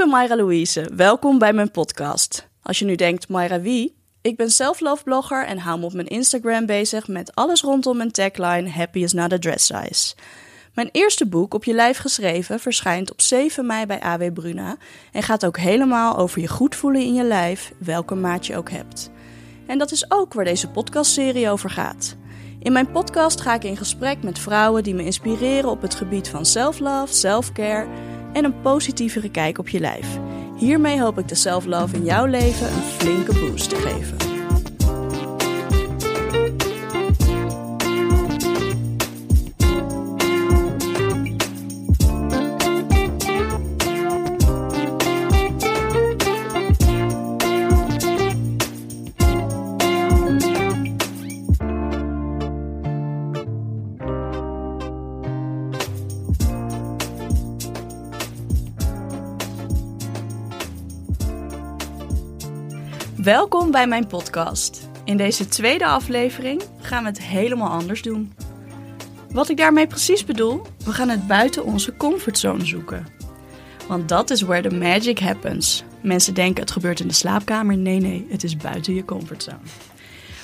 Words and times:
ben 0.00 0.08
Mayra 0.08 0.36
Louise. 0.36 0.90
Welkom 0.94 1.38
bij 1.38 1.52
mijn 1.52 1.70
podcast. 1.70 2.48
Als 2.62 2.78
je 2.78 2.84
nu 2.84 2.94
denkt, 2.94 3.28
Mayra 3.28 3.60
wie? 3.60 3.96
Ik 4.20 4.36
ben 4.36 4.50
self-love 4.50 5.02
blogger 5.02 5.46
en 5.46 5.58
hou 5.58 5.78
me 5.78 5.84
op 5.84 5.92
mijn 5.92 6.06
Instagram 6.06 6.66
bezig 6.66 7.08
met 7.08 7.34
alles 7.34 7.62
rondom 7.62 7.96
mijn 7.96 8.10
tagline 8.10 8.68
Happy 8.70 8.98
is 8.98 9.12
not 9.12 9.32
a 9.32 9.38
dress 9.38 9.66
size. 9.66 10.14
Mijn 10.74 10.88
eerste 10.92 11.26
boek, 11.26 11.54
Op 11.54 11.64
je 11.64 11.72
lijf 11.72 11.98
geschreven, 11.98 12.60
verschijnt 12.60 13.10
op 13.10 13.20
7 13.20 13.66
mei 13.66 13.86
bij 13.86 14.00
AW 14.00 14.32
Bruna 14.32 14.76
en 15.12 15.22
gaat 15.22 15.46
ook 15.46 15.58
helemaal 15.58 16.16
over 16.16 16.40
je 16.40 16.48
goed 16.48 16.76
voelen 16.76 17.00
in 17.00 17.14
je 17.14 17.24
lijf, 17.24 17.72
welke 17.78 18.14
maat 18.14 18.46
je 18.46 18.56
ook 18.56 18.70
hebt. 18.70 19.10
En 19.66 19.78
dat 19.78 19.92
is 19.92 20.10
ook 20.10 20.34
waar 20.34 20.44
deze 20.44 20.68
podcastserie 20.68 21.50
over 21.50 21.70
gaat. 21.70 22.16
In 22.58 22.72
mijn 22.72 22.90
podcast 22.90 23.40
ga 23.40 23.54
ik 23.54 23.64
in 23.64 23.76
gesprek 23.76 24.22
met 24.22 24.38
vrouwen 24.38 24.82
die 24.82 24.94
me 24.94 25.04
inspireren 25.04 25.70
op 25.70 25.82
het 25.82 25.94
gebied 25.94 26.28
van 26.28 26.46
self-love, 26.46 27.14
self-care 27.14 28.18
en 28.32 28.44
een 28.44 28.60
positievere 28.60 29.30
kijk 29.30 29.58
op 29.58 29.68
je 29.68 29.80
lijf. 29.80 30.18
Hiermee 30.56 31.00
hoop 31.00 31.18
ik 31.18 31.28
de 31.28 31.34
self-love 31.34 31.96
in 31.96 32.04
jouw 32.04 32.26
leven 32.26 32.66
een 32.66 32.82
flinke 32.82 33.32
boost 33.32 33.68
te 33.68 33.76
geven. 33.76 34.39
Welkom 63.30 63.70
bij 63.70 63.86
mijn 63.86 64.06
podcast. 64.06 64.88
In 65.04 65.16
deze 65.16 65.48
tweede 65.48 65.86
aflevering 65.86 66.62
gaan 66.80 67.02
we 67.02 67.08
het 67.08 67.22
helemaal 67.22 67.68
anders 67.68 68.02
doen. 68.02 68.32
Wat 69.30 69.48
ik 69.48 69.56
daarmee 69.56 69.86
precies 69.86 70.24
bedoel, 70.24 70.62
we 70.84 70.92
gaan 70.92 71.08
het 71.08 71.26
buiten 71.26 71.64
onze 71.64 71.96
comfortzone 71.96 72.64
zoeken. 72.64 73.06
Want 73.88 74.08
dat 74.08 74.30
is 74.30 74.40
where 74.40 74.68
the 74.68 74.74
magic 74.74 75.18
happens. 75.18 75.84
Mensen 76.02 76.34
denken 76.34 76.62
het 76.62 76.70
gebeurt 76.70 77.00
in 77.00 77.08
de 77.08 77.14
slaapkamer. 77.14 77.76
Nee, 77.76 78.00
nee, 78.00 78.26
het 78.28 78.44
is 78.44 78.56
buiten 78.56 78.94
je 78.94 79.04
comfortzone. 79.04 79.58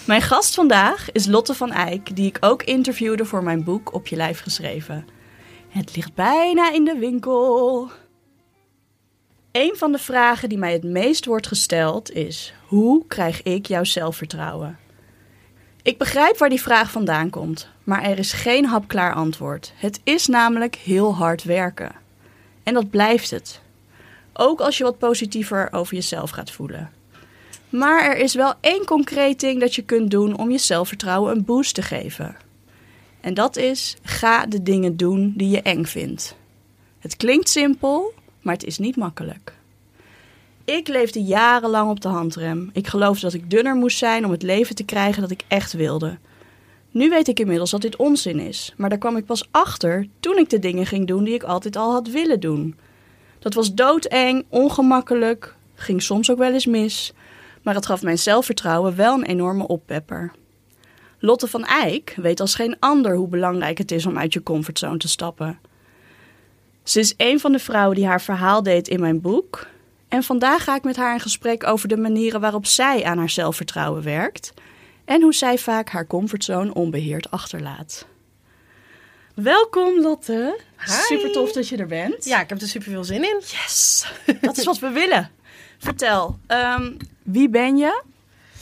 Mijn 0.05 0.23
gast 0.23 0.55
vandaag 0.55 1.13
is 1.13 1.27
Lotte 1.27 1.55
van 1.55 1.73
Eyck, 1.73 2.17
die 2.17 2.27
ik 2.27 2.37
ook 2.41 2.63
interviewde 2.63 3.25
voor 3.25 3.43
mijn 3.43 3.65
boek 3.65 3.95
Op 3.95 4.07
je 4.07 4.17
lijf 4.17 4.41
geschreven. 4.41 5.07
Het 5.69 5.97
ligt 5.97 6.15
bijna 6.15 6.73
in 6.73 6.85
de 6.85 6.97
winkel. 6.99 7.91
Een 9.53 9.75
van 9.77 9.93
de 9.93 9.99
vragen 9.99 10.49
die 10.49 10.59
mij 10.59 10.73
het 10.73 10.85
meest 10.85 11.25
wordt 11.25 11.47
gesteld 11.47 12.13
is: 12.13 12.55
hoe 12.67 13.07
krijg 13.07 13.43
ik 13.43 13.67
jouw 13.67 13.85
zelfvertrouwen? 13.85 14.79
Ik 15.83 15.99
begrijp 15.99 16.39
waar 16.39 16.49
die 16.49 16.63
vraag 16.63 16.91
vandaan 16.91 17.31
komt, 17.31 17.69
maar 17.85 18.03
er 18.03 18.19
is 18.19 18.33
geen 18.33 18.67
hapklaar 18.67 19.15
antwoord. 19.15 19.73
Het 19.77 20.01
is 20.05 20.27
namelijk 20.27 20.75
heel 20.75 21.15
hard 21.15 21.45
werken. 21.45 21.93
En 22.63 22.75
dat 22.75 22.91
blijft 22.91 23.31
het. 23.31 23.61
Ook 24.33 24.61
als 24.61 24.79
je 24.79 24.85
wat 24.85 24.99
positiever 24.99 25.69
over 25.73 25.95
jezelf 25.95 26.31
gaat 26.31 26.51
voelen. 26.51 26.91
Maar 27.69 28.05
er 28.05 28.17
is 28.17 28.35
wel 28.35 28.55
één 28.61 28.85
concreet 28.85 29.41
ding 29.41 29.61
dat 29.61 29.75
je 29.75 29.83
kunt 29.83 30.11
doen 30.11 30.39
om 30.39 30.51
je 30.51 30.59
zelfvertrouwen 30.59 31.37
een 31.37 31.45
boost 31.45 31.75
te 31.75 31.83
geven. 31.83 32.37
En 33.21 33.35
dat 33.35 33.57
is: 33.57 33.97
ga 34.03 34.47
de 34.47 34.63
dingen 34.63 34.97
doen 34.97 35.35
die 35.37 35.49
je 35.49 35.63
eng 35.63 35.85
vindt. 35.85 36.37
Het 36.99 37.17
klinkt 37.17 37.49
simpel, 37.49 38.15
maar 38.41 38.55
het 38.55 38.65
is 38.65 38.79
niet 38.79 38.97
makkelijk. 38.97 39.56
Ik 40.67 40.89
leefde 40.89 41.23
jarenlang 41.23 41.91
op 41.91 42.01
de 42.01 42.09
handrem. 42.09 42.71
Ik 42.73 42.87
geloofde 42.87 43.21
dat 43.21 43.35
ik 43.35 43.51
dunner 43.51 43.75
moest 43.75 43.99
zijn 43.99 44.25
om 44.25 44.31
het 44.31 44.43
leven 44.43 44.75
te 44.75 44.85
krijgen 44.85 45.23
dat 45.23 45.31
ik 45.31 45.43
echt 45.49 45.73
wilde. 45.73 46.19
Nu 46.91 47.09
weet 47.09 47.29
ik 47.29 47.41
inmiddels 47.41 47.71
dat 47.71 47.81
dit 47.81 47.97
onzin 47.97 48.39
is, 48.39 48.75
maar 48.77 48.89
daar 48.89 48.99
kwam 48.99 49.17
ik 49.17 49.25
pas 49.25 49.49
achter 49.51 50.07
toen 50.21 50.39
ik 50.39 50.51
de 50.51 50.59
dingen 50.59 50.87
ging 50.87 51.07
doen 51.07 51.25
die 51.25 51.35
ik 51.35 51.43
altijd 51.43 51.77
al 51.77 51.93
had 51.93 52.09
willen 52.09 52.41
doen. 52.41 52.77
Dat 53.39 53.55
was 53.55 53.75
doodeng, 53.75 54.45
ongemakkelijk, 54.49 55.55
ging 55.75 56.03
soms 56.03 56.31
ook 56.31 56.39
wel 56.39 56.53
eens 56.53 56.67
mis, 56.67 57.13
maar 57.63 57.75
het 57.75 57.87
gaf 57.87 58.03
mijn 58.03 58.19
zelfvertrouwen 58.19 58.97
wel 58.97 59.15
een 59.15 59.25
enorme 59.25 59.67
oppepper. 59.67 60.33
Lotte 61.19 61.47
van 61.47 61.65
Eyck 61.65 62.15
weet 62.17 62.41
als 62.41 62.55
geen 62.55 62.77
ander 62.79 63.17
hoe 63.17 63.29
belangrijk 63.29 63.79
het 63.79 63.91
is 63.91 64.07
om 64.07 64.19
uit 64.19 64.33
je 64.33 64.43
comfortzone 64.43 64.99
te 64.99 65.09
stappen. 65.09 65.59
Ze 66.83 66.99
is 66.99 67.15
een 67.17 67.41
van 67.41 67.53
de 67.53 67.59
vrouwen 67.59 67.97
die 67.97 68.07
haar 68.07 68.23
verhaal 68.23 68.63
deed 68.63 68.89
in 68.89 69.01
mijn 69.01 69.21
boek. 69.21 69.67
En 70.09 70.23
vandaag 70.23 70.65
ga 70.65 70.75
ik 70.75 70.85
met 70.85 70.97
haar 70.97 71.13
in 71.13 71.21
gesprek 71.21 71.67
over 71.67 71.89
de 71.89 71.97
manieren 71.97 72.41
waarop 72.41 72.67
zij 72.67 73.05
aan 73.05 73.19
haar 73.19 73.31
zelfvertrouwen 73.31 74.03
werkt. 74.03 74.53
En 75.05 75.23
hoe 75.23 75.35
zij 75.35 75.59
vaak 75.59 75.89
haar 75.89 76.07
comfortzone 76.07 76.75
onbeheerd 76.75 77.31
achterlaat. 77.31 78.07
Welkom 79.35 80.01
Lotte. 80.01 80.61
Hi. 80.79 80.93
Super 80.93 81.33
tof 81.33 81.53
dat 81.53 81.69
je 81.69 81.77
er 81.77 81.87
bent. 81.87 82.25
Ja, 82.25 82.41
ik 82.41 82.49
heb 82.49 82.61
er 82.61 82.69
super 82.69 82.91
veel 82.91 83.05
zin 83.05 83.25
in. 83.25 83.41
Yes, 83.41 84.07
dat 84.41 84.57
is 84.57 84.65
wat 84.65 84.79
we 84.79 84.91
willen. 84.91 85.31
Vertel, 85.79 86.39
ehm, 86.47 86.93
wie 87.23 87.49
ben 87.49 87.77
je 87.77 88.03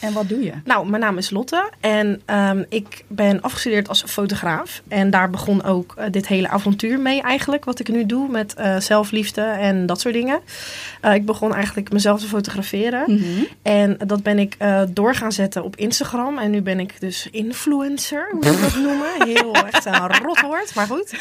en 0.00 0.12
wat 0.12 0.28
doe 0.28 0.42
je? 0.42 0.52
Nou, 0.64 0.88
mijn 0.88 1.02
naam 1.02 1.18
is 1.18 1.30
Lotte 1.30 1.70
en 1.80 2.22
ehm, 2.24 2.62
ik 2.68 3.04
ben 3.08 3.40
afgestudeerd 3.40 3.88
als 3.88 4.02
fotograaf. 4.06 4.82
En 4.88 5.10
daar 5.10 5.30
begon 5.30 5.64
ook 5.64 5.94
eh, 5.96 6.10
dit 6.10 6.26
hele 6.26 6.48
avontuur 6.48 7.00
mee 7.00 7.22
eigenlijk, 7.22 7.64
wat 7.64 7.80
ik 7.80 7.88
nu 7.88 8.06
doe 8.06 8.28
met 8.28 8.54
eh, 8.54 8.76
zelfliefde 8.76 9.42
en 9.42 9.86
dat 9.86 10.00
soort 10.00 10.14
dingen. 10.14 10.40
Eh, 11.00 11.14
ik 11.14 11.26
begon 11.26 11.54
eigenlijk 11.54 11.92
mezelf 11.92 12.20
te 12.20 12.26
fotograferen. 12.26 13.04
Mhm. 13.06 13.44
En 13.62 13.96
dat 14.06 14.22
ben 14.22 14.38
ik 14.38 14.56
door 14.90 15.14
gaan 15.14 15.32
zetten 15.32 15.64
op 15.64 15.76
Instagram. 15.76 16.38
En 16.38 16.50
nu 16.50 16.62
ben 16.62 16.80
ik 16.80 17.00
dus 17.00 17.28
influencer, 17.30 18.28
hoe 18.30 18.44
je 18.44 18.60
dat 18.60 18.74
noemen. 18.74 19.08
Heel 19.34 19.54
echt 19.54 19.84
een 19.84 20.22
rot 20.22 20.40
woord, 20.40 20.74
maar 20.74 20.86
goed. 20.86 21.14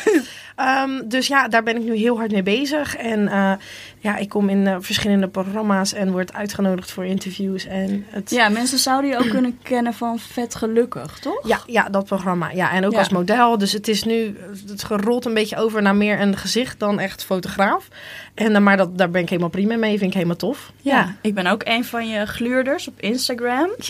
Ehm, 0.56 1.02
dus 1.06 1.28
ja, 1.28 1.48
daar 1.48 1.64
ben 1.64 1.76
ik 1.76 1.84
nu 1.84 1.96
heel 1.96 2.18
hard 2.18 2.32
mee 2.32 2.44
bezig. 2.44 2.96
En 2.96 3.60
ja, 4.04 4.18
ik 4.18 4.30
kom 4.30 4.50
in 4.50 4.68
eh, 4.68 4.76
verschillende 4.80 5.28
programma's 5.28 5.94
en 5.94 6.12
word 6.12 6.34
uitgenodigd 6.34 6.92
voor 6.92 7.06
interviews. 7.06 7.66
En 7.66 8.06
het, 8.10 8.30
Ja, 8.30 8.50
mensen 8.50 8.78
zouden 8.78 9.10
je 9.10 9.18
ook 9.18 9.30
kunnen 9.30 9.60
kennen 9.62 9.94
van 9.94 10.20
Vet 10.20 10.56
Gelukkig, 10.56 11.20
toch? 11.20 11.48
Ja, 11.48 11.60
ja, 11.66 11.90
dat 11.90 12.06
programma. 12.06 12.52
Ja, 12.52 12.72
en 12.72 12.86
ook 12.86 12.92
Ja. 12.92 12.98
als 12.98 13.10
model. 13.10 13.58
Dus 13.58 13.72
het 13.72 13.88
is 13.88 14.04
nu, 14.04 14.38
het 14.68 14.84
gerolt 14.84 15.26
een 15.26 15.34
beetje 15.34 15.58
over 15.58 15.82
naar 15.82 15.96
meer 15.96 16.22
een 16.22 16.38
gezicht 16.38 16.80
dan 16.80 17.00
echt 17.00 17.24
fotograaf. 17.26 17.88
En, 18.34 18.64
maar 18.64 18.78
dat, 18.78 18.98
daar 18.98 19.10
ben 19.10 19.22
ik 19.22 19.30
helemaal 19.30 19.50
prima 19.50 19.76
mee, 19.76 19.98
vind 19.98 20.10
ik 20.10 20.14
helemaal 20.14 20.36
tof. 20.36 20.72
Ja, 20.82 21.16
ik 21.22 21.34
ben 21.34 21.48
ook 21.48 21.62
een 21.66 21.86
van 21.86 22.08
je 22.08 22.26
gluurders 22.26 22.88
op 22.88 23.00
Instagram. 23.00 23.70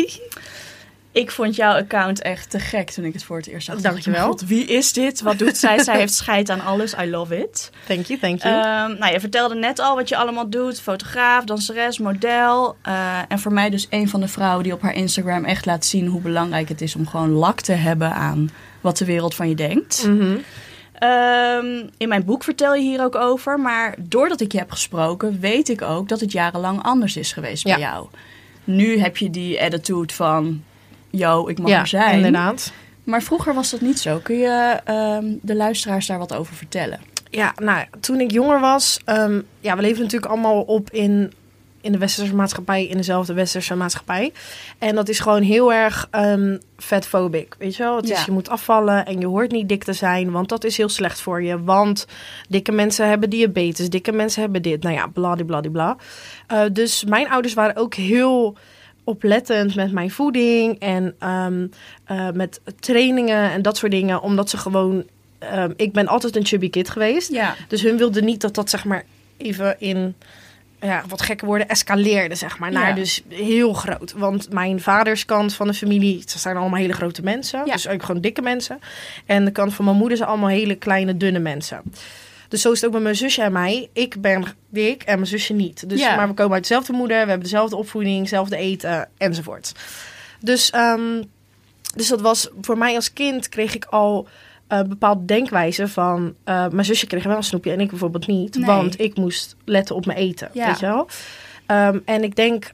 Ik 1.13 1.31
vond 1.31 1.55
jouw 1.55 1.73
account 1.73 2.21
echt 2.21 2.49
te 2.49 2.59
gek 2.59 2.89
toen 2.89 3.05
ik 3.05 3.13
het 3.13 3.23
voor 3.23 3.37
het 3.37 3.47
eerst 3.47 3.65
zag. 3.65 3.81
Dankjewel. 3.81 4.27
"God, 4.27 4.41
wie 4.41 4.65
is 4.65 4.93
dit? 4.93 5.21
Wat 5.21 5.39
doet 5.39 5.57
zij? 5.57 5.83
zij 5.83 5.97
heeft 5.97 6.13
scheid 6.13 6.49
aan 6.49 6.61
alles. 6.61 6.93
I 6.93 7.09
love 7.09 7.37
it. 7.37 7.69
Thank 7.87 8.05
you, 8.05 8.19
thank 8.19 8.43
you. 8.43 8.55
Ehm, 8.55 8.99
nou, 8.99 9.13
je 9.13 9.19
vertelde 9.19 9.55
net 9.55 9.79
al 9.79 9.95
wat 9.95 10.09
je 10.09 10.17
allemaal 10.17 10.49
doet. 10.49 10.81
Fotograaf, 10.81 11.43
danseres, 11.43 11.97
model. 11.97 12.75
Eh, 12.81 13.19
en 13.27 13.39
voor 13.39 13.53
mij 13.53 13.69
dus 13.69 13.87
een 13.89 14.09
van 14.09 14.19
de 14.19 14.27
vrouwen 14.27 14.63
die 14.63 14.73
op 14.73 14.81
haar 14.81 14.95
Instagram 14.95 15.45
echt 15.45 15.65
laat 15.65 15.85
zien 15.85 16.07
hoe 16.07 16.21
belangrijk 16.21 16.69
het 16.69 16.81
is 16.81 16.95
om 16.95 17.07
gewoon 17.07 17.29
lak 17.29 17.61
te 17.61 17.73
hebben 17.73 18.13
aan 18.13 18.49
wat 18.81 18.97
de 18.97 19.05
wereld 19.05 19.35
van 19.35 19.49
je 19.49 19.55
denkt. 19.55 20.07
Mhm. 20.07 20.37
Ehm, 20.93 21.87
in 21.97 22.07
mijn 22.07 22.25
boek 22.25 22.43
vertel 22.43 22.73
je 22.73 22.81
hier 22.81 23.03
ook 23.03 23.15
over. 23.15 23.59
Maar 23.59 23.95
doordat 23.99 24.41
ik 24.41 24.51
je 24.51 24.57
heb 24.57 24.71
gesproken, 24.71 25.39
weet 25.39 25.69
ik 25.69 25.81
ook 25.81 26.09
dat 26.09 26.19
het 26.19 26.31
jarenlang 26.31 26.83
anders 26.83 27.17
is 27.17 27.31
geweest 27.31 27.63
bij 27.63 27.79
jou. 27.79 28.07
Nu 28.63 28.99
heb 28.99 29.17
je 29.17 29.29
die 29.29 29.61
attitude 29.61 30.13
van, 30.13 30.63
yo, 31.17 31.47
ik 31.47 31.59
mag 31.59 31.69
Ja, 31.69 31.79
er 31.79 31.87
zijn. 31.87 32.15
inderdaad. 32.15 32.71
Maar 33.03 33.21
vroeger 33.21 33.53
was 33.53 33.69
dat 33.69 33.81
niet 33.81 33.99
zo. 33.99 34.19
Kun 34.23 34.37
je 34.37 34.79
ehm, 34.85 35.25
de 35.41 35.55
luisteraars 35.55 36.07
daar 36.07 36.17
wat 36.19 36.33
over 36.35 36.55
vertellen? 36.55 36.99
Ja, 37.29 37.53
nou, 37.61 37.85
toen 37.99 38.19
ik 38.19 38.31
jonger 38.31 38.59
was, 38.59 38.99
ehm, 39.05 39.41
ja, 39.59 39.75
we 39.75 39.81
leven 39.81 40.03
natuurlijk 40.03 40.31
allemaal 40.31 40.61
op 40.61 40.89
in, 40.89 41.33
in 41.81 41.91
de 41.91 41.97
westerse 41.97 42.35
maatschappij, 42.35 42.85
in 42.87 42.97
dezelfde 42.97 43.33
westerse 43.33 43.75
maatschappij. 43.75 44.31
En 44.77 44.95
dat 44.95 45.09
is 45.09 45.19
gewoon 45.19 45.41
heel 45.41 45.73
erg 45.73 46.07
um, 46.11 46.59
fatphobic, 46.77 47.55
weet 47.57 47.75
je 47.75 47.83
wel? 47.83 47.95
Het 47.95 48.07
Ja. 48.07 48.17
is, 48.17 48.25
je 48.25 48.31
moet 48.31 48.49
afvallen 48.49 49.05
en 49.05 49.19
je 49.19 49.25
hoort 49.27 49.51
niet 49.51 49.69
dik 49.69 49.83
te 49.83 49.93
zijn, 49.93 50.31
want 50.31 50.49
dat 50.49 50.63
is 50.63 50.77
heel 50.77 50.89
slecht 50.89 51.21
voor 51.21 51.43
je. 51.43 51.63
Want 51.63 52.07
dikke 52.49 52.71
mensen 52.71 53.07
hebben 53.09 53.29
diabetes, 53.29 53.89
dikke 53.89 54.11
mensen 54.11 54.41
hebben 54.41 54.61
dit. 54.61 54.83
Nou 54.83 54.95
ja, 54.95 55.07
bladibladibla. 55.07 55.97
Uh, 56.51 56.61
dus 56.71 57.03
mijn 57.03 57.29
ouders 57.29 57.53
waren 57.53 57.75
ook 57.75 57.93
heel 57.93 58.55
oplettend 59.03 59.75
met 59.75 59.91
mijn 59.91 60.11
voeding 60.11 60.79
en 60.79 61.15
ehm, 61.19 61.67
eh, 62.05 62.29
met 62.31 62.61
trainingen 62.79 63.51
en 63.51 63.61
dat 63.61 63.77
soort 63.77 63.91
dingen, 63.91 64.21
omdat 64.21 64.49
ze 64.49 64.57
gewoon 64.57 65.03
ehm, 65.39 65.71
ik 65.75 65.91
ben 65.93 66.07
altijd 66.07 66.35
een 66.35 66.45
chubby 66.45 66.69
kid 66.69 66.89
geweest. 66.89 67.31
Ja. 67.31 67.55
Dus 67.67 67.81
hun 67.81 67.97
wilden 67.97 68.25
niet 68.25 68.41
dat 68.41 68.55
dat 68.55 68.69
zeg 68.69 68.85
maar 68.85 69.03
even 69.37 69.75
in 69.79 70.15
ja, 70.81 71.03
wat 71.07 71.21
gekke 71.21 71.45
woorden 71.45 71.67
escaleerde, 71.67 72.35
zeg 72.35 72.59
maar, 72.59 72.71
naar 72.71 72.87
Ja. 72.87 72.95
dus 72.95 73.23
heel 73.27 73.73
groot. 73.73 74.13
Want 74.17 74.51
mijn 74.51 74.81
vaders 74.81 75.25
kant 75.25 75.53
van 75.53 75.67
de 75.67 75.73
familie, 75.73 76.23
ze 76.25 76.39
zijn 76.39 76.57
allemaal 76.57 76.79
hele 76.79 76.93
grote 76.93 77.23
mensen, 77.23 77.65
Ja. 77.65 77.73
dus 77.73 77.87
ook 77.87 78.03
gewoon 78.03 78.21
dikke 78.21 78.41
mensen. 78.41 78.79
En 79.25 79.45
de 79.45 79.51
kant 79.51 79.73
van 79.73 79.85
mijn 79.85 79.97
moeder 79.97 80.17
zijn 80.17 80.29
allemaal 80.29 80.49
hele 80.49 80.75
kleine, 80.75 81.17
dunne 81.17 81.39
mensen. 81.39 81.81
Dus 82.53 82.61
zo 82.61 82.71
is 82.71 82.77
het 82.81 82.87
ook 82.87 82.93
met 82.93 83.03
mijn 83.03 83.15
zusje 83.15 83.41
en 83.41 83.51
mij. 83.51 83.89
Ik 83.93 84.21
ben 84.21 84.43
dik 84.69 85.03
en 85.03 85.15
mijn 85.15 85.27
zusje 85.27 85.53
niet. 85.53 85.89
Dus, 85.89 85.99
Ja. 85.99 86.15
Maar 86.15 86.27
we 86.27 86.33
komen 86.33 86.53
uit 86.53 86.61
dezelfde 86.61 86.93
moeder, 86.93 87.17
we 87.21 87.29
hebben 87.29 87.39
dezelfde 87.39 87.75
opvoeding, 87.75 88.19
hetzelfde 88.19 88.57
eten 88.57 89.09
enzovoort. 89.17 89.71
Dus, 90.39 90.69
ehm, 90.69 91.23
dus 91.95 92.07
dat 92.07 92.21
was 92.21 92.49
voor 92.61 92.77
mij 92.77 92.95
als 92.95 93.13
kind 93.13 93.49
kreeg 93.49 93.75
ik 93.75 93.85
al 93.85 94.27
een 94.67 94.89
bepaalde 94.89 95.25
denkwijze 95.25 95.87
van... 95.87 96.33
eh, 96.43 96.67
mijn 96.67 96.85
zusje 96.85 97.07
kreeg 97.07 97.23
wel 97.23 97.37
een 97.37 97.43
snoepje 97.43 97.71
en 97.71 97.79
ik 97.79 97.89
bijvoorbeeld 97.89 98.27
niet. 98.27 98.55
Nee. 98.55 98.65
Want 98.65 98.99
ik 98.99 99.15
moest 99.17 99.55
letten 99.65 99.95
op 99.95 100.05
mijn 100.05 100.17
eten, 100.17 100.49
Ja. 100.53 100.67
weet 100.67 100.79
je 100.79 100.85
wel. 100.85 101.07
Ehm, 101.65 101.99
en 102.05 102.23
ik 102.23 102.35
denk, 102.35 102.71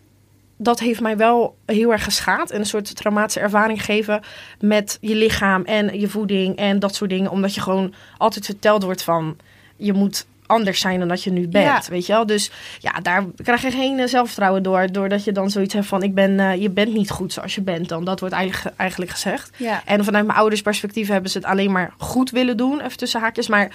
dat 0.58 0.80
heeft 0.80 1.02
mij 1.02 1.18
wel 1.18 1.58
heel 1.66 1.92
erg 1.92 2.04
geschaad. 2.04 2.52
En 2.52 2.60
een 2.60 2.66
soort 2.66 2.96
traumatische 2.96 3.40
ervaring 3.40 3.80
gegeven 3.80 4.22
met 4.60 4.98
je 5.02 5.16
lichaam 5.16 5.64
en 5.64 6.00
je 6.00 6.08
voeding 6.08 6.56
en 6.56 6.80
dat 6.80 6.96
soort 6.96 7.10
dingen. 7.10 7.32
Omdat 7.32 7.54
je 7.56 7.62
gewoon 7.62 7.94
altijd 8.18 8.46
verteld 8.46 8.84
wordt 8.84 9.04
van, 9.04 9.38
je 9.80 9.94
moet 9.94 10.26
anders 10.46 10.80
zijn 10.80 11.00
dan 11.00 11.08
dat 11.08 11.24
je 11.24 11.32
nu 11.32 11.48
bent, 11.48 11.66
Ja. 11.66 11.82
weet 11.90 12.06
je 12.06 12.14
wel. 12.14 12.26
Dus 12.26 12.52
ja, 12.80 12.92
daar 13.02 13.26
krijg 13.44 13.62
je 13.62 13.72
geen 13.72 14.00
eh, 14.00 14.08
zelfvertrouwen 14.08 14.64
door. 14.64 14.92
Doordat 14.92 15.24
je 15.24 15.32
dan 15.32 15.50
zoiets 15.50 15.74
hebt 15.74 15.86
van, 15.86 16.04
ik 16.04 16.14
ben, 16.14 16.40
eh, 16.40 16.62
je 16.62 16.70
bent 16.70 16.94
niet 16.94 17.10
goed 17.10 17.34
zoals 17.34 17.56
je 17.56 17.62
bent 17.62 17.90
dan. 17.90 18.04
Dat 18.06 18.20
wordt 18.20 18.36
eigenlijk, 18.36 18.76
eigenlijk 18.78 19.12
gezegd. 19.12 19.50
Ja. 19.58 19.82
En 19.86 20.04
vanuit 20.04 20.26
mijn 20.26 20.38
ouders 20.38 20.62
perspectief 20.62 21.08
hebben 21.08 21.32
ze 21.32 21.38
het 21.38 21.48
alleen 21.48 21.72
maar 21.72 21.94
goed 21.98 22.30
willen 22.32 22.58
doen, 22.58 22.80
even 22.82 22.98
tussen 22.98 23.22
haakjes. 23.22 23.48
Maar 23.48 23.70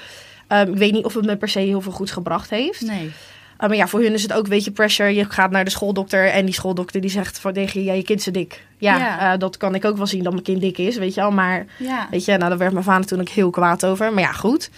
ehm, 0.48 0.70
ik 0.72 0.76
weet 0.78 0.92
niet 0.92 1.04
of 1.04 1.14
het 1.14 1.24
me 1.24 1.36
per 1.36 1.48
se 1.48 1.58
heel 1.58 1.80
veel 1.80 1.92
goeds 1.92 2.10
gebracht 2.12 2.50
heeft. 2.50 2.80
Nee. 2.80 3.04
Uh, 3.04 3.12
maar 3.68 3.76
ja, 3.76 3.86
voor 3.88 4.00
hun 4.00 4.12
is 4.12 4.22
het 4.22 4.32
ook 4.32 4.44
een 4.44 4.50
beetje 4.50 4.70
pressure. 4.70 5.14
Je 5.14 5.24
gaat 5.30 5.50
naar 5.50 5.64
de 5.64 5.70
schooldokter 5.70 6.26
en 6.28 6.44
die 6.44 6.54
schooldokter 6.54 7.00
die 7.00 7.10
zegt 7.10 7.38
voor 7.40 7.52
tegen 7.52 7.80
je, 7.80 7.86
ja, 7.86 7.92
je 7.92 8.02
kind 8.02 8.18
is 8.18 8.24
dik. 8.32 8.66
Ja, 8.78 8.96
Ja. 8.98 9.32
eh, 9.32 9.38
dat 9.38 9.56
kan 9.56 9.74
ik 9.74 9.84
ook 9.84 9.96
wel 9.96 10.06
zien 10.06 10.22
dat 10.22 10.32
mijn 10.32 10.44
kind 10.44 10.60
dik 10.60 10.78
is, 10.78 10.96
weet 10.96 11.14
je 11.14 11.20
wel. 11.20 11.30
Maar 11.30 11.66
Ja. 11.78 12.06
weet 12.10 12.24
je, 12.24 12.36
nou, 12.36 12.48
daar 12.48 12.58
werd 12.58 12.72
mijn 12.72 12.84
vader 12.84 13.06
toen 13.06 13.20
ook 13.20 13.28
heel 13.28 13.50
kwaad 13.50 13.86
over. 13.86 14.12
Maar 14.12 14.22
ja, 14.22 14.32
goed. 14.32 14.70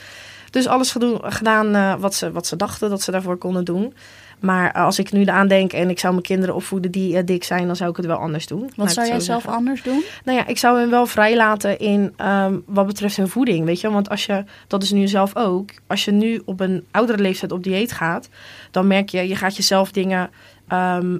Dus 0.56 0.66
alles 0.66 0.96
gedaan 1.22 1.74
eh, 1.74 1.94
wat, 1.98 2.14
ze, 2.14 2.32
wat 2.32 2.46
ze 2.46 2.56
dachten 2.56 2.90
dat 2.90 3.02
ze 3.02 3.10
daarvoor 3.10 3.36
konden 3.36 3.64
doen. 3.64 3.94
Maar 4.40 4.70
eh, 4.70 4.84
als 4.84 4.98
ik 4.98 5.12
nu 5.12 5.20
eraan 5.20 5.48
denk 5.48 5.72
en 5.72 5.90
ik 5.90 5.98
zou 5.98 6.12
mijn 6.12 6.24
kinderen 6.24 6.54
opvoeden 6.54 6.90
die 6.90 7.16
eh, 7.16 7.24
dik 7.24 7.44
zijn, 7.44 7.66
dan 7.66 7.76
zou 7.76 7.90
ik 7.90 7.96
het 7.96 8.06
wel 8.06 8.16
anders 8.16 8.46
doen. 8.46 8.70
Wat 8.76 8.92
zou 8.92 9.06
jij 9.06 9.20
zelf 9.20 9.42
zeggen. 9.42 9.58
anders 9.58 9.82
doen? 9.82 10.04
Nou 10.24 10.38
ja, 10.38 10.46
ik 10.46 10.58
zou 10.58 10.78
hem 10.78 10.90
wel 10.90 11.06
vrijlaten 11.06 11.78
in 11.78 12.12
ehm, 12.16 12.58
wat 12.66 12.86
betreft 12.86 13.16
hun 13.16 13.28
voeding, 13.28 13.64
weet 13.64 13.80
je. 13.80 13.90
Want 13.90 14.08
als 14.08 14.26
je, 14.26 14.44
dat 14.66 14.82
is 14.82 14.92
nu 14.92 15.06
zelf 15.08 15.36
ook, 15.36 15.70
als 15.86 16.04
je 16.04 16.12
nu 16.12 16.42
op 16.44 16.60
een 16.60 16.84
oudere 16.90 17.22
leeftijd 17.22 17.52
op 17.52 17.62
dieet 17.62 17.92
gaat, 17.92 18.28
dan 18.70 18.86
merk 18.86 19.08
je, 19.08 19.28
je 19.28 19.36
gaat 19.36 19.56
jezelf 19.56 19.92
dingen, 19.92 20.30
ehm, 20.68 21.16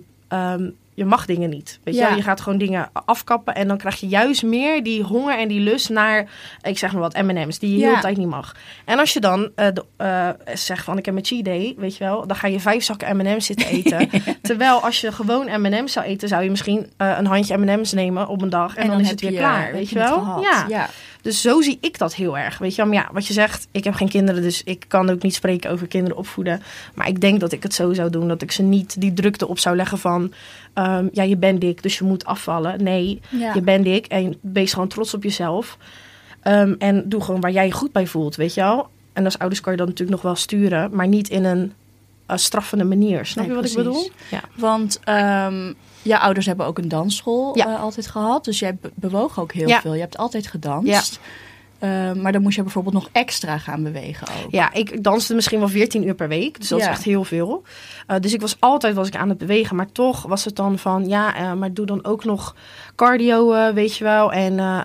je 0.96 1.04
mag 1.04 1.26
dingen 1.26 1.50
niet, 1.50 1.78
weet 1.84 1.94
je. 1.94 2.00
Ja. 2.00 2.06
wel. 2.08 2.16
Je 2.16 2.22
gaat 2.22 2.40
gewoon 2.40 2.58
dingen 2.58 2.88
afkappen 2.93 3.54
en 3.54 3.69
dan 3.69 3.76
krijg 3.76 4.00
je 4.00 4.06
juist 4.08 4.43
meer 4.43 4.82
die 4.82 5.02
honger 5.02 5.38
en 5.38 5.48
die 5.48 5.60
lust 5.60 5.88
naar, 5.90 6.28
ik 6.62 6.78
zeg 6.78 6.93
maar 6.93 7.00
wat, 7.00 7.22
M&M's, 7.22 7.58
die 7.58 7.70
je 7.72 7.78
Ja. 7.78 7.87
heel 7.87 7.94
de 7.94 8.00
tijd 8.00 8.16
niet 8.16 8.28
mag. 8.28 8.54
En 8.84 8.98
als 8.98 9.12
je 9.12 9.20
dan 9.20 9.50
eh, 9.54 9.66
de- 9.72 9.84
eh, 9.96 10.28
zegt 10.54 10.84
van, 10.84 10.98
ik 10.98 11.04
heb 11.06 11.16
een 11.16 11.25
cheat 11.25 11.44
day, 11.44 11.75
weet 11.78 11.96
je 11.96 12.04
wel, 12.04 12.26
dan 12.26 12.37
ga 12.37 12.46
je 12.46 12.60
vijf 12.60 12.84
zakken 12.84 13.16
M&M's 13.16 13.46
zitten 13.46 13.66
eten. 13.66 14.08
Terwijl 14.43 14.81
als 14.81 15.00
je 15.00 15.12
gewoon 15.12 15.60
M&M's 15.60 15.93
zou 15.93 16.06
eten, 16.06 16.28
zou 16.28 16.43
je 16.43 16.50
misschien 16.50 16.90
eh, 16.96 17.14
een 17.19 17.26
handje 17.26 17.56
M&M's 17.56 17.93
nemen 17.93 18.28
op 18.28 18.43
een 18.43 18.50
dag 18.50 18.76
en, 18.76 18.87
dan, 18.88 19.00
is 19.00 19.10
het 19.10 19.20
weer 19.20 19.32
je- 19.32 19.38
klaar, 19.38 19.72
weet 19.72 19.88
je 19.88 19.98
wel? 19.98 20.40
Ja. 20.43 20.66
ja. 20.69 20.88
Dus 21.26 21.40
zo 21.40 21.61
zie 21.61 21.78
ik 21.81 21.99
dat 21.99 22.14
heel 22.14 22.38
erg. 22.38 22.58
Weet 22.58 22.70
je 22.75 22.76
wel, 22.82 22.87
maar 22.93 23.02
ja, 23.02 23.11
wat 23.12 23.26
je 23.26 23.32
zegt, 23.32 23.69
ik 23.70 23.84
heb 23.84 23.94
geen 23.94 24.08
kinderen, 24.08 24.43
dus 24.43 24.62
ik 24.64 24.84
kan 24.88 25.11
ook 25.11 25.23
niet 25.23 25.34
spreken 25.34 25.70
over 25.70 25.87
kinderen 25.87 26.17
opvoeden. 26.17 26.62
Maar 26.94 27.08
ik 27.08 27.20
denk 27.20 27.40
dat 27.40 27.52
ik 27.52 27.62
het 27.62 27.75
zo 27.75 27.93
zou 27.93 28.11
doen, 28.11 28.28
dat 28.28 28.43
ik 28.43 28.52
ze 28.52 28.62
niet 28.62 29.00
die 29.00 29.12
drukte 29.12 29.49
op 29.49 29.58
zou 29.58 29.76
leggen 29.76 29.99
van, 29.99 30.32
ehm, 30.75 31.08
ja, 31.12 31.23
je 31.23 31.37
bent 31.37 31.61
dik, 31.61 31.82
dus 31.82 31.99
je 31.99 32.05
moet 32.05 32.25
afvallen. 32.25 32.82
Nee, 32.84 33.20
Ja. 33.28 33.55
je 33.55 33.61
bent 33.61 33.84
dik 33.84 34.06
en 34.06 34.37
wees 34.40 34.73
gewoon 34.73 34.88
trots 34.88 35.14
op 35.14 35.23
jezelf. 35.23 35.78
Ehm, 36.43 36.75
en 36.78 37.08
doe 37.08 37.20
gewoon 37.23 37.40
waar 37.40 37.50
jij 37.52 37.67
je 37.67 37.72
goed 37.72 37.93
bij 37.93 38.06
voelt, 38.06 38.37
weet 38.37 38.55
je 38.55 38.61
wel. 38.61 38.88
En 39.12 39.25
als 39.25 39.38
ouders 39.38 39.61
kan 39.61 39.72
je 39.72 39.79
dat 39.79 39.87
natuurlijk 39.88 40.17
nog 40.17 40.25
wel 40.25 40.37
sturen, 40.37 40.90
maar 40.96 41.08
niet 41.08 41.29
in 41.29 41.44
een 41.44 41.72
eh, 42.26 42.37
straffende 42.37 42.84
manier. 42.84 43.26
Snap 43.26 43.46
Nee, 43.46 43.55
je 43.56 43.61
wat 43.62 43.72
precies. 43.72 43.79
ik 43.79 43.84
bedoel? 43.84 44.11
Ja. 44.31 44.40
Want 44.56 45.00
ehm 45.05 45.72
jouw 46.06 46.20
ouders 46.20 46.47
hebben 46.47 46.67
ook 46.67 46.79
een 46.79 46.88
dansschool 46.88 47.56
Ja. 47.58 47.67
eh, 47.75 47.82
altijd 47.82 48.06
gehad. 48.06 48.44
Dus 48.44 48.58
jij 48.58 48.75
be- 48.81 48.91
bewoog 48.94 49.41
ook 49.41 49.53
heel 49.53 49.69
Ja. 49.69 49.81
veel. 49.81 49.94
Je 49.94 50.00
hebt 50.00 50.17
altijd 50.17 50.47
gedanst. 50.47 51.20
Eh, 51.79 52.12
maar 52.12 52.32
dan 52.32 52.43
moest 52.43 52.56
je 52.56 52.62
bijvoorbeeld 52.62 52.94
nog 52.94 53.08
extra 53.12 53.58
gaan 53.58 53.82
bewegen 53.82 54.26
ook. 54.44 54.50
Ja, 54.53 54.73
ik 54.73 55.03
danste 55.03 55.35
misschien 55.35 55.58
wel 55.58 55.69
14 55.69 56.06
uur 56.06 56.14
per 56.14 56.29
week. 56.29 56.58
Dus 56.61 56.69
dat 56.69 56.79
Ja. 56.79 56.85
is 56.85 56.91
echt 56.91 57.03
heel 57.05 57.25
veel. 57.25 57.62
Eh, 58.06 58.17
dus 58.20 58.32
ik 58.35 58.41
was 58.41 58.56
altijd 58.61 58.94
was 58.94 59.08
ik 59.08 59.17
aan 59.17 59.29
het 59.29 59.38
bewegen. 59.38 59.76
Maar 59.76 59.93
toch 59.93 60.23
was 60.23 60.44
het 60.44 60.56
dan 60.56 60.79
van, 60.79 61.08
ja, 61.08 61.35
eh, 61.37 61.53
maar 61.53 61.73
doe 61.73 61.87
dan 61.87 62.05
ook 62.05 62.25
nog 62.25 62.55
cardio, 62.94 63.73
weet 63.75 63.97
je 63.97 64.05
wel. 64.05 64.32
En 64.32 64.85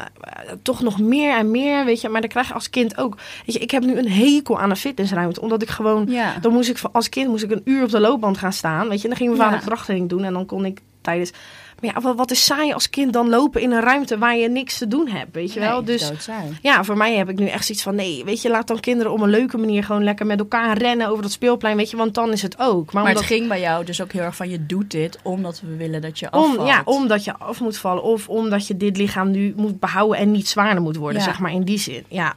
toch 0.62 0.81
nog 0.81 1.00
meer 1.00 1.38
en 1.38 1.51
meer, 1.51 1.85
weet 1.85 2.01
je. 2.01 2.09
Maar 2.09 2.21
dan 2.21 2.29
krijg 2.29 2.47
je 2.47 2.53
als 2.53 2.69
kind 2.69 2.97
ook... 2.97 3.15
Weet 3.45 3.56
je, 3.56 3.59
ik 3.62 3.71
heb 3.71 3.83
nu 3.83 3.97
een 3.97 4.12
hekel 4.12 4.59
aan 4.59 4.69
een 4.69 4.75
fitnessruimte. 4.75 5.41
Omdat 5.41 5.62
ik 5.62 5.69
gewoon... 5.69 6.06
Ja. 6.09 6.33
Dan 6.41 6.53
moest 6.53 6.69
ik 6.69 6.77
van- 6.77 6.91
als 6.94 7.09
kind 7.09 7.27
moest 7.29 7.44
ik 7.44 7.51
een 7.51 7.62
uur 7.65 7.83
op 7.83 7.89
de 7.89 8.00
loopband 8.00 8.38
gaan 8.38 8.53
staan. 8.53 8.89
Weet 8.89 8.97
je, 8.97 9.03
en 9.03 9.09
dan 9.09 9.18
ging 9.18 9.29
mijn 9.29 9.41
vader 9.41 9.59
Ja. 9.59 9.65
krachttraining 9.65 10.09
doen. 10.09 10.23
En 10.23 10.33
dan 10.33 10.45
kon 10.45 10.65
ik 10.65 10.81
tijdens... 11.01 11.31
Maar 11.81 12.01
ja, 12.03 12.15
wat, 12.15 12.31
is 12.31 12.45
saai 12.45 12.74
als 12.74 12.89
kind 12.89 13.13
dan 13.13 13.30
lopen 13.30 13.62
in 13.62 13.71
een 13.71 13.81
ruimte 13.81 14.18
waar 14.18 14.38
je 14.38 14.50
niks 14.50 14.77
te 14.77 14.88
doen 14.88 15.07
hebt, 15.07 15.36
weet 15.36 15.53
je 15.53 15.59
wel. 15.59 15.75
Nee, 15.81 15.86
Dus 15.86 16.12
ja, 16.62 16.83
voor 16.83 16.98
mij 16.98 17.15
heb 17.15 17.30
ik 17.30 17.39
nu 17.39 17.48
echt 17.48 17.65
zoiets 17.65 17.83
van... 17.83 17.95
nee, 17.95 18.24
weet 18.25 18.42
je, 18.42 18.50
laat 18.50 18.68
dan 18.68 18.80
kinderen 18.80 19.12
op 19.12 19.19
een 19.21 19.30
leuke 19.30 19.57
manier... 19.57 19.83
gewoon 19.83 20.03
lekker 20.03 20.25
met 20.25 20.39
elkaar 20.39 20.77
rennen 20.77 21.07
over 21.07 21.21
dat 21.21 21.31
speelplein, 21.31 21.77
weet 21.77 21.89
je. 21.89 21.98
Want 21.98 22.13
dan 22.13 22.31
is 22.31 22.42
het 22.42 22.59
ook. 22.59 22.86
Maar, 22.86 23.03
Maar 23.03 23.12
omdat, 23.12 23.24
het 23.24 23.33
ging 23.33 23.48
bij 23.48 23.59
jou 23.59 23.86
dus 23.86 24.01
ook 24.01 24.12
heel 24.12 24.21
erg 24.21 24.36
van 24.36 24.50
je 24.50 24.65
doet 24.65 24.92
dit 24.92 25.19
omdat 25.24 25.62
we 25.62 25.75
willen 25.75 26.01
dat 26.01 26.19
je 26.19 26.27
om, 26.31 26.50
afvalt. 26.50 26.68
ja, 26.68 26.81
omdat 26.86 27.24
je 27.24 27.38
af 27.38 27.59
moet 27.59 27.77
vallen... 27.77 28.04
of 28.04 28.30
omdat 28.30 28.68
je 28.68 28.77
dit 28.77 28.97
lichaam 28.97 29.31
nu 29.31 29.54
moet 29.56 29.80
behouden... 29.80 30.18
en 30.19 30.31
niet 30.31 30.47
zwaarder 30.47 30.81
moet 30.83 30.95
worden, 30.95 31.19
Ja. 31.19 31.25
zeg 31.25 31.39
maar, 31.39 31.51
in 31.51 31.63
die 31.63 31.80
zin. 31.80 32.06
Ja, 32.07 32.36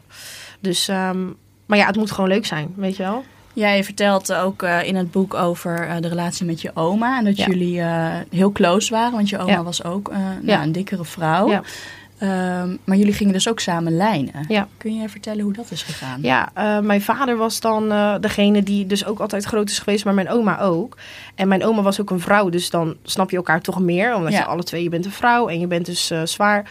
dus... 0.60 0.88
ehm, 0.88 1.26
maar 1.66 1.78
ja, 1.78 1.86
het 1.86 1.96
moet 1.96 2.10
gewoon 2.10 2.30
leuk 2.30 2.46
zijn, 2.46 2.72
weet 2.76 2.96
je 2.96 3.02
wel. 3.02 3.24
Jij 3.54 3.84
vertelt 3.84 4.34
ook 4.34 4.62
eh, 4.62 4.82
in 4.82 4.96
het 4.96 5.10
boek 5.10 5.34
over 5.34 5.88
eh, 5.88 5.96
de 6.00 6.08
relatie 6.08 6.46
met 6.46 6.60
je 6.60 6.70
oma. 6.74 7.18
En 7.18 7.24
dat 7.24 7.36
Ja. 7.36 7.46
jullie 7.46 7.80
eh, 7.80 8.14
heel 8.30 8.52
close 8.52 8.94
waren. 8.94 9.12
Want 9.12 9.28
je 9.28 9.38
oma 9.38 9.52
Ja. 9.52 9.62
was 9.62 9.84
ook 9.84 10.12
nou, 10.42 10.62
een 10.62 10.72
dikkere 10.72 11.04
vrouw. 11.04 11.62
Ehm, 12.18 12.76
maar 12.84 12.96
jullie 12.96 13.12
gingen 13.12 13.32
dus 13.32 13.48
ook 13.48 13.60
samen 13.60 13.96
lijnen. 13.96 14.66
Kun 14.76 14.94
je 14.94 15.08
vertellen 15.08 15.44
hoe 15.44 15.52
dat 15.52 15.70
is 15.70 15.82
gegaan? 15.82 16.18
Ja, 16.22 16.50
mijn 16.82 17.02
vader 17.02 17.36
was 17.36 17.60
dan 17.60 17.88
degene 18.20 18.62
die 18.62 18.86
dus 18.86 19.04
ook 19.04 19.20
altijd 19.20 19.44
groot 19.44 19.70
is 19.70 19.78
geweest, 19.78 20.04
maar 20.04 20.14
mijn 20.14 20.30
oma 20.30 20.60
ook. 20.60 20.96
En 21.34 21.48
mijn 21.48 21.64
oma 21.64 21.82
was 21.82 22.00
ook 22.00 22.10
een 22.10 22.20
vrouw, 22.20 22.48
dus 22.48 22.70
dan 22.70 22.96
snap 23.02 23.30
je 23.30 23.36
elkaar 23.36 23.60
toch 23.60 23.80
meer. 23.80 24.14
Omdat 24.14 24.32
je 24.32 24.44
alle 24.44 24.62
twee, 24.62 24.82
je 24.82 24.88
bent 24.88 25.04
een 25.04 25.10
vrouw 25.10 25.48
en 25.48 25.60
je 25.60 25.66
bent 25.66 25.86
dus 25.86 26.12
zwaar. 26.24 26.70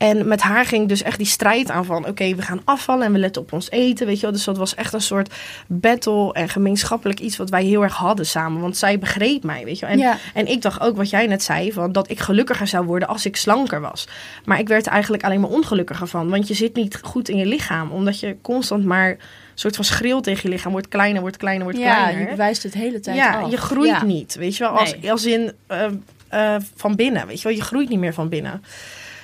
En 0.00 0.28
met 0.28 0.40
haar 0.40 0.64
ging 0.64 0.88
dus 0.88 1.02
echt 1.02 1.18
die 1.18 1.26
strijd 1.26 1.70
aan 1.70 1.84
van... 1.84 2.06
oké, 2.06 2.34
we 2.34 2.42
gaan 2.42 2.60
afvallen 2.64 3.06
en 3.06 3.12
we 3.12 3.18
letten 3.18 3.42
op 3.42 3.52
ons 3.52 3.70
eten, 3.70 4.06
weet 4.06 4.16
je 4.16 4.22
wel. 4.22 4.32
Dus 4.32 4.44
dat 4.44 4.56
was 4.56 4.74
echt 4.74 4.92
een 4.92 5.00
soort 5.00 5.34
battle 5.66 6.32
en 6.32 6.48
gemeenschappelijk 6.48 7.20
iets... 7.20 7.36
wat 7.36 7.50
wij 7.50 7.64
heel 7.64 7.82
erg 7.82 7.94
hadden 7.96 8.26
samen, 8.26 8.60
want 8.60 8.76
zij 8.76 8.98
begreep 8.98 9.42
mij, 9.42 9.64
weet 9.64 9.78
je 9.78 9.86
wel. 9.86 9.94
En, 9.94 10.00
Ja. 10.00 10.16
en 10.34 10.46
ik 10.46 10.62
dacht 10.62 10.80
ook 10.80 10.96
wat 10.96 11.10
jij 11.10 11.26
net 11.26 11.42
zei, 11.42 11.72
van 11.72 11.92
dat 11.92 12.10
ik 12.10 12.18
gelukkiger 12.18 12.66
zou 12.66 12.84
worden 12.86 13.08
als 13.08 13.26
ik 13.26 13.36
slanker 13.36 13.80
was. 13.80 14.08
Maar 14.44 14.58
ik 14.58 14.68
werd 14.68 14.86
er 14.86 14.92
eigenlijk 14.92 15.24
alleen 15.24 15.40
maar 15.40 15.50
ongelukkiger 15.50 16.06
van. 16.06 16.28
Want 16.30 16.48
je 16.48 16.54
zit 16.54 16.74
niet 16.74 16.98
goed 17.02 17.28
in 17.28 17.36
je 17.36 17.46
lichaam, 17.46 17.90
omdat 17.90 18.20
je 18.20 18.36
constant 18.42 18.84
maar... 18.84 19.08
een 19.10 19.18
soort 19.54 19.76
van 19.76 19.84
schreeuwt 19.84 20.24
tegen 20.24 20.42
je 20.42 20.48
lichaam, 20.54 20.72
wordt 20.72 20.88
kleiner, 20.88 21.20
wordt 21.20 21.36
kleiner, 21.36 21.64
wordt 21.64 21.78
Ja, 21.78 21.94
kleiner. 21.94 22.22
je 22.24 22.28
bewijst 22.30 22.62
het 22.62 22.74
hele 22.74 23.00
tijd 23.00 23.16
Ja, 23.16 23.40
af. 23.40 23.50
je 23.50 23.56
groeit 23.56 23.88
Ja. 23.90 24.04
niet, 24.04 24.34
weet 24.34 24.56
je 24.56 24.64
wel. 24.64 24.72
Als, 24.78 24.94
Nee. 25.00 25.10
als 25.12 25.24
in 25.24 25.52
eh, 25.66 25.84
eh, 26.28 26.62
van 26.76 26.96
binnen, 26.96 27.26
weet 27.26 27.40
je 27.40 27.48
wel. 27.48 27.56
Je 27.56 27.62
groeit 27.62 27.88
niet 27.88 27.98
meer 27.98 28.14
van 28.14 28.28
binnen. 28.28 28.62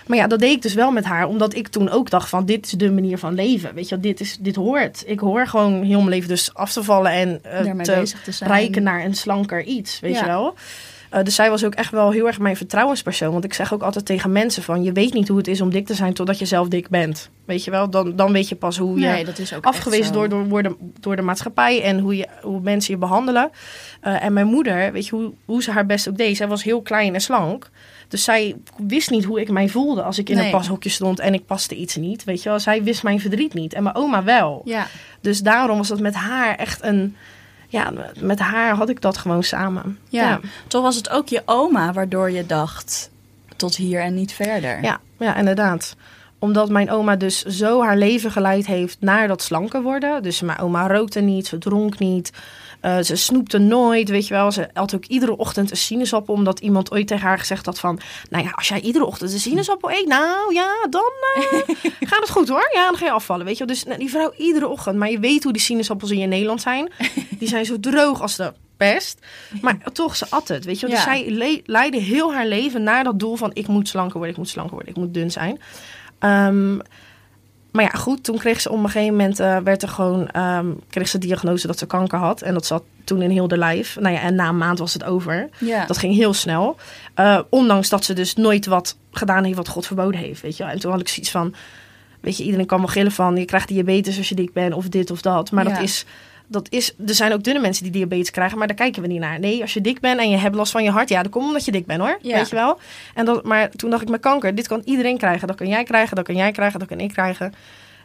Maar 0.07 0.17
ja, 0.17 0.27
dat 0.27 0.39
deed 0.39 0.53
ik 0.53 0.63
dus 0.63 0.75
wel 0.75 0.91
met 0.91 1.05
haar. 1.05 1.27
Omdat 1.27 1.55
ik 1.55 1.69
toen 1.69 1.91
ook 1.91 2.11
dacht 2.11 2.29
van, 2.29 2.45
dit 2.47 2.67
is 2.67 2.73
de 2.73 2.93
manier 2.93 3.19
van 3.19 3.35
leven. 3.35 3.75
Weet 3.75 3.89
je 3.89 4.01
dit, 4.01 4.21
is, 4.21 4.37
dit 4.41 4.57
hoort. 4.57 5.03
Ik 5.07 5.21
hoor 5.21 5.47
gewoon 5.47 5.83
heel 5.83 5.99
mijn 5.99 6.09
leven 6.11 6.29
dus 6.29 6.55
af 6.55 6.73
te 6.73 6.83
vallen 6.83 7.11
en 7.13 7.39
eh, 7.43 7.61
te 7.81 8.13
te 8.25 8.45
rijken 8.45 8.83
naar 8.83 9.05
een 9.05 9.15
slanker 9.15 9.63
iets, 9.63 10.01
weet 10.01 10.15
Ja. 10.15 10.21
je 10.21 10.27
wel. 10.27 10.55
Eh, 11.17 11.25
dus 11.25 11.35
zij 11.35 11.51
was 11.51 11.65
ook 11.65 11.75
echt 11.75 11.91
wel 11.91 12.11
heel 12.11 12.27
erg 12.27 12.39
mijn 12.39 12.57
vertrouwenspersoon. 12.57 13.33
Want 13.33 13.45
ik 13.45 13.55
zeg 13.55 13.75
ook 13.75 13.83
altijd 13.83 14.05
tegen 14.05 14.33
mensen 14.33 14.63
van... 14.63 14.83
je 14.83 14.93
weet 14.93 15.13
niet 15.13 15.29
hoe 15.29 15.37
het 15.37 15.49
is 15.49 15.61
om 15.61 15.71
dik 15.71 15.87
te 15.87 15.95
zijn 15.95 16.15
totdat 16.15 16.39
je 16.39 16.45
zelf 16.45 16.69
dik 16.69 16.89
bent. 16.89 17.31
Weet 17.45 17.65
je 17.65 17.71
wel? 17.71 17.91
Dan, 17.91 18.17
dan 18.17 18.33
weet 18.33 18.49
je 18.49 18.55
pas 18.57 18.79
hoe 18.79 18.99
je 19.01 19.07
Nee, 19.07 19.25
dat 19.25 19.39
is 19.39 19.55
ook 19.55 19.65
afgewezen 19.65 20.07
zo. 20.07 20.13
door, 20.13 20.29
door, 20.29 20.45
worden, 20.45 20.77
door 21.01 21.17
de 21.17 21.23
maatschappij 21.23 21.83
en 21.83 21.99
hoe, 21.99 22.17
je, 22.17 22.27
hoe 22.43 22.61
mensen 22.61 22.95
je 22.95 23.01
behandelen. 23.01 23.51
Eh, 24.01 24.25
en 24.25 24.33
mijn 24.33 24.47
moeder, 24.47 24.93
weet 24.93 25.07
je 25.07 25.15
hoe, 25.17 25.33
hoe 25.45 25.63
ze 25.63 25.71
haar 25.71 25.87
best 25.87 26.09
ook 26.09 26.17
deed. 26.17 26.37
Zij 26.37 26.49
was 26.49 26.63
heel 26.63 26.83
klein 26.83 27.15
en 27.15 27.21
slank. 27.21 27.71
Dus 28.09 28.25
zij 28.25 28.57
wist 28.77 29.11
niet 29.11 29.25
hoe 29.25 29.41
ik 29.41 29.51
mij 29.51 29.69
voelde 29.69 30.03
als 30.03 30.19
ik 30.19 30.29
in 30.29 30.37
Nee. 30.37 30.45
een 30.45 30.51
pashokje 30.51 30.91
stond 30.91 31.19
en 31.19 31.35
ik 31.35 31.47
paste 31.47 31.75
iets 31.75 31.97
niet. 31.97 32.25
Weet 32.25 32.43
je 32.43 32.49
wel, 32.49 32.61
zij 32.61 32.83
wist 32.83 33.03
mijn 33.03 33.21
verdriet 33.21 33.55
niet. 33.55 33.73
En 33.75 33.83
mijn 33.83 33.95
oma 33.97 34.25
wel. 34.25 34.63
Ja, 34.65 34.87
Dus 35.21 35.41
daarom 35.41 35.77
was 35.77 35.89
dat 35.89 36.01
met 36.01 36.15
haar 36.15 36.55
echt 36.57 36.83
een. 36.83 37.17
Ja, 37.77 37.93
met 38.21 38.39
haar 38.39 38.75
had 38.75 38.89
ik 38.89 39.01
dat 39.01 39.19
gewoon 39.19 39.43
samen. 39.43 39.99
ja. 40.09 40.41
Toch 40.67 40.83
was 40.83 40.97
het 40.97 41.11
ook 41.11 41.29
je 41.29 41.43
oma 41.45 41.93
waardoor 41.93 42.31
je 42.31 42.47
dacht 42.47 43.11
tot 43.57 43.77
hier 43.77 44.01
en 44.01 44.15
niet 44.15 44.33
verder. 44.33 44.83
ja, 44.83 45.01
ja, 45.19 45.37
inderdaad. 45.37 45.97
Omdat 46.39 46.69
mijn 46.69 46.91
oma 46.91 47.17
dus 47.17 47.43
zo 47.43 47.83
haar 47.83 47.97
leven 47.97 48.31
geleid 48.31 48.67
heeft 48.67 48.97
naar 49.01 49.29
dat 49.29 49.43
slanker 49.43 49.83
worden. 49.83 50.23
Dus 50.23 50.41
mijn 50.41 50.59
oma 50.59 50.87
rookte 50.87 51.21
niet, 51.21 51.47
ze 51.47 51.59
dronk 51.59 51.99
niet. 51.99 52.33
Uh, 52.87 52.99
ze 52.99 53.17
snoepte 53.17 53.59
nooit, 53.59 54.09
weet 54.09 54.27
je 54.27 54.35
wel. 54.35 54.53
Ze 54.53 54.69
had 54.73 54.95
ook 54.95 55.05
iedere 55.05 55.37
ochtend 55.37 55.71
een 55.71 55.77
sinaasappel. 55.77 56.35
Omdat 56.35 56.61
iemand 56.61 56.93
ooit 56.93 57.07
tegen 57.07 57.27
haar 57.27 57.39
gezegd 57.39 57.67
had 57.67 57.79
van... 57.79 58.01
Nou 58.31 58.45
ja, 58.45 58.51
als 58.51 58.69
jij 58.69 58.81
iedere 58.81 59.05
ochtend 59.05 59.33
een 59.33 59.39
sinaasappel 59.39 59.91
eet... 59.91 60.07
Nou 60.07 60.55
ja, 60.55 60.87
dan 60.91 61.13
uh, 61.37 61.43
gaat 62.11 62.21
het 62.21 62.31
goed 62.31 62.49
hoor. 62.49 62.71
Ja, 62.73 62.87
dan 62.87 62.97
ga 62.97 63.05
je 63.05 63.11
afvallen, 63.11 63.45
weet 63.47 63.59
je 63.59 63.65
wel. 63.65 63.75
Dus 63.75 63.85
nou, 63.85 63.99
die 63.99 64.11
vrouw 64.11 64.33
iedere 64.37 64.69
ochtend. 64.69 64.97
Maar 64.97 65.11
je 65.11 65.19
weet 65.19 65.43
hoe 65.43 65.53
die 65.53 65.63
sinaasappels 65.63 66.11
in 66.11 66.29
Nederland 66.29 66.61
zijn. 66.61 66.93
Die 67.39 67.49
zijn 67.49 67.65
zo 67.65 67.81
droog 67.81 68.21
als 68.21 68.37
de 68.37 68.53
pest. 68.77 69.19
Maar 69.61 69.79
toch, 69.93 70.17
ze 70.17 70.27
at 70.31 70.49
het, 70.49 70.65
weet 70.65 70.81
je 70.81 70.87
wel. 70.87 70.95
Dus 70.95 71.05
zij 71.05 71.61
leidde 71.65 71.99
heel 71.99 72.35
haar 72.35 72.47
leven 72.47 72.83
naar 72.83 73.05
dat 73.05 73.19
doel 73.19 73.37
van... 73.37 73.51
Ik 73.53 73.67
moet 73.67 73.89
slanker 73.89 74.17
worden, 74.17 74.31
ik 74.31 74.37
moet 74.37 74.49
slanker 74.49 74.75
worden, 74.75 74.93
ik 74.93 74.99
moet 74.99 75.15
dun 75.15 75.31
zijn. 75.31 75.61
Um, 76.21 76.83
maar 77.77 77.85
ja, 77.85 77.99
goed, 77.99 78.25
toen 78.25 78.39
kreeg 78.39 78.61
ze 78.61 78.71
op 78.71 78.79
een 78.79 78.91
gegeven 78.91 79.17
moment 79.17 79.41
uh, 79.41 79.59
werd 79.59 79.83
er 79.83 79.89
gewoon, 79.89 80.29
um, 80.37 80.81
kreeg 80.91 81.09
ze 81.09 81.19
diagnose 81.19 81.67
dat 81.67 81.79
ze 81.79 81.87
kanker 81.87 82.19
had. 82.19 82.43
En 82.43 82.55
dat 82.55 82.67
zat 82.67 82.83
toen 83.05 83.23
in 83.23 83.31
heel 83.31 83.49
de 83.49 83.59
lijf. 83.59 83.97
Nou 84.01 84.15
ja, 84.15 84.21
en 84.21 84.35
na 84.35 84.49
een 84.49 84.59
maand 84.59 84.79
was 84.79 84.93
het 84.93 85.05
over. 85.05 85.49
Ja. 85.59 85.87
Dat 85.87 85.99
ging 85.99 86.15
heel 86.15 86.35
snel. 86.35 86.77
Uh, 87.17 87.41
ondanks 87.49 87.89
dat 87.89 88.05
ze 88.05 88.13
dus 88.13 88.35
nooit 88.35 88.67
wat 88.67 88.97
gedaan 89.11 89.45
heeft 89.45 89.57
wat 89.57 89.69
God 89.69 89.87
verboden 89.87 90.21
heeft, 90.21 90.41
weet 90.41 90.57
je. 90.57 90.65
En 90.65 90.79
toen 90.79 90.91
had 90.91 91.01
ik 91.01 91.09
zoiets 91.09 91.31
van, 91.31 91.55
weet 92.21 92.37
je, 92.37 92.45
iedereen 92.45 92.67
kan 92.67 92.79
wel 92.79 92.89
gillen 92.89 93.13
van, 93.13 93.37
je 93.37 93.45
krijgt 93.45 93.69
diabetes 93.69 94.17
als 94.17 94.29
je 94.29 94.35
dik 94.35 94.53
bent 94.53 94.75
of 94.75 94.89
dit 94.89 95.11
of 95.11 95.21
dat. 95.21 95.51
Maar 95.51 95.65
dat 95.65 95.79
is 95.79 96.05
dat 96.47 96.67
is, 96.71 96.95
er 97.07 97.15
zijn 97.15 97.33
ook 97.33 97.43
dunne 97.43 97.61
mensen 97.61 97.83
die 97.83 97.93
diabetes 97.93 98.31
krijgen, 98.31 98.59
maar 98.59 98.67
daar 98.67 98.77
kijken 98.77 99.03
we 99.03 99.09
niet 99.09 99.21
naar. 99.21 99.39
Nee, 99.41 99.63
als 99.63 99.75
je 99.75 99.81
dik 99.81 100.01
bent 100.01 100.21
en 100.21 100.31
je 100.31 100.37
hebt 100.37 100.55
last 100.55 100.73
van 100.73 100.85
je 100.85 100.91
hart, 100.91 101.09
ja, 101.09 101.23
dat 101.23 101.33
komt 101.33 101.47
omdat 101.47 101.65
je 101.65 101.73
dik 101.73 101.87
bent 101.87 102.01
hoor. 102.01 102.19
Weet 102.23 102.49
je 102.49 102.57
wel? 102.57 102.79
En 103.15 103.25
dat, 103.25 103.45
maar 103.45 103.71
toen 103.71 103.91
dacht 103.91 104.03
ik 104.03 104.09
met 104.09 104.21
kanker, 104.21 104.55
dit 104.55 104.69
kan 104.69 104.83
iedereen 104.85 105.19
krijgen. 105.19 105.47
Dat 105.47 105.57
kan 105.57 105.69
jij 105.69 105.85
krijgen, 105.85 106.17
dat 106.17 106.25
kan 106.25 106.37
jij 106.37 106.53
krijgen, 106.53 106.79
dat 106.79 106.89
kan 106.89 107.01
ik 107.01 107.13
krijgen. 107.13 107.55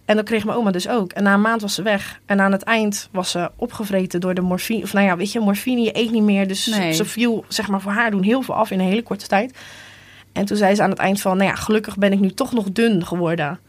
En 0.05 0.15
dat 0.15 0.25
kreeg 0.25 0.45
mijn 0.45 0.57
oma 0.57 0.71
dus 0.71 0.87
ook. 0.87 1.11
En 1.11 1.23
na 1.23 1.33
een 1.33 1.41
maand 1.41 1.61
was 1.61 1.73
ze 1.73 1.81
weg. 1.81 2.19
En 2.25 2.39
aan 2.39 2.51
het 2.51 2.63
eind 2.63 3.09
was 3.11 3.31
ze 3.31 3.51
opgevreten 3.55 4.19
door 4.19 4.33
de 4.33 4.41
morfine. 4.41 4.83
Of 4.83 4.93
nou 4.93 5.05
ja, 5.05 5.17
weet 5.17 5.31
je, 5.31 5.39
morfine, 5.39 5.81
je 5.81 5.97
eet 5.97 6.11
niet 6.11 6.23
meer. 6.23 6.47
Dus 6.47 6.63
ze 6.91 7.05
viel, 7.05 7.45
zeg 7.47 7.67
maar, 7.67 7.81
voor 7.81 7.91
haar 7.91 8.11
doen 8.11 8.23
heel 8.23 8.41
veel 8.41 8.55
af 8.55 8.71
in 8.71 8.79
een 8.79 8.87
hele 8.87 9.03
korte 9.03 9.27
tijd. 9.27 9.57
En 10.33 10.45
toen 10.45 10.57
zei 10.57 10.75
ze 10.75 10.83
aan 10.83 10.89
het 10.89 10.99
eind 10.99 11.21
van, 11.21 11.37
nou 11.37 11.49
ja, 11.49 11.55
gelukkig 11.55 11.97
ben 11.97 12.11
ik 12.11 12.19
nu 12.19 12.31
toch 12.31 12.53
nog 12.53 12.71
dun 12.71 13.05
geworden. 13.05 13.59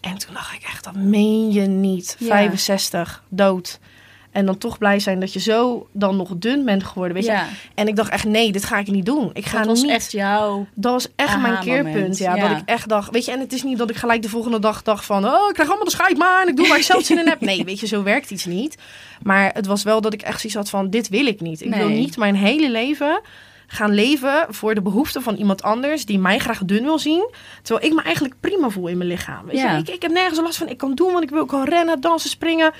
En 0.00 0.18
toen 0.18 0.34
dacht 0.34 0.54
ik 0.54 0.62
echt, 0.62 0.84
dat 0.84 0.94
meen 0.94 1.52
je 1.52 1.60
niet. 1.60 2.16
65, 2.20 3.24
dood. 3.28 3.78
En 4.32 4.46
dan 4.46 4.58
toch 4.58 4.78
blij 4.78 4.98
zijn 4.98 5.20
dat 5.20 5.32
je 5.32 5.40
zo 5.40 5.86
dan 5.92 6.16
nog 6.16 6.30
dun 6.36 6.64
bent 6.64 6.84
geworden. 6.84 7.14
Weet 7.14 7.24
je? 7.24 7.42
En 7.74 7.88
ik 7.88 7.96
dacht 7.96 8.10
echt, 8.10 8.24
nee, 8.24 8.52
dit 8.52 8.64
ga 8.64 8.78
ik 8.78 8.86
niet 8.86 9.06
doen. 9.06 9.30
Ik 9.32 9.46
ga 9.46 9.58
dat 9.58 9.66
was 9.66 9.82
niet. 9.82 9.90
echt 9.90 10.12
jouw. 10.12 10.66
Dat 10.74 10.92
was 10.92 11.08
echt 11.16 11.40
mijn 11.40 11.58
keerpunt. 11.58 12.18
Ja, 12.18 12.36
Dat 12.36 12.50
ik 12.50 12.62
echt 12.64 12.88
dacht, 12.88 13.10
weet 13.10 13.24
je, 13.24 13.32
en 13.32 13.40
het 13.40 13.52
is 13.52 13.62
niet 13.62 13.78
dat 13.78 13.90
ik 13.90 13.96
gelijk 13.96 14.22
de 14.22 14.28
volgende 14.28 14.58
dag 14.58 14.82
dacht 14.82 15.04
van, 15.04 15.24
oh, 15.26 15.48
ik 15.48 15.54
krijg 15.54 15.68
allemaal 15.68 15.86
de 15.86 15.90
scheid 15.90 16.18
maar 16.18 16.42
en 16.42 16.48
ik 16.48 16.56
doe 16.56 16.68
waar 16.68 16.76
ik 16.76 16.82
zelf 16.82 17.04
zin 17.04 17.18
in 17.18 17.28
heb. 17.28 17.40
Nee, 17.40 17.64
weet 17.64 17.80
je, 17.80 17.86
zo 17.86 18.02
werkt 18.02 18.30
iets 18.30 18.44
niet. 18.44 18.76
Maar 19.22 19.50
het 19.54 19.66
was 19.66 19.82
wel 19.82 20.00
dat 20.00 20.12
ik 20.12 20.22
echt 20.22 20.40
zoiets 20.40 20.58
had 20.58 20.70
van, 20.70 20.90
dit 20.90 21.08
wil 21.08 21.26
ik 21.26 21.40
niet. 21.40 21.62
Ik 21.62 21.74
wil 21.74 21.88
niet 21.88 22.16
mijn 22.16 22.36
hele 22.36 22.70
leven 22.70 23.20
gaan 23.70 23.94
leven 23.94 24.46
voor 24.48 24.74
de 24.74 24.82
behoeften 24.82 25.22
van 25.22 25.34
iemand 25.34 25.62
anders 25.62 26.04
die 26.04 26.18
mij 26.18 26.38
graag 26.38 26.64
dun 26.64 26.82
wil 26.82 26.98
zien. 26.98 27.30
Terwijl 27.62 27.86
ik 27.86 27.94
me 27.94 28.02
eigenlijk 28.02 28.34
prima 28.40 28.68
voel 28.68 28.86
in 28.86 28.96
mijn 28.96 29.10
lichaam. 29.10 29.46
Weet 29.46 29.60
je? 29.60 29.66
Ik, 29.66 29.88
ik 29.88 30.02
heb 30.02 30.10
nergens 30.10 30.40
last 30.40 30.58
van. 30.58 30.68
Ik 30.68 30.78
kan 30.78 30.94
doen 30.94 31.12
wat 31.12 31.22
ik 31.22 31.30
wil. 31.30 31.42
Ik 31.42 31.48
kan 31.48 31.64
rennen, 31.64 32.00
dansen, 32.00 32.30
springen. 32.30 32.72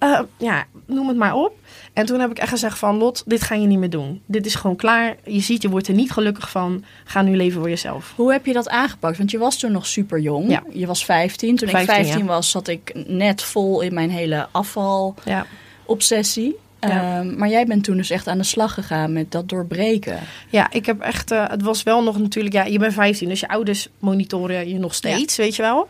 Uh, 0.00 0.20
ja, 0.36 0.64
noem 0.86 1.08
het 1.08 1.16
maar 1.16 1.34
op. 1.34 1.52
En 1.92 2.06
toen 2.06 2.20
heb 2.20 2.30
ik 2.30 2.38
echt 2.38 2.48
gezegd 2.48 2.78
van 2.78 2.96
Lot, 2.96 3.22
dit 3.26 3.42
ga 3.42 3.54
je 3.54 3.66
niet 3.66 3.78
meer 3.78 3.90
doen. 3.90 4.22
Dit 4.26 4.46
is 4.46 4.54
gewoon 4.54 4.76
klaar. 4.76 5.16
Je 5.24 5.40
ziet, 5.40 5.62
je 5.62 5.68
wordt 5.68 5.88
er 5.88 5.94
niet 5.94 6.10
gelukkig 6.10 6.50
van. 6.50 6.84
Ga 7.04 7.22
nu 7.22 7.36
leven 7.36 7.60
voor 7.60 7.68
jezelf. 7.68 8.12
Hoe 8.16 8.32
heb 8.32 8.46
je 8.46 8.52
dat 8.52 8.68
aangepakt? 8.68 9.18
Want 9.18 9.30
je 9.30 9.38
was 9.38 9.58
toen 9.58 9.72
nog 9.72 9.86
super 9.86 10.20
jong. 10.20 10.50
Ja. 10.50 10.62
Je 10.72 10.86
was 10.86 11.04
15. 11.04 11.56
Toen 11.56 11.68
ik 11.68 11.76
15 11.76 12.26
was, 12.26 12.50
zat 12.50 12.68
ik 12.68 12.92
net 13.06 13.42
vol 13.42 13.80
in 13.80 13.94
mijn 13.94 14.10
hele 14.10 14.48
afval. 14.50 15.14
Ja. 15.24 15.46
Obsessie. 15.84 16.56
Ehm, 16.90 17.38
maar 17.38 17.48
jij 17.48 17.66
bent 17.66 17.84
toen 17.84 17.96
dus 17.96 18.10
echt 18.10 18.28
aan 18.28 18.38
de 18.38 18.44
slag 18.44 18.74
gegaan 18.74 19.12
met 19.12 19.32
dat 19.32 19.48
doorbreken. 19.48 20.18
Ja, 20.48 20.70
ik 20.70 20.86
heb 20.86 21.00
echt. 21.00 21.32
Uh, 21.32 21.48
het 21.48 21.62
was 21.62 21.82
wel 21.82 22.02
nog 22.02 22.18
natuurlijk. 22.18 22.54
Ja, 22.54 22.64
je 22.64 22.78
bent 22.78 22.92
15, 22.92 23.28
dus 23.28 23.40
je 23.40 23.48
ouders 23.48 23.88
monitoren 23.98 24.68
je 24.68 24.78
nog 24.78 24.94
steeds, 24.94 25.36
weet 25.36 25.56
je 25.56 25.62
wel. 25.62 25.88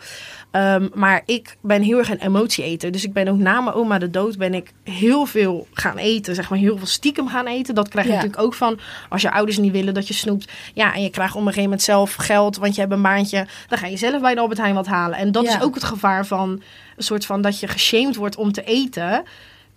Um, 0.56 0.90
maar 0.94 1.22
ik 1.26 1.56
ben 1.60 1.82
heel 1.82 1.98
erg 1.98 2.10
een 2.10 2.20
emotieeter. 2.20 2.92
Dus 2.92 3.04
ik 3.04 3.12
ben 3.12 3.28
ook 3.28 3.38
na 3.38 3.60
mijn 3.60 3.76
oma 3.76 3.98
de 3.98 4.10
dood 4.10 4.38
ben 4.38 4.54
ik 4.54 4.72
heel 4.84 5.26
veel 5.26 5.66
gaan 5.72 5.96
eten. 5.96 6.34
Zeg 6.34 6.50
maar 6.50 6.58
heel 6.58 6.76
veel 6.78 6.86
stiekem 6.86 7.28
gaan 7.28 7.46
eten. 7.46 7.74
Dat 7.74 7.88
krijg 7.88 8.06
je 8.06 8.12
natuurlijk 8.12 8.42
ook 8.42 8.54
van 8.54 8.78
als 9.08 9.22
je 9.22 9.30
ouders 9.30 9.58
niet 9.58 9.72
willen 9.72 9.94
dat 9.94 10.08
je 10.08 10.14
snoept. 10.14 10.52
Ja, 10.74 10.94
en 10.94 11.02
je 11.02 11.10
krijgt 11.10 11.32
op 11.32 11.38
een 11.38 11.46
gegeven 11.46 11.62
moment 11.62 11.82
zelf 11.82 12.14
geld, 12.14 12.56
want 12.56 12.74
je 12.74 12.80
hebt 12.80 12.92
een 12.92 13.00
maandje. 13.00 13.46
Dan 13.68 13.78
ga 13.78 13.86
je 13.86 13.96
zelf 13.96 14.20
bij 14.20 14.34
de 14.34 14.40
Albert 14.40 14.60
Heijn 14.60 14.74
wat 14.74 14.86
halen. 14.86 15.18
En 15.18 15.32
dat 15.32 15.44
is 15.44 15.60
ook 15.60 15.74
het 15.74 15.84
gevaar 15.84 16.26
van 16.26 16.62
een 16.96 17.04
soort 17.04 17.26
van 17.26 17.42
dat 17.42 17.60
je 17.60 17.68
geshamed 17.68 18.16
wordt 18.16 18.36
om 18.36 18.52
te 18.52 18.64
eten. 18.64 19.24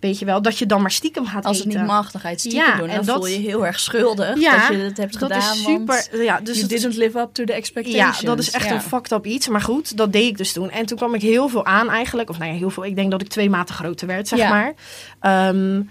Weet 0.00 0.18
je 0.18 0.24
wel, 0.24 0.42
dat 0.42 0.58
je 0.58 0.66
dan 0.66 0.80
maar 0.80 0.90
stiekem 0.90 1.26
gaat 1.26 1.44
Als 1.44 1.58
het 1.58 1.66
niet 1.66 1.86
mag, 1.86 2.10
dan 2.10 2.20
ga 2.20 2.28
je 2.28 2.34
het 2.34 2.44
stiekem 2.44 2.76
doen. 2.78 2.88
En 2.88 2.96
dan 2.96 3.04
dat, 3.04 3.16
voel 3.16 3.26
je 3.26 3.38
heel 3.38 3.66
erg 3.66 3.80
schuldig 3.80 4.40
ja, 4.40 4.58
dat 4.58 4.76
je 4.76 4.82
het 4.82 4.96
hebt 4.96 5.12
dat 5.12 5.22
gedaan. 5.22 5.52
Is 5.52 5.62
super, 5.62 6.22
ja, 6.22 6.40
dus 6.40 6.56
you 6.56 6.68
didn't 6.68 6.96
live 6.96 7.18
up 7.18 7.28
to 7.32 7.44
the 7.44 7.52
expectations. 7.52 8.20
Ja, 8.20 8.26
dat 8.26 8.38
is 8.38 8.50
echt 8.50 8.70
een 8.70 8.80
fucked 8.80 9.12
up 9.12 9.26
iets. 9.26 9.48
Maar 9.48 9.60
goed, 9.60 9.96
dat 9.96 10.12
deed 10.12 10.26
ik 10.26 10.36
dus 10.36 10.52
toen. 10.52 10.70
En 10.70 10.86
toen 10.86 10.96
kwam 10.96 11.14
ik 11.14 11.22
heel 11.22 11.48
veel 11.48 11.64
aan 11.64 11.90
eigenlijk. 11.90 12.30
Of 12.30 12.38
nou 12.38 12.52
ja, 12.52 12.58
heel 12.58 12.70
veel. 12.70 12.84
Ik 12.84 12.94
denk 12.94 13.10
dat 13.10 13.20
ik 13.20 13.28
twee 13.28 13.50
maten 13.50 13.74
groter 13.74 14.06
werd, 14.06 14.28
zeg 14.28 14.48
maar. 14.48 14.74
Ehm, 15.20 15.82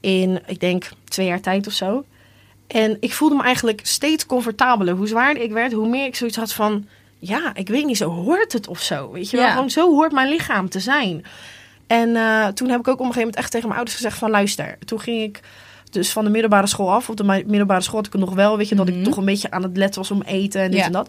in, 0.00 0.42
ik 0.46 0.60
denk, 0.60 0.88
twee 1.04 1.26
jaar 1.26 1.40
tijd 1.40 1.66
of 1.66 1.72
zo. 1.72 2.04
En 2.66 2.96
ik 3.00 3.12
voelde 3.12 3.34
me 3.34 3.42
eigenlijk 3.42 3.80
steeds 3.82 4.26
comfortabeler. 4.26 4.94
Hoe 4.94 5.08
zwaarder 5.08 5.42
ik 5.42 5.52
werd, 5.52 5.72
hoe 5.72 5.88
meer 5.88 6.06
ik 6.06 6.16
zoiets 6.16 6.36
had 6.36 6.52
van... 6.52 6.86
Ja, 7.18 7.54
ik 7.54 7.68
weet 7.68 7.84
niet, 7.84 7.96
zo 7.96 8.08
hoort 8.08 8.52
het 8.52 8.68
of 8.68 8.80
zo. 8.80 9.10
Weet 9.10 9.30
je 9.30 9.36
wel? 9.36 9.50
Gewoon 9.50 9.70
zo 9.70 9.90
hoort 9.90 10.12
mijn 10.12 10.28
lichaam 10.28 10.68
te 10.68 10.80
zijn. 10.80 11.24
En 11.86 12.08
uh, 12.08 12.46
toen 12.46 12.68
heb 12.68 12.80
ik 12.80 12.88
ook 12.88 12.94
op 12.94 13.00
een 13.00 13.06
gegeven 13.06 13.20
moment 13.20 13.36
echt 13.36 13.50
tegen 13.50 13.66
mijn 13.66 13.78
ouders 13.78 13.96
gezegd 13.96 14.18
van 14.18 14.30
luister. 14.30 14.78
Toen 14.84 15.00
ging 15.00 15.22
ik 15.22 15.40
dus 15.90 16.12
van 16.12 16.24
de 16.24 16.30
middelbare 16.30 16.66
school 16.66 16.92
af. 16.92 17.08
Op 17.08 17.16
de 17.16 17.24
middelbare 17.24 17.80
school 17.80 17.96
had 17.96 18.06
ik 18.06 18.12
het 18.12 18.20
nog 18.20 18.34
wel, 18.34 18.56
weet 18.56 18.68
je, 18.68 18.74
dat 18.74 18.88
ik 18.88 18.94
mhm. 18.94 19.04
toch 19.04 19.16
een 19.16 19.24
beetje 19.24 19.50
aan 19.50 19.62
het 19.62 19.76
letten 19.76 20.00
was 20.00 20.10
om 20.10 20.22
eten 20.22 20.62
en 20.62 20.70
dit 20.70 20.80
en 20.80 20.92
dat. 20.92 21.08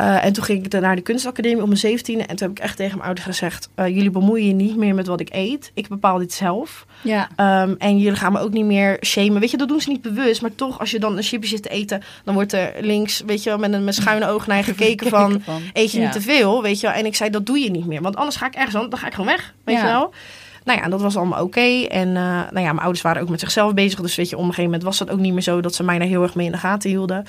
Uh, 0.00 0.24
en 0.24 0.32
toen 0.32 0.44
ging 0.44 0.64
ik 0.64 0.80
naar 0.80 0.96
de 0.96 1.02
kunstacademie 1.02 1.62
om 1.62 1.68
mijn 1.68 1.80
zeventiende. 1.80 2.24
En 2.24 2.36
toen 2.36 2.48
heb 2.48 2.56
ik 2.58 2.62
echt 2.62 2.76
tegen 2.76 2.92
mijn 2.92 3.04
ouders 3.04 3.26
gezegd... 3.26 3.68
Uh, 3.76 3.86
jullie 3.86 4.10
bemoeien 4.10 4.46
je 4.46 4.52
niet 4.52 4.76
meer 4.76 4.94
met 4.94 5.06
wat 5.06 5.20
ik 5.20 5.28
eet. 5.32 5.70
Ik 5.74 5.88
bepaal 5.88 6.18
dit 6.18 6.32
zelf. 6.32 6.86
Ja. 7.02 7.28
Um, 7.62 7.74
en 7.78 7.98
jullie 7.98 8.18
gaan 8.18 8.32
me 8.32 8.38
ook 8.38 8.52
niet 8.52 8.64
meer 8.64 8.98
shamen. 9.04 9.40
Weet 9.40 9.50
je, 9.50 9.56
dat 9.56 9.68
doen 9.68 9.80
ze 9.80 9.88
niet 9.88 10.02
bewust. 10.02 10.42
Maar 10.42 10.54
toch, 10.54 10.80
als 10.80 10.90
je 10.90 10.98
dan 10.98 11.16
een 11.16 11.22
chipje 11.22 11.48
zit 11.48 11.62
te 11.62 11.68
eten... 11.68 12.02
dan 12.24 12.34
wordt 12.34 12.52
er 12.52 12.72
links, 12.80 13.22
weet 13.26 13.42
je 13.42 13.56
met 13.58 13.72
een 13.72 13.84
met 13.84 13.94
schuine 13.94 14.28
ogen 14.28 14.48
naar 14.48 14.58
je 14.58 14.64
gekeken 14.74 15.08
van... 15.08 15.42
eet 15.72 15.92
je 15.92 16.00
niet 16.00 16.12
te 16.12 16.20
veel, 16.20 16.62
weet 16.62 16.80
je 16.80 16.88
En 16.88 17.06
ik 17.06 17.16
zei, 17.16 17.30
dat 17.30 17.46
doe 17.46 17.58
je 17.58 17.70
niet 17.70 17.86
meer. 17.86 18.02
Want 18.02 18.16
anders 18.16 18.36
ga 18.36 18.46
ik 18.46 18.54
ergens 18.54 18.72
dan 18.72 18.98
ga 18.98 19.06
ik 19.06 19.14
gewoon 19.14 19.30
weg, 19.30 19.54
weet 19.64 19.76
je 19.76 19.82
wel. 19.82 19.92
Nou 19.92 20.12
ja, 20.64 20.88
dat 20.88 21.00
was 21.00 21.16
allemaal 21.16 21.42
oké. 21.42 21.84
En 21.84 22.08
uh, 22.08 22.14
nou 22.14 22.60
ja, 22.60 22.72
mijn 22.72 22.78
ouders 22.78 23.02
waren 23.02 23.22
ook 23.22 23.28
met 23.28 23.40
zichzelf 23.40 23.74
bezig. 23.74 24.00
Dus 24.00 24.14
weet 24.14 24.28
je, 24.28 24.36
op 24.36 24.40
een 24.40 24.48
gegeven 24.48 24.70
moment 24.70 24.82
was 24.82 24.98
dat 24.98 25.10
ook 25.10 25.18
niet 25.18 25.32
meer 25.32 25.42
zo 25.42 25.60
dat 25.60 25.74
ze 25.74 25.82
mij 25.82 25.98
daar 25.98 26.08
heel 26.08 26.22
erg 26.22 26.34
mee 26.34 26.46
in 26.46 26.52
de 26.52 26.58
gaten 26.58 26.90
hielden. 26.90 27.26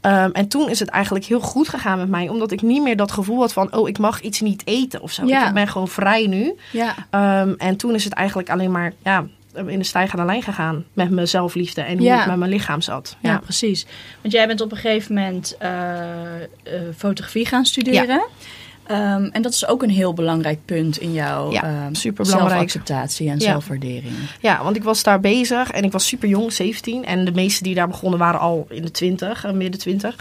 Um, 0.00 0.32
en 0.32 0.48
toen 0.48 0.70
is 0.70 0.80
het 0.80 0.88
eigenlijk 0.88 1.24
heel 1.24 1.40
goed 1.40 1.68
gegaan 1.68 1.98
met 1.98 2.08
mij. 2.08 2.28
Omdat 2.28 2.50
ik 2.50 2.62
niet 2.62 2.82
meer 2.82 2.96
dat 2.96 3.12
gevoel 3.12 3.40
had 3.40 3.52
van, 3.52 3.74
oh, 3.74 3.88
ik 3.88 3.98
mag 3.98 4.20
iets 4.20 4.40
niet 4.40 4.62
eten 4.64 5.02
of 5.02 5.12
zo. 5.12 5.26
Ja. 5.26 5.48
Ik 5.48 5.54
ben 5.54 5.68
gewoon 5.68 5.88
vrij 5.88 6.26
nu. 6.26 6.54
Ja. 6.70 6.94
Um, 7.42 7.54
en 7.58 7.76
toen 7.76 7.94
is 7.94 8.04
het 8.04 8.12
eigenlijk 8.12 8.50
alleen 8.50 8.70
maar, 8.70 8.92
ja, 9.02 9.24
in 9.66 9.78
de 9.78 9.84
stijgende 9.84 10.24
lijn 10.24 10.42
gegaan 10.42 10.84
met 10.92 11.10
mijn 11.10 11.28
zelfliefde 11.28 11.80
en 11.80 11.96
hoe 11.96 12.06
ja. 12.06 12.20
ik 12.20 12.26
met 12.26 12.36
mijn 12.36 12.50
lichaam 12.50 12.80
zat. 12.80 13.16
Ja. 13.20 13.38
precies. 13.38 13.86
Want 14.20 14.34
jij 14.34 14.46
bent 14.46 14.60
op 14.60 14.70
een 14.70 14.76
gegeven 14.76 15.14
moment 15.14 15.56
uh, 15.62 15.68
uh, 15.68 16.80
fotografie 16.96 17.46
gaan 17.46 17.64
studeren. 17.64 18.06
Ja. 18.06 18.26
Um, 18.90 19.28
en 19.32 19.42
dat 19.42 19.52
is 19.52 19.66
ook 19.66 19.82
een 19.82 19.90
heel 19.90 20.14
belangrijk 20.14 20.58
punt 20.64 20.98
in 20.98 21.12
jouw 21.12 21.52
ja, 21.52 21.86
um, 21.86 21.94
zelfacceptatie 21.94 23.30
en 23.30 23.40
zelfwaardering. 23.40 24.14
Ja, 24.40 24.62
want 24.62 24.76
ik 24.76 24.84
was 24.84 25.02
daar 25.02 25.20
bezig 25.20 25.70
en 25.70 25.84
ik 25.84 25.92
was 25.92 26.06
super 26.06 26.28
jong, 26.28 26.52
17. 26.52 27.04
En 27.04 27.24
de 27.24 27.32
meesten 27.32 27.64
die 27.64 27.74
daar 27.74 27.88
begonnen 27.88 28.18
waren 28.18 28.40
al 28.40 28.66
in 28.70 28.82
de 28.82 28.90
20, 28.90 29.52
midden 29.52 29.80
20. 29.80 30.16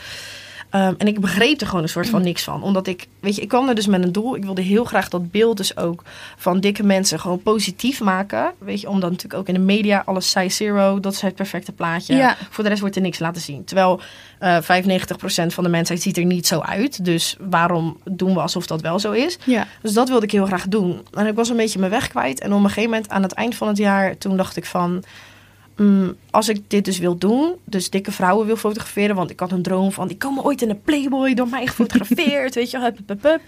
Um, 0.75 0.95
en 0.97 1.07
ik 1.07 1.19
begreep 1.19 1.61
er 1.61 1.67
gewoon 1.67 1.83
een 1.83 1.89
soort 1.89 2.09
van 2.09 2.19
mm. 2.19 2.25
niks 2.25 2.43
van. 2.43 2.63
Omdat 2.63 2.87
ik, 2.87 3.07
weet 3.19 3.35
je, 3.35 3.41
ik 3.41 3.47
kwam 3.47 3.69
er 3.69 3.75
dus 3.75 3.87
met 3.87 4.03
een 4.03 4.11
doel. 4.11 4.35
Ik 4.35 4.43
wilde 4.43 4.61
heel 4.61 4.83
graag 4.83 5.09
dat 5.09 5.31
beeld 5.31 5.57
dus 5.57 5.77
ook 5.77 6.03
van 6.37 6.59
dikke 6.59 6.83
mensen 6.83 7.19
gewoon 7.19 7.41
positief 7.41 8.01
maken. 8.01 8.53
Weet 8.57 8.81
je, 8.81 8.89
omdat 8.89 9.09
natuurlijk 9.09 9.39
ook 9.39 9.47
in 9.47 9.53
de 9.53 9.59
media 9.59 10.01
alles 10.05 10.29
size 10.29 10.55
zero, 10.55 10.99
dat 10.99 11.13
is 11.13 11.21
het 11.21 11.35
perfecte 11.35 11.71
plaatje. 11.71 12.15
Ja. 12.15 12.37
Voor 12.49 12.63
de 12.63 12.69
rest 12.69 12.81
wordt 12.81 12.95
er 12.95 13.01
niks 13.01 13.19
laten 13.19 13.41
zien. 13.41 13.63
Terwijl 13.63 14.01
uh, 14.41 14.57
eh, 14.57 14.83
95% 14.83 15.45
van 15.47 15.63
de 15.63 15.69
mensheid 15.69 16.01
ziet 16.01 16.17
er 16.17 16.25
niet 16.25 16.47
zo 16.47 16.59
uit. 16.59 17.05
Dus 17.05 17.37
waarom 17.39 17.97
doen 18.03 18.33
we 18.33 18.39
alsof 18.39 18.67
dat 18.67 18.81
wel 18.81 18.99
zo 18.99 19.11
is? 19.11 19.37
Ja. 19.43 19.67
Dus 19.81 19.93
dat 19.93 20.09
wilde 20.09 20.25
ik 20.25 20.31
heel 20.31 20.45
graag 20.45 20.67
doen. 20.67 21.05
En 21.11 21.27
ik 21.27 21.35
was 21.35 21.49
een 21.49 21.57
beetje 21.57 21.79
mijn 21.79 21.91
weg 21.91 22.07
kwijt. 22.07 22.39
En 22.39 22.53
op 22.53 22.59
een 22.59 22.67
gegeven 22.67 22.89
moment 22.89 23.09
aan 23.09 23.23
het 23.23 23.33
eind 23.33 23.55
van 23.55 23.67
het 23.67 23.77
jaar, 23.77 24.17
toen 24.17 24.37
dacht 24.37 24.57
ik 24.57 24.65
van 24.65 25.03
Mm, 25.77 26.15
als 26.31 26.49
ik 26.49 26.69
dit 26.69 26.85
dus 26.85 26.97
wil 26.97 27.17
doen, 27.17 27.53
dus 27.65 27.89
dikke 27.89 28.11
vrouwen 28.11 28.45
wil 28.45 28.55
fotograferen, 28.57 29.15
want 29.15 29.29
ik 29.29 29.39
had 29.39 29.51
een 29.51 29.61
droom 29.61 29.91
van, 29.91 30.07
die 30.07 30.17
komen 30.17 30.43
ooit 30.43 30.61
in 30.61 30.69
een 30.69 30.81
Playboy 30.81 31.33
door 31.33 31.47
mij 31.47 31.67
gefotografeerd, 31.67 32.55
weet 32.55 32.71
je, 32.71 32.79
hup, 32.79 32.97
hup, 33.07 33.23
hup. 33.23 33.41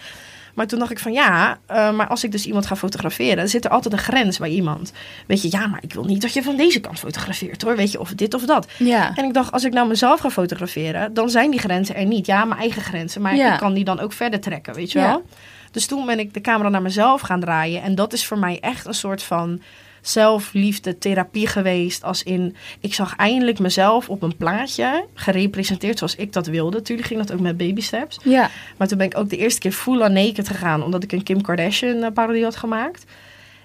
Maar 0.53 0.67
toen 0.67 0.79
dacht 0.79 0.91
ik 0.91 0.99
van 0.99 1.13
ja, 1.13 1.59
uh, 1.71 1.91
maar 1.91 2.07
als 2.07 2.23
ik 2.23 2.31
dus 2.31 2.45
iemand 2.45 2.65
ga 2.65 2.75
fotograferen, 2.75 3.37
dan 3.37 3.47
zit 3.47 3.65
er 3.65 3.71
altijd 3.71 3.93
een 3.93 3.99
grens 3.99 4.37
bij 4.37 4.49
iemand. 4.49 4.91
Weet 5.27 5.41
je, 5.41 5.47
ja, 5.51 5.67
maar 5.67 5.83
ik 5.83 5.93
wil 5.93 6.03
niet 6.03 6.21
dat 6.21 6.33
je 6.33 6.43
van 6.43 6.55
deze 6.55 6.79
kant 6.79 6.99
fotografeert 6.99 7.61
hoor. 7.61 7.75
Weet 7.75 7.91
je, 7.91 7.99
of 7.99 8.13
dit 8.13 8.33
of 8.33 8.45
dat. 8.45 8.67
Ja. 8.77 9.11
En 9.15 9.25
ik 9.25 9.33
dacht, 9.33 9.51
als 9.51 9.63
ik 9.63 9.73
nou 9.73 9.87
mezelf 9.87 10.19
ga 10.19 10.29
fotograferen, 10.29 11.13
dan 11.13 11.29
zijn 11.29 11.51
die 11.51 11.59
grenzen 11.59 11.95
er 11.95 12.05
niet. 12.05 12.25
Ja, 12.25 12.45
mijn 12.45 12.59
eigen 12.59 12.81
grenzen. 12.81 13.21
Maar 13.21 13.35
Ja. 13.35 13.53
ik 13.53 13.59
kan 13.59 13.73
die 13.73 13.83
dan 13.83 13.99
ook 13.99 14.13
verder 14.13 14.39
trekken, 14.39 14.73
weet 14.73 14.91
je 14.91 14.99
Ja. 14.99 15.07
wel. 15.07 15.25
Dus 15.71 15.85
toen 15.85 16.05
ben 16.05 16.19
ik 16.19 16.33
de 16.33 16.41
camera 16.41 16.69
naar 16.69 16.81
mezelf 16.81 17.21
gaan 17.21 17.39
draaien. 17.39 17.81
En 17.81 17.95
dat 17.95 18.13
is 18.13 18.25
voor 18.25 18.37
mij 18.39 18.57
echt 18.61 18.85
een 18.85 18.93
soort 18.93 19.23
van 19.23 19.61
zelfliefde 20.07 20.97
therapie 20.97 21.47
geweest. 21.47 22.03
Als 22.03 22.23
in, 22.23 22.55
ik 22.79 22.93
zag 22.93 23.15
eindelijk 23.15 23.59
mezelf 23.59 24.09
op 24.09 24.21
een 24.21 24.37
plaatje 24.37 25.05
gerepresenteerd 25.13 25.97
zoals 25.97 26.15
ik 26.15 26.33
dat 26.33 26.47
wilde. 26.47 26.77
Natuurlijk 26.77 27.07
ging 27.07 27.19
dat 27.19 27.33
ook 27.33 27.39
met 27.39 27.57
baby 27.57 27.81
steps. 27.81 28.19
Ja. 28.23 28.49
Maar 28.77 28.87
toen 28.87 28.97
ben 28.97 29.07
ik 29.07 29.17
ook 29.17 29.29
de 29.29 29.37
eerste 29.37 29.59
keer 29.59 29.71
full 29.71 30.01
on 30.01 30.13
naked 30.13 30.47
gegaan. 30.47 30.83
Omdat 30.83 31.03
ik 31.03 31.11
een 31.11 31.23
Kim 31.23 31.41
Kardashian 31.41 32.03
eh, 32.03 32.11
parodie 32.11 32.43
had 32.43 32.55
gemaakt. 32.55 33.05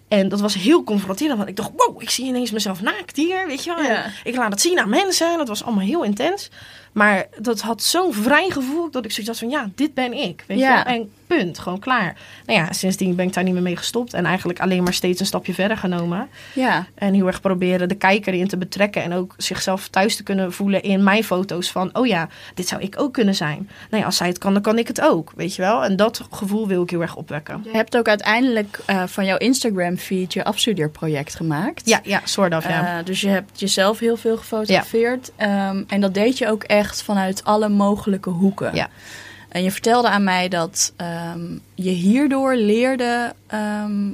En 0.09 0.29
dat 0.29 0.41
was 0.41 0.55
heel 0.55 0.85
confronterend. 0.85 1.37
Want 1.37 1.49
ik 1.49 1.57
dacht, 1.57 1.71
wow, 1.77 2.03
ik 2.03 2.11
zie 2.11 2.27
ineens 2.27 2.51
mezelf 2.51 2.81
naakt 2.81 3.17
hier. 3.17 3.47
Weet 3.47 3.65
je 3.65 3.75
wel. 3.75 3.85
Ja. 3.85 4.05
ik 4.25 4.37
laat 4.37 4.51
het 4.51 4.61
zien 4.61 4.79
aan 4.79 4.89
mensen. 4.89 5.39
Dat 5.39 5.49
was 5.49 5.65
allemaal 5.65 5.85
heel 5.85 6.05
intens. 6.05 6.51
Maar 6.93 7.27
dat 7.41 7.61
had 7.61 7.83
zo'n 7.83 8.13
vrij 8.13 8.51
gevoel. 8.51 8.91
Dat 8.91 9.05
ik 9.05 9.11
zoiets 9.11 9.29
had 9.29 9.39
van, 9.39 9.51
ja, 9.59 9.71
dit 9.75 9.95
ben 9.95 10.13
ik. 10.13 10.45
Weet 10.47 10.59
Ja. 10.59 10.79
je 10.79 10.85
wel. 10.85 10.95
En 10.95 11.11
punt, 11.27 11.59
gewoon 11.59 11.79
klaar. 11.79 12.17
Nou 12.47 12.59
ja, 12.59 12.73
sindsdien 12.73 13.15
ben 13.15 13.27
ik 13.27 13.33
daar 13.33 13.45
niet 13.45 13.53
meer 13.53 13.63
mee 13.63 13.77
gestopt. 13.77 14.15
En 14.15 14.25
eigenlijk 14.25 14.61
alleen 14.61 14.83
maar 14.83 14.95
steeds 14.95 15.21
een 15.21 15.27
stapje 15.27 15.55
verder 15.55 15.77
genomen. 15.77 16.29
Ja. 16.55 16.87
En 16.95 17.15
heel 17.15 17.27
erg 17.27 17.41
proberen 17.41 17.89
de 17.89 17.95
kijker 17.95 18.35
in 18.35 18.49
te 18.49 18.57
betrekken. 18.57 19.03
En 19.03 19.13
ook 19.13 19.35
zichzelf 19.37 19.89
thuis 19.89 20.17
te 20.17 20.23
kunnen 20.23 20.53
voelen 20.53 20.83
in 20.83 21.03
mijn 21.05 21.25
foto's. 21.25 21.71
Van, 21.71 21.91
oh 21.93 22.07
ja, 22.07 22.29
dit 22.55 22.69
zou 22.69 22.83
ik 22.83 22.95
ook 23.01 23.13
kunnen 23.13 23.35
zijn. 23.35 23.71
Nou 23.91 24.01
ja, 24.03 24.05
als 24.05 24.17
zij 24.17 24.29
het 24.29 24.39
kan, 24.39 24.53
dan 24.53 24.63
kan 24.63 24.79
ik 24.79 24.87
het 24.87 25.01
ook. 25.01 25.33
Weet 25.37 25.55
je 25.55 25.63
wel? 25.63 25.85
En 25.85 25.97
dat 25.97 26.27
gevoel 26.31 26.67
wil 26.69 26.83
ik 26.83 26.91
heel 26.91 27.01
erg 27.01 27.17
opwekken. 27.17 27.61
Je 27.65 27.71
hebt 27.71 27.97
ook 27.97 28.09
uiteindelijk 28.09 28.81
eh, 28.87 29.03
van 29.07 29.25
jouw 29.25 29.37
Instagram-feed 29.37 30.33
je 30.33 30.45
afstudeerproject 30.45 31.35
gemaakt. 31.35 31.89
Ja, 31.89 32.01
ja, 32.03 32.21
soort 32.25 32.55
of, 32.55 32.69
ja. 32.69 32.99
Eh, 32.99 33.05
dus 33.05 33.21
je 33.21 33.29
hebt 33.29 33.61
jezelf 33.61 33.99
heel 33.99 34.17
veel 34.17 34.37
gefotografeerd. 34.37 35.33
Ehm, 35.37 35.83
en 35.89 36.01
dat 36.01 36.15
deed 36.15 36.39
je 36.39 36.49
ook 36.49 36.63
echt 36.63 36.79
vanuit 36.89 37.45
alle 37.45 37.69
mogelijke 37.69 38.31
hoeken. 38.31 38.75
Ja. 38.75 38.89
En 39.49 39.63
je 39.63 39.71
vertelde 39.71 40.09
aan 40.09 40.25
mij 40.25 40.49
dat 40.49 40.93
ehm, 40.97 41.59
je 41.75 41.91
hierdoor 41.91 42.55
leerde 42.55 43.33
ehm, 43.47 44.13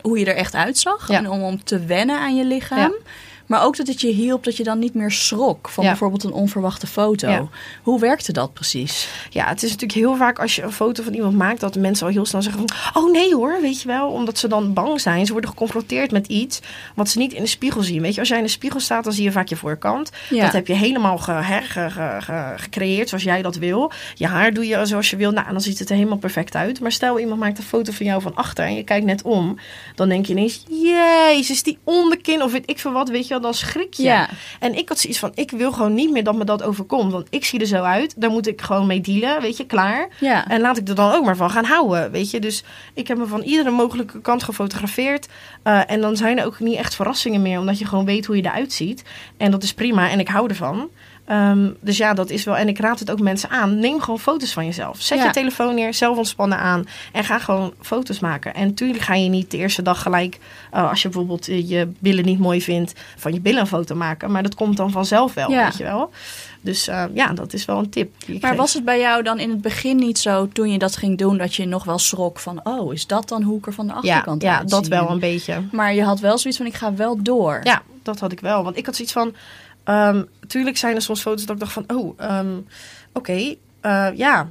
hoe 0.00 0.18
je 0.18 0.24
er 0.24 0.36
echt 0.36 0.54
uitzag. 0.54 1.08
Ja. 1.08 1.18
En 1.18 1.30
om, 1.30 1.42
om 1.42 1.64
te 1.64 1.84
wennen 1.84 2.18
aan 2.18 2.36
je 2.36 2.44
lichaam. 2.44 2.78
Ja. 2.78 3.10
Maar 3.50 3.64
ook 3.64 3.76
dat 3.76 3.86
het 3.86 4.00
je 4.00 4.08
hielp 4.12 4.44
dat 4.44 4.56
je 4.56 4.62
dan 4.64 4.78
niet 4.78 4.94
meer 4.94 5.10
schrok 5.10 5.68
van 5.68 5.84
Ja. 5.84 5.90
bijvoorbeeld 5.90 6.24
een 6.24 6.32
onverwachte 6.32 6.86
foto. 6.86 7.28
Ja. 7.28 7.48
Hoe 7.82 8.00
werkte 8.00 8.32
dat 8.32 8.52
precies? 8.52 9.08
Ja, 9.30 9.46
het 9.48 9.62
is 9.62 9.70
natuurlijk 9.70 9.98
heel 9.98 10.16
vaak 10.16 10.38
als 10.38 10.56
je 10.56 10.62
een 10.62 10.72
foto 10.72 11.02
van 11.02 11.14
iemand 11.14 11.36
maakt... 11.36 11.60
dat 11.60 11.76
mensen 11.76 12.06
al 12.06 12.12
heel 12.12 12.26
snel 12.26 12.42
zeggen 12.42 12.68
van... 12.68 13.02
oh 13.02 13.12
nee 13.12 13.34
hoor, 13.34 13.58
weet 13.60 13.80
je 13.82 13.88
wel. 13.88 14.08
Omdat 14.08 14.38
ze 14.38 14.48
dan 14.48 14.72
bang 14.72 15.00
zijn. 15.00 15.26
Ze 15.26 15.32
worden 15.32 15.50
geconfronteerd 15.50 16.10
met 16.10 16.26
iets 16.26 16.60
wat 16.94 17.08
ze 17.08 17.18
niet 17.18 17.32
in 17.32 17.42
de 17.42 17.48
spiegel 17.48 17.82
zien. 17.82 18.02
Weet 18.02 18.14
je, 18.14 18.20
als 18.20 18.28
jij 18.28 18.38
in 18.38 18.44
de 18.44 18.50
spiegel 18.50 18.80
staat, 18.80 19.04
dan 19.04 19.12
zie 19.12 19.24
je 19.24 19.32
vaak 19.32 19.48
je 19.48 19.56
voorkant. 19.56 20.10
Ja. 20.28 20.44
Dat 20.44 20.52
heb 20.52 20.66
je 20.66 20.74
helemaal 20.74 21.18
ge, 21.18 21.32
hè, 21.32 21.60
ge- 21.60 21.90
ge- 21.90 22.16
ge- 22.20 22.54
gecreëerd 22.56 23.08
zoals 23.08 23.24
jij 23.24 23.42
dat 23.42 23.56
wil. 23.56 23.92
Je 24.14 24.26
haar 24.26 24.52
doe 24.52 24.66
je 24.66 24.86
zoals 24.86 25.10
je 25.10 25.16
wil. 25.16 25.30
Nou, 25.30 25.46
en 25.46 25.52
dan 25.52 25.62
ziet 25.62 25.78
het 25.78 25.88
er 25.90 25.96
helemaal 25.96 26.18
perfect 26.18 26.54
uit. 26.54 26.80
Maar 26.80 26.92
stel, 26.92 27.18
iemand 27.18 27.40
maakt 27.40 27.58
een 27.58 27.64
foto 27.64 27.92
van 27.92 28.06
jou 28.06 28.22
van 28.22 28.34
achter... 28.34 28.64
en 28.64 28.74
je 28.74 28.82
kijkt 28.84 29.06
net 29.06 29.22
om. 29.22 29.58
Dan 29.94 30.08
denk 30.08 30.26
je 30.26 30.32
ineens... 30.32 30.64
Jezus, 30.68 31.62
die 31.62 31.78
onderkin 31.84 32.42
of 32.42 32.52
weet 32.52 32.70
ik 32.70 32.78
veel 32.78 32.92
wat. 32.92 33.08
Weet 33.08 33.22
je 33.22 33.28
wel, 33.28 33.39
dan 33.40 33.54
schrik 33.54 33.94
je. 33.94 34.02
Ja. 34.02 34.28
En 34.58 34.74
ik 34.74 34.88
had 34.88 34.98
zoiets 34.98 35.18
van, 35.18 35.32
ik 35.34 35.50
wil 35.50 35.72
gewoon 35.72 35.94
niet 35.94 36.10
meer 36.10 36.24
dat 36.24 36.34
me 36.34 36.44
dat 36.44 36.62
overkomt. 36.62 37.12
Want 37.12 37.26
ik 37.30 37.44
zie 37.44 37.60
er 37.60 37.66
zo 37.66 37.82
uit. 37.82 38.14
Daar 38.16 38.30
moet 38.30 38.46
ik 38.46 38.60
gewoon 38.60 38.86
mee 38.86 39.00
dealen, 39.00 39.42
weet 39.42 39.56
je, 39.56 39.66
klaar. 39.66 40.08
Ja. 40.18 40.48
En 40.48 40.60
laat 40.60 40.76
ik 40.76 40.88
er 40.88 40.94
dan 40.94 41.12
ook 41.12 41.24
maar 41.24 41.36
van 41.36 41.50
gaan 41.50 41.64
houden, 41.64 42.10
weet 42.10 42.30
je. 42.30 42.40
Dus 42.40 42.64
ik 42.94 43.08
heb 43.08 43.18
me 43.18 43.26
van 43.26 43.42
iedere 43.42 43.70
mogelijke 43.70 44.20
kant 44.20 44.42
gefotografeerd. 44.42 45.28
Eh, 45.62 45.90
en 45.90 46.00
dan 46.00 46.16
zijn 46.16 46.38
er 46.38 46.44
ook 46.44 46.60
niet 46.60 46.76
echt 46.76 46.94
verrassingen 46.94 47.42
meer. 47.42 47.58
Omdat 47.58 47.78
je 47.78 47.84
gewoon 47.84 48.04
weet 48.04 48.26
hoe 48.26 48.36
je 48.36 48.44
eruit 48.44 48.72
ziet. 48.72 49.02
En 49.36 49.50
dat 49.50 49.62
is 49.62 49.74
prima 49.74 50.10
en 50.10 50.20
ik 50.20 50.28
hou 50.28 50.48
ervan. 50.48 50.90
Ehm, 51.30 51.68
dus 51.80 51.96
ja, 51.96 52.14
dat 52.14 52.30
is 52.30 52.44
wel. 52.44 52.56
En 52.56 52.68
ik 52.68 52.78
raad 52.78 52.98
het 52.98 53.10
ook 53.10 53.20
mensen 53.20 53.48
aan. 53.50 53.78
Neem 53.78 54.00
gewoon 54.00 54.18
foto's 54.20 54.52
van 54.52 54.64
jezelf. 54.66 55.00
Zet 55.00 55.18
Ja. 55.18 55.24
je 55.24 55.30
telefoon 55.30 55.74
neer, 55.74 55.94
zelf 55.94 56.16
ontspannen 56.16 56.58
aan. 56.58 56.84
En 57.12 57.24
ga 57.24 57.38
gewoon 57.38 57.72
foto's 57.80 58.18
maken. 58.18 58.54
En 58.54 58.74
tuurlijk 58.74 59.02
ga 59.04 59.14
je 59.14 59.28
niet 59.28 59.50
de 59.50 59.56
eerste 59.56 59.82
dag 59.82 60.02
gelijk. 60.02 60.38
eh, 60.70 60.88
als 60.88 61.02
je 61.02 61.08
bijvoorbeeld 61.08 61.48
eh, 61.48 61.68
je 61.68 61.88
billen 61.98 62.24
niet 62.24 62.38
mooi 62.38 62.62
vindt. 62.62 62.92
van 63.16 63.32
je 63.32 63.40
billen 63.40 63.60
een 63.60 63.66
foto 63.66 63.94
maken. 63.94 64.30
Maar 64.30 64.42
dat 64.42 64.54
komt 64.54 64.76
dan 64.76 64.90
vanzelf 64.90 65.34
wel, 65.34 65.50
Ja. 65.50 65.64
weet 65.64 65.76
je 65.76 65.84
wel. 65.84 66.10
Dus 66.60 66.88
eh, 66.88 67.04
ja, 67.14 67.32
dat 67.32 67.52
is 67.52 67.64
wel 67.64 67.78
een 67.78 67.90
tip. 67.90 68.12
Maar 68.40 68.50
geef. 68.50 68.58
was 68.58 68.74
het 68.74 68.84
bij 68.84 69.00
jou 69.00 69.22
dan 69.22 69.38
in 69.38 69.50
het 69.50 69.60
begin 69.60 69.96
niet 69.96 70.18
zo, 70.18 70.48
toen 70.52 70.70
je 70.72 70.78
dat 70.78 70.96
ging 70.96 71.18
doen, 71.18 71.38
dat 71.38 71.54
je 71.54 71.66
nog 71.66 71.84
wel 71.84 71.98
schrok 71.98 72.38
van, 72.38 72.60
oh, 72.64 72.92
is 72.92 73.06
dat 73.06 73.28
dan 73.28 73.42
hoe 73.42 73.58
ik 73.58 73.66
er 73.66 73.72
van 73.72 73.86
de 73.86 73.92
ja, 73.92 73.98
achterkant 73.98 74.42
ja, 74.42 74.58
uitzie? 74.58 74.80
dat 74.80 74.86
wel 74.88 75.10
een 75.10 75.18
beetje. 75.18 75.62
Maar 75.72 75.94
je 75.94 76.02
had 76.02 76.20
wel 76.20 76.38
zoiets 76.38 76.58
van, 76.58 76.68
ik 76.68 76.74
ga 76.76 76.94
wel 76.94 77.22
door. 77.22 77.60
Ja, 77.62 77.82
dat 78.02 78.20
had 78.20 78.32
ik 78.32 78.40
wel. 78.40 78.64
Want 78.64 78.76
ik 78.76 78.86
had 78.86 78.94
zoiets 78.96 79.14
van... 79.14 79.34
ehm, 79.90 80.24
tuurlijk 80.46 80.76
zijn 80.76 80.94
er 80.94 81.02
soms 81.02 81.20
foto's 81.20 81.46
dat 81.46 81.54
ik 81.54 81.60
dacht 81.60 81.72
van... 81.72 81.84
Oh, 81.94 82.14
ehm, 82.16 82.58
oké, 83.12 83.54
eh, 83.80 84.08
ja. 84.14 84.50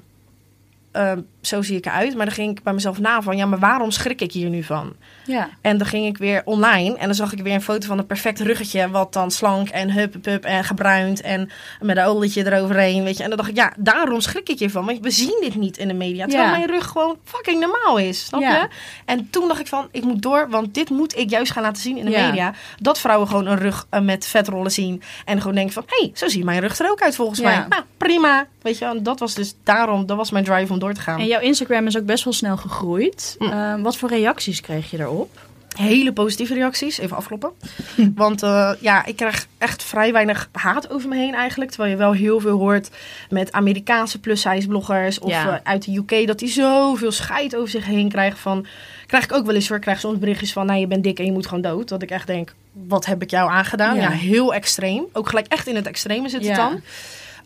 Ehm, 0.92 1.22
zo 1.42 1.62
zie 1.62 1.78
ik 1.78 1.86
eruit. 1.86 2.16
Maar 2.16 2.26
dan 2.26 2.36
ging 2.36 2.58
ik 2.58 2.64
bij 2.64 2.74
mezelf 2.74 3.00
na 3.00 3.22
van... 3.22 3.38
Ja, 3.38 3.46
maar 3.46 3.60
waarom 3.60 3.92
schrik 3.92 4.22
ik 4.22 4.32
hier 4.32 4.50
nu 4.50 4.64
van? 4.64 4.94
Ja. 5.26 5.50
En 5.62 5.78
dan 5.78 5.88
ging 5.88 6.06
ik 6.06 6.18
weer 6.18 6.42
online 6.46 6.98
en 6.98 7.06
dan 7.06 7.16
zag 7.16 7.34
ik 7.34 7.40
weer 7.42 7.54
een 7.54 7.62
foto 7.62 7.88
van 7.88 7.98
een 7.98 8.06
perfect 8.06 8.40
ruggetje, 8.40 8.90
wat 8.90 9.14
dan 9.14 9.32
slank 9.32 9.70
en 9.70 9.92
hup, 9.92 10.14
hup, 10.14 10.26
hup 10.26 10.44
en 10.44 10.64
gebruind 10.64 11.22
en 11.22 11.50
met 11.82 11.98
een 11.98 12.04
olietje 12.04 12.52
eroverheen, 12.52 13.04
weet 13.04 13.18
je. 13.18 13.24
En 13.24 13.30
dan 13.30 13.38
dacht 13.38 13.50
ik, 13.50 13.56
ja, 13.56 13.74
daarom 13.78 14.22
schrik 14.22 14.50
ik 14.50 14.60
hiervan, 14.60 14.86
want 14.86 15.00
we 15.02 15.10
zien 15.12 15.38
dit 15.42 15.56
niet 15.56 15.78
in 15.78 15.88
de 15.88 15.94
media, 15.94 16.26
terwijl 16.26 16.50
Ja. 16.50 16.56
mijn 16.58 16.68
rug 16.70 16.86
gewoon 16.86 17.18
fucking 17.24 17.60
normaal 17.60 17.98
is, 17.98 18.26
snap 18.26 18.42
Ja. 18.42 18.56
je? 18.62 18.68
En 19.06 19.30
toen 19.30 19.48
dacht 19.48 19.60
ik 19.60 19.68
van, 19.68 19.88
ik 19.92 20.04
moet 20.04 20.22
door, 20.22 20.50
want 20.50 20.74
dit 20.74 20.90
moet 20.90 21.18
ik 21.18 21.30
juist 21.30 21.52
gaan 21.52 21.64
laten 21.64 21.82
zien 21.82 21.98
in 21.98 22.06
de 22.06 22.12
Ja. 22.12 22.28
media, 22.28 22.54
dat 22.80 23.00
vrouwen 23.00 23.28
gewoon 23.28 23.46
een 23.46 23.58
rug 23.58 23.88
eh, 23.90 24.02
met 24.02 24.26
vetrollen 24.28 24.72
zien 24.72 25.02
en 25.26 25.38
gewoon 25.40 25.56
denken 25.56 25.74
van, 25.74 25.84
hé, 25.86 25.98
hey, 26.06 26.12
zo 26.14 26.28
ziet 26.28 26.44
mijn 26.44 26.60
rug 26.60 26.80
er 26.80 26.90
ook 26.92 27.02
uit 27.02 27.16
volgens 27.16 27.40
mij. 27.42 27.66
Nou, 27.70 27.84
prima, 27.98 28.48
weet 28.62 28.78
je. 28.78 28.86
En 28.86 29.04
dat 29.04 29.20
was 29.20 29.34
dus 29.34 29.56
daarom, 29.64 30.06
dat 30.06 30.18
was 30.18 30.32
mijn 30.32 30.44
drive 30.44 30.74
om 30.74 30.80
door 30.80 30.94
te 30.94 31.02
gaan. 31.02 31.20
En 31.20 31.26
jouw 31.30 31.40
Instagram 31.42 31.88
is 31.88 31.98
ook 31.98 32.06
best 32.06 32.24
wel 32.24 32.34
snel 32.34 32.58
gegroeid. 32.58 33.36
Mm. 33.40 33.52
Ehm, 33.52 33.82
wat 33.82 33.98
voor 33.98 34.10
reacties 34.10 34.62
kreeg 34.62 34.92
je 34.92 34.98
daarop? 34.98 35.48
hele 35.78 36.14
positieve 36.14 36.54
reacties. 36.54 36.98
Even 36.98 37.18
afkloppen. 37.18 37.52
Want 38.16 38.44
eh, 38.44 38.72
ja, 38.80 39.06
ik 39.06 39.16
krijg 39.16 39.48
echt 39.58 39.84
vrij 39.84 40.12
weinig 40.12 40.50
haat 40.52 40.90
over 40.90 41.10
me 41.10 41.16
heen 41.16 41.34
eigenlijk. 41.34 41.72
Terwijl 41.72 41.92
je 41.92 41.98
wel 41.98 42.12
heel 42.12 42.40
veel 42.40 42.58
hoort 42.58 42.90
met 43.30 43.52
Amerikaanse 43.52 44.20
plus-size 44.20 44.68
bloggers. 44.68 45.20
Of 45.20 45.30
Ja. 45.30 45.48
eh, 45.54 45.60
uit 45.64 45.86
de 45.86 45.96
UK. 45.98 46.28
Dat 46.28 46.40
die 46.40 46.50
zoveel 46.50 47.12
scheid 47.12 47.56
over 47.56 47.70
zich 47.70 47.86
heen 47.86 48.10
krijgen. 48.10 48.40
Van, 48.40 48.66
krijg 49.08 49.24
ik 49.24 49.34
ook 49.34 49.46
wel 49.46 49.56
eens 49.56 49.70
hoor. 49.70 49.80
Krijg 49.80 50.00
soms 50.00 50.20
berichtjes 50.20 50.54
van, 50.54 50.66
nou 50.66 50.80
je 50.80 50.88
bent 50.88 51.04
dik 51.04 51.20
en 51.20 51.26
je 51.26 51.32
moet 51.32 51.48
gewoon 51.48 51.62
dood. 51.64 51.88
Dat 51.90 52.02
ik 52.02 52.10
echt 52.12 52.28
denk, 52.28 52.54
wat 52.72 53.06
heb 53.06 53.22
ik 53.22 53.30
jou 53.30 53.50
aangedaan? 53.50 53.96
Ja. 53.96 54.02
Ja, 54.02 54.10
heel 54.10 54.54
extreem. 54.54 55.04
Ook 55.14 55.30
gelijk 55.30 55.48
echt 55.48 55.68
in 55.68 55.76
het 55.76 55.88
extreme 55.88 56.30
zit 56.30 56.40
het 56.48 56.50
Ja. 56.50 56.70
dan. 56.70 56.82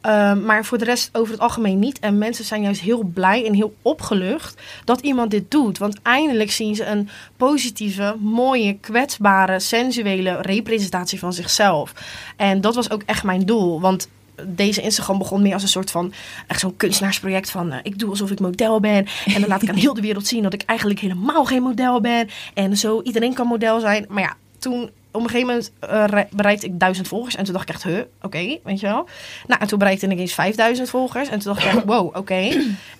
Ehm, 0.03 0.45
maar 0.45 0.65
voor 0.65 0.77
de 0.77 0.85
rest 0.85 1.09
over 1.11 1.31
het 1.31 1.41
algemeen 1.41 1.79
niet. 1.79 1.99
En 1.99 2.17
mensen 2.17 2.45
zijn 2.45 2.61
juist 2.61 2.81
heel 2.81 3.03
blij 3.03 3.45
en 3.45 3.53
heel 3.53 3.75
opgelucht 3.81 4.61
dat 4.85 5.01
iemand 5.01 5.31
dit 5.31 5.51
doet. 5.51 5.77
Want 5.77 5.99
eindelijk 6.01 6.51
zien 6.51 6.75
ze 6.75 6.85
een 6.85 7.09
positieve, 7.37 8.15
mooie, 8.19 8.77
kwetsbare, 8.79 9.59
sensuele 9.59 10.41
representatie 10.41 11.19
van 11.19 11.33
zichzelf. 11.33 11.93
En 12.35 12.61
dat 12.61 12.75
was 12.75 12.89
ook 12.89 13.03
echt 13.05 13.23
mijn 13.23 13.45
doel. 13.45 13.81
Want 13.81 14.07
deze 14.47 14.81
Instagram 14.81 15.17
begon 15.17 15.41
meer 15.41 15.53
als 15.53 15.61
een 15.61 15.67
soort 15.67 15.91
van 15.91 16.13
echt 16.47 16.59
zo'n 16.59 16.77
kunstenaarsproject 16.77 17.51
van 17.51 17.71
eh, 17.71 17.79
ik 17.83 17.99
doe 17.99 18.09
alsof 18.09 18.31
ik 18.31 18.39
model 18.39 18.79
ben 18.79 19.05
en 19.25 19.39
dan 19.39 19.47
laat 19.49 19.61
ik 19.61 19.69
aan 19.69 19.75
heel 19.85 19.93
de 19.93 20.01
wereld 20.01 20.27
zien 20.27 20.43
dat 20.43 20.53
ik 20.53 20.63
eigenlijk 20.65 20.99
helemaal 20.99 21.45
geen 21.45 21.61
model 21.61 22.01
ben 22.01 22.29
en 22.53 22.77
zo 22.77 23.01
iedereen 23.01 23.33
kan 23.33 23.47
model 23.47 23.79
zijn. 23.79 24.05
Maar 24.09 24.23
ja, 24.23 24.35
toen 24.59 24.89
op 25.13 25.21
een 25.23 25.29
gegeven 25.29 25.47
moment 25.47 25.71
re- 26.11 26.27
bereikte 26.35 26.65
ik 26.65 26.79
duizend 26.79 27.07
volgers. 27.07 27.35
En 27.35 27.43
toen 27.43 27.53
dacht 27.53 27.69
ik 27.69 27.75
echt, 27.75 27.83
huh, 27.83 27.99
oké, 28.21 28.57
weet 28.63 28.79
je 28.79 28.87
wel. 28.87 29.07
Nou, 29.47 29.61
en 29.61 29.67
toen 29.67 29.79
bereikte 29.79 30.07
ik 30.07 30.19
eens 30.19 30.33
5000 30.33 30.89
volgers. 30.89 31.29
En 31.29 31.39
toen 31.39 31.53
dacht 31.53 31.65
ik 31.65 31.71
echt, 31.73 31.83
wow, 31.93 32.15
oké. 32.15 32.49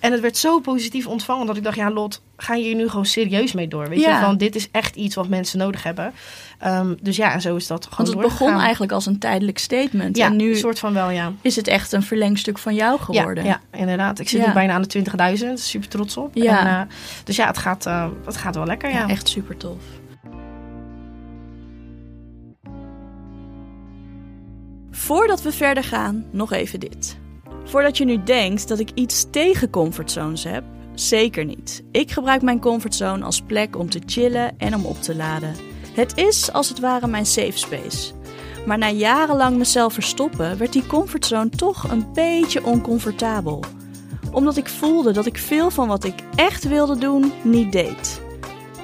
En 0.00 0.12
het 0.12 0.20
werd 0.20 0.36
zo 0.36 0.60
positief 0.60 1.06
ontvangen 1.06 1.46
dat 1.46 1.56
ik 1.56 1.62
dacht, 1.62 1.76
ja, 1.76 1.90
Lot, 1.90 2.22
ga 2.36 2.54
je 2.54 2.62
hier 2.64 2.74
nu 2.74 2.88
gewoon 2.88 3.06
serieus 3.06 3.52
mee 3.52 3.68
door? 3.68 3.88
Weet 3.88 4.00
Ja. 4.00 4.18
je, 4.18 4.24
van 4.24 4.36
dit 4.36 4.54
is 4.56 4.68
echt 4.70 4.96
iets 4.96 5.14
wat 5.14 5.28
mensen 5.28 5.58
nodig 5.58 5.82
hebben. 5.82 6.12
Ehm, 6.58 6.94
dus 7.02 7.16
ja, 7.16 7.32
en 7.32 7.40
zo 7.40 7.56
is 7.56 7.66
dat 7.66 7.86
gewoon 7.90 8.06
Want 8.06 8.18
het 8.18 8.28
begon 8.38 8.60
eigenlijk 8.60 8.92
als 8.92 9.06
een 9.06 9.18
tijdelijk 9.18 9.58
statement. 9.58 10.16
Ja, 10.16 10.26
en 10.26 10.36
nu 10.36 10.48
een 10.50 10.56
soort 10.56 10.78
van 10.78 10.92
wel, 10.94 11.10
ja. 11.10 11.32
is 11.40 11.56
het 11.56 11.68
echt 11.68 11.92
een 11.92 12.02
verlengstuk 12.02 12.58
van 12.58 12.74
jou 12.74 13.00
geworden. 13.00 13.44
Ja, 13.44 13.60
ja, 13.72 13.78
inderdaad. 13.78 14.18
Ik 14.18 14.28
zit 14.28 14.40
Ja. 14.40 14.46
nu 14.46 14.52
bijna 14.52 14.72
aan 14.72 14.82
de 14.82 14.88
20.000. 14.88 15.52
Super 15.54 15.88
trots 15.88 16.16
op. 16.16 16.30
Ja. 16.34 16.60
En, 16.60 16.66
eh, 16.66 16.94
dus 17.24 17.36
ja, 17.36 17.46
het 17.46 17.58
gaat, 17.58 17.86
eh, 17.86 18.06
het 18.24 18.36
gaat 18.36 18.54
wel 18.54 18.66
lekker. 18.66 18.90
Ja, 18.90 19.08
echt 19.08 19.28
super 19.28 19.56
tof. 19.56 19.76
Voordat 24.94 25.42
we 25.42 25.52
verder 25.52 25.84
gaan, 25.84 26.24
nog 26.30 26.52
even 26.52 26.80
dit. 26.80 27.16
Voordat 27.64 27.98
je 27.98 28.04
nu 28.04 28.22
denkt 28.22 28.68
dat 28.68 28.78
ik 28.78 28.90
iets 28.94 29.26
tegen 29.30 29.70
comfortzones 29.70 30.44
heb, 30.44 30.64
zeker 30.94 31.44
niet. 31.44 31.82
Ik 31.90 32.10
gebruik 32.10 32.42
mijn 32.42 32.60
comfortzone 32.60 33.24
als 33.24 33.40
plek 33.40 33.76
om 33.78 33.90
te 33.90 34.00
chillen 34.06 34.58
en 34.58 34.74
om 34.74 34.84
op 34.84 35.02
te 35.02 35.16
laden. 35.16 35.54
Het 35.92 36.16
is 36.16 36.52
als 36.52 36.68
het 36.68 36.80
ware 36.80 37.06
mijn 37.06 37.26
safe 37.26 37.58
space. 37.58 38.12
Maar 38.66 38.78
na 38.78 38.90
jarenlang 38.90 39.56
mezelf 39.56 39.92
verstoppen, 39.92 40.58
werd 40.58 40.72
die 40.72 40.86
comfortzone 40.86 41.48
toch 41.48 41.90
een 41.90 42.12
beetje 42.12 42.64
oncomfortabel. 42.64 43.64
Omdat 44.32 44.56
ik 44.56 44.68
voelde 44.68 45.12
dat 45.12 45.26
ik 45.26 45.38
veel 45.38 45.70
van 45.70 45.88
wat 45.88 46.04
ik 46.04 46.14
echt 46.34 46.68
wilde 46.68 46.98
doen 46.98 47.32
niet 47.42 47.72
deed. 47.72 48.20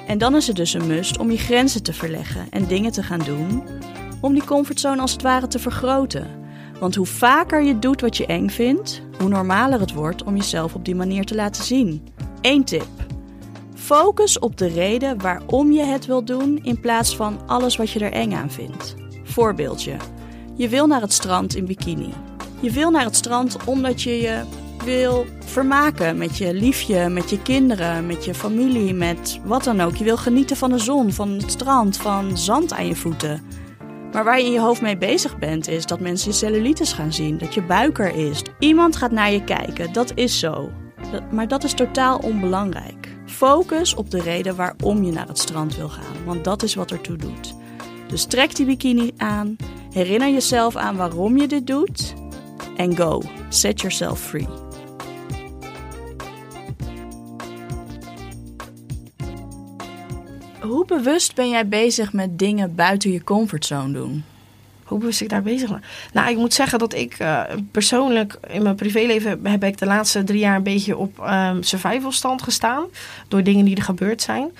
En 0.07 0.17
dan 0.17 0.35
is 0.35 0.47
het 0.47 0.55
dus 0.55 0.73
een 0.73 0.87
must 0.87 1.17
om 1.17 1.31
je 1.31 1.37
grenzen 1.37 1.83
te 1.83 1.93
verleggen 1.93 2.47
en 2.49 2.67
dingen 2.67 2.91
te 2.91 3.03
gaan 3.03 3.19
doen 3.25 3.63
om 4.21 4.33
die 4.33 4.45
comfortzone 4.45 5.01
als 5.01 5.11
het 5.11 5.21
ware 5.21 5.47
te 5.47 5.59
vergroten. 5.59 6.27
Want 6.79 6.95
hoe 6.95 7.05
vaker 7.05 7.63
je 7.63 7.79
doet 7.79 8.01
wat 8.01 8.17
je 8.17 8.25
eng 8.25 8.49
vindt, 8.49 9.01
hoe 9.19 9.29
normaler 9.29 9.79
het 9.79 9.93
wordt 9.93 10.23
om 10.23 10.35
jezelf 10.35 10.75
op 10.75 10.85
die 10.85 10.95
manier 10.95 11.25
te 11.25 11.35
laten 11.35 11.63
zien. 11.63 12.03
Eén 12.41 12.63
tip. 12.63 12.87
Focus 13.73 14.39
op 14.39 14.57
de 14.57 14.67
reden 14.67 15.21
waarom 15.21 15.71
je 15.71 15.83
het 15.83 16.05
wil 16.05 16.23
doen 16.25 16.59
in 16.63 16.79
plaats 16.79 17.15
van 17.15 17.39
alles 17.47 17.75
wat 17.75 17.89
je 17.91 17.99
er 17.99 18.11
eng 18.11 18.33
aan 18.33 18.51
vindt. 18.51 18.95
Voorbeeldje. 19.23 19.95
Je 20.55 20.69
wil 20.69 20.87
naar 20.87 21.01
het 21.01 21.13
strand 21.13 21.55
in 21.55 21.65
bikini. 21.65 22.13
Je 22.59 22.71
wil 22.71 22.91
naar 22.91 23.05
het 23.05 23.15
strand 23.15 23.57
omdat 23.65 24.01
je 24.01 24.21
je 24.21 24.41
wil 24.83 25.25
vermaken 25.45 26.17
met 26.17 26.37
je 26.37 26.53
liefje, 26.53 27.09
met 27.09 27.29
je 27.29 27.41
kinderen, 27.41 28.05
met 28.05 28.25
je 28.25 28.33
familie, 28.33 28.93
met 28.93 29.39
wat 29.43 29.63
dan 29.63 29.81
ook. 29.81 29.95
Je 29.95 30.03
wil 30.03 30.17
genieten 30.17 30.57
van 30.57 30.69
de 30.69 30.77
zon, 30.77 31.11
van 31.11 31.29
het 31.29 31.51
strand, 31.51 31.97
van 31.97 32.37
zand 32.37 32.73
aan 32.73 32.87
je 32.87 32.95
voeten. 32.95 33.41
Maar 34.13 34.23
waar 34.23 34.39
je 34.39 34.45
in 34.45 34.51
je 34.51 34.59
hoofd 34.59 34.81
mee 34.81 34.97
bezig 34.97 35.37
bent, 35.37 35.67
is 35.67 35.85
dat 35.85 35.99
mensen 35.99 36.31
je 36.31 36.37
cellulitis 36.37 36.93
gaan 36.93 37.13
zien, 37.13 37.37
dat 37.37 37.53
je 37.53 37.63
buiker 37.63 38.15
is. 38.15 38.43
Iemand 38.59 38.95
gaat 38.95 39.11
naar 39.11 39.31
je 39.31 39.43
kijken, 39.43 39.93
dat 39.93 40.11
is 40.15 40.39
zo. 40.39 40.69
Maar 41.31 41.47
dat 41.47 41.63
is 41.63 41.73
totaal 41.73 42.17
onbelangrijk. 42.17 43.15
Focus 43.25 43.93
op 43.93 44.11
de 44.11 44.21
reden 44.21 44.55
waarom 44.55 45.03
je 45.03 45.11
naar 45.11 45.27
het 45.27 45.39
strand 45.39 45.75
wil 45.75 45.89
gaan, 45.89 46.25
want 46.25 46.43
dat 46.43 46.63
is 46.63 46.75
wat 46.75 46.91
ertoe 46.91 47.17
doet. 47.17 47.53
Dus 48.07 48.25
trek 48.25 48.55
die 48.55 48.65
bikini 48.65 49.11
aan, 49.17 49.55
herinner 49.93 50.29
jezelf 50.29 50.75
aan 50.75 50.95
waarom 50.95 51.37
je 51.37 51.47
dit 51.47 51.67
doet 51.67 52.13
en 52.77 52.95
go. 52.95 53.21
Set 53.49 53.81
yourself 53.81 54.19
free. 54.19 54.70
Hoe 60.71 60.85
bewust 60.85 61.35
ben 61.35 61.49
jij 61.49 61.67
bezig 61.67 62.13
met 62.13 62.39
dingen 62.39 62.75
buiten 62.75 63.11
je 63.11 63.23
comfortzone 63.23 63.93
doen? 63.93 64.23
Hoe 64.83 64.99
bewust 64.99 65.21
ik 65.21 65.29
daar 65.29 65.41
bezig 65.41 65.69
ben? 65.69 65.83
Nou, 66.13 66.29
ik 66.29 66.37
moet 66.37 66.53
zeggen 66.53 66.79
dat 66.79 66.93
ik 66.93 67.19
uh, 67.19 67.41
persoonlijk 67.71 68.37
in 68.47 68.63
mijn 68.63 68.75
privéleven 68.75 69.45
heb 69.45 69.63
ik 69.63 69.77
de 69.77 69.85
laatste 69.85 70.23
drie 70.23 70.39
jaar 70.39 70.55
een 70.55 70.63
beetje 70.63 70.97
op 70.97 71.19
um, 71.19 71.63
survival 71.63 72.11
stand 72.11 72.41
gestaan. 72.41 72.85
Door 73.27 73.43
dingen 73.43 73.65
die 73.65 73.75
er 73.75 73.83
gebeurd 73.83 74.21
zijn. 74.21 74.51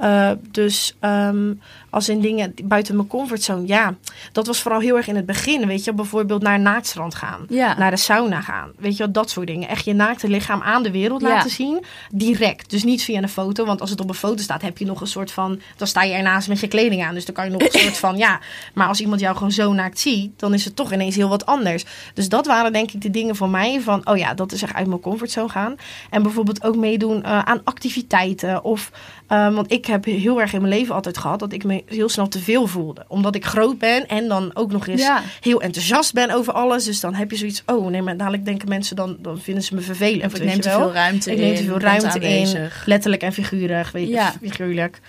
Uh, 0.00 0.30
dus 0.50 0.96
um, 1.00 1.60
als 1.90 2.08
in 2.08 2.20
dingen 2.20 2.54
buiten 2.64 2.96
mijn 2.96 3.08
comfortzone, 3.08 3.66
ja, 3.66 3.94
dat 4.32 4.46
was 4.46 4.60
vooral 4.62 4.80
heel 4.80 4.96
erg 4.96 5.06
in 5.08 5.16
het 5.16 5.26
begin. 5.26 5.66
Weet 5.66 5.84
je, 5.84 5.92
bijvoorbeeld 5.92 6.42
naar 6.42 6.54
een 6.54 6.62
naaktstrand 6.62 7.14
gaan, 7.14 7.46
ja. 7.48 7.78
naar 7.78 7.90
de 7.90 7.96
sauna 7.96 8.40
gaan. 8.40 8.70
Weet 8.78 8.96
je, 8.96 9.10
dat 9.10 9.30
soort 9.30 9.46
dingen. 9.46 9.68
Echt 9.68 9.84
je 9.84 9.92
naakte 9.94 10.28
lichaam 10.28 10.62
aan 10.62 10.82
de 10.82 10.90
wereld 10.90 11.20
Ja. 11.20 11.28
laten 11.28 11.50
zien, 11.50 11.84
direct. 12.12 12.70
Dus 12.70 12.84
niet 12.84 13.02
via 13.04 13.22
een 13.22 13.28
foto, 13.28 13.64
want 13.64 13.80
als 13.80 13.90
het 13.90 14.00
op 14.00 14.08
een 14.08 14.14
foto 14.14 14.42
staat, 14.42 14.62
heb 14.62 14.78
je 14.78 14.84
nog 14.84 15.00
een 15.00 15.06
soort 15.06 15.30
van. 15.32 15.60
Dan 15.76 15.86
sta 15.86 16.02
je 16.02 16.14
ernaast 16.14 16.48
met 16.48 16.60
je 16.60 16.68
kleding 16.68 17.04
aan. 17.04 17.14
Dus 17.14 17.24
dan 17.24 17.34
kan 17.34 17.44
je 17.44 17.50
nog 17.50 17.60
een 17.62 17.80
soort 17.80 17.98
van, 17.98 18.16
ja. 18.16 18.40
Maar 18.74 18.88
als 18.88 19.00
iemand 19.00 19.20
jou 19.20 19.34
gewoon 19.36 19.52
zo 19.52 19.72
naakt 19.72 19.98
ziet, 19.98 20.30
dan 20.38 20.54
is 20.54 20.64
het 20.64 20.76
toch 20.76 20.92
ineens 20.92 21.16
heel 21.16 21.28
wat 21.28 21.46
anders. 21.46 21.84
Dus 22.14 22.28
dat 22.28 22.46
waren 22.46 22.72
denk 22.72 22.90
ik 22.92 23.00
de 23.02 23.10
dingen 23.10 23.36
voor 23.36 23.48
mij 23.48 23.80
van, 23.80 24.00
oh 24.08 24.16
ja, 24.16 24.34
dat 24.34 24.52
is 24.52 24.62
echt 24.62 24.74
uit 24.74 24.86
mijn 24.86 25.00
comfortzone 25.00 25.48
gaan. 25.48 25.74
En 26.10 26.22
bijvoorbeeld 26.22 26.64
ook 26.64 26.76
meedoen 26.76 27.22
eh, 27.22 27.38
aan 27.38 27.60
activiteiten 27.64 28.64
of. 28.64 28.90
eh, 29.26 29.54
want 29.54 29.72
ik 29.72 29.86
heb 29.86 30.04
heel 30.04 30.40
erg 30.40 30.52
in 30.52 30.60
mijn 30.60 30.72
leven 30.72 30.94
altijd 30.94 31.18
gehad 31.18 31.38
dat 31.38 31.52
ik 31.52 31.64
me 31.64 31.77
heel 31.86 32.08
snel 32.08 32.28
te 32.28 32.38
veel 32.38 32.66
voelde. 32.66 33.04
Omdat 33.08 33.34
ik 33.34 33.44
groot 33.44 33.78
ben 33.78 34.08
en 34.08 34.28
dan 34.28 34.50
ook 34.54 34.72
nog 34.72 34.86
eens 34.86 35.00
Ja. 35.00 35.22
heel 35.40 35.60
enthousiast 35.62 36.12
ben 36.12 36.30
over 36.30 36.52
alles. 36.52 36.84
Dus 36.84 37.00
dan 37.00 37.14
heb 37.14 37.30
je 37.30 37.36
zoiets, 37.36 37.62
oh 37.66 37.86
nee, 37.86 38.02
maar 38.02 38.16
dadelijk 38.16 38.44
denken 38.44 38.68
mensen 38.68 38.96
dan, 38.96 39.16
dan 39.20 39.40
vinden 39.40 39.62
ze 39.62 39.74
me 39.74 39.80
vervelend. 39.80 40.24
Of 40.24 40.34
ik 40.40 40.44
neem 40.44 40.60
te 40.60 40.70
veel 40.70 40.92
ruimte 40.92 41.30
Ik 41.30 41.36
in. 41.38 41.42
neem 41.44 41.54
te 41.54 41.62
veel 41.62 41.78
bent 41.78 41.82
ruimte 42.02 42.18
in, 42.20 42.68
letterlijk 42.84 43.22
en 43.22 43.32
figuurlijk. 43.32 43.88
Weet 43.90 44.06
je, 44.08 44.12
Ja. 44.14 44.34
figuurlijk. 44.42 45.00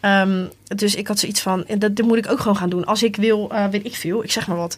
Ehm, 0.00 0.44
dus 0.76 0.94
ik 0.94 1.06
had 1.06 1.18
zoiets 1.18 1.40
van, 1.40 1.64
dat, 1.78 1.96
dat 1.96 2.06
moet 2.06 2.16
ik 2.18 2.30
ook 2.30 2.40
gewoon 2.40 2.56
gaan 2.56 2.70
doen. 2.70 2.84
Als 2.84 3.02
ik 3.02 3.16
wil, 3.16 3.50
eh, 3.50 3.66
weet 3.66 3.84
ik 3.84 3.96
veel, 3.96 4.24
ik 4.24 4.32
zeg 4.32 4.46
maar 4.46 4.56
wat. 4.56 4.76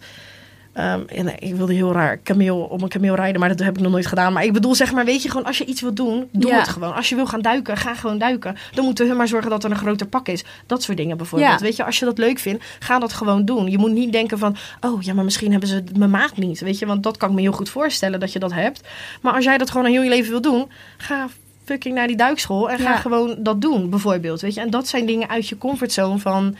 Ehm, 0.74 1.00
en 1.06 1.26
eh, 1.38 1.48
ik 1.50 1.54
wilde 1.54 1.74
heel 1.74 1.92
raar 1.92 2.16
kameel, 2.16 2.58
op 2.58 2.82
een 2.82 2.88
kameel 2.88 3.14
rijden, 3.14 3.40
maar 3.40 3.48
dat 3.48 3.58
heb 3.58 3.76
ik 3.76 3.82
nog 3.82 3.92
nooit 3.92 4.06
gedaan. 4.06 4.32
Maar 4.32 4.44
ik 4.44 4.52
bedoel, 4.52 4.74
zeg 4.74 4.92
maar, 4.92 5.04
weet 5.04 5.22
je, 5.22 5.30
gewoon 5.30 5.46
als 5.46 5.58
je 5.58 5.64
iets 5.64 5.80
wil 5.80 5.94
doen, 5.94 6.28
doe 6.32 6.50
Ja. 6.50 6.58
het 6.58 6.68
gewoon. 6.68 6.94
Als 6.94 7.08
je 7.08 7.14
wil 7.14 7.26
gaan 7.26 7.40
duiken, 7.42 7.76
ga 7.76 7.94
gewoon 7.94 8.18
duiken. 8.18 8.56
Dan 8.74 8.84
moeten 8.84 9.08
we 9.08 9.14
maar 9.14 9.28
zorgen 9.28 9.50
dat 9.50 9.64
er 9.64 9.70
een 9.70 9.76
groter 9.76 10.06
pak 10.06 10.28
is. 10.28 10.44
Dat 10.66 10.82
soort 10.82 10.96
dingen 10.96 11.16
bijvoorbeeld. 11.16 11.50
Ja. 11.52 11.58
Weet 11.58 11.76
je, 11.76 11.84
als 11.84 11.98
je 11.98 12.04
dat 12.04 12.18
leuk 12.18 12.38
vindt, 12.38 12.64
ga 12.78 12.98
dat 12.98 13.12
gewoon 13.12 13.44
doen. 13.44 13.70
Je 13.70 13.78
moet 13.78 13.92
niet 13.92 14.12
denken 14.12 14.38
van, 14.38 14.56
oh 14.80 15.02
ja, 15.02 15.14
maar 15.14 15.24
misschien 15.24 15.50
hebben 15.50 15.68
ze 15.68 15.84
mijn 15.98 16.10
maat 16.10 16.36
niet. 16.36 16.60
Weet 16.60 16.78
je, 16.78 16.86
want 16.86 17.02
dat 17.02 17.16
kan 17.16 17.28
ik 17.28 17.34
me 17.34 17.40
heel 17.40 17.52
goed 17.52 17.68
voorstellen 17.68 18.20
dat 18.20 18.32
je 18.32 18.38
dat 18.38 18.52
hebt. 18.52 18.80
Maar 19.22 19.32
als 19.32 19.44
jij 19.44 19.58
dat 19.58 19.70
gewoon 19.70 19.86
heel 19.86 20.02
je 20.02 20.08
leven 20.08 20.30
wil 20.30 20.40
doen, 20.40 20.68
ga 20.96 21.28
fucking 21.64 21.94
naar 21.94 22.06
die 22.06 22.16
duikschool 22.16 22.70
en 22.70 22.78
ga 22.78 22.90
Ja. 22.90 22.96
gewoon 22.96 23.34
dat 23.38 23.60
doen, 23.60 23.90
bijvoorbeeld. 23.90 24.40
Weet 24.40 24.54
je, 24.54 24.60
en 24.60 24.70
dat 24.70 24.88
zijn 24.88 25.06
dingen 25.06 25.28
uit 25.28 25.48
je 25.48 25.58
comfortzone 25.58 26.18
van, 26.18 26.56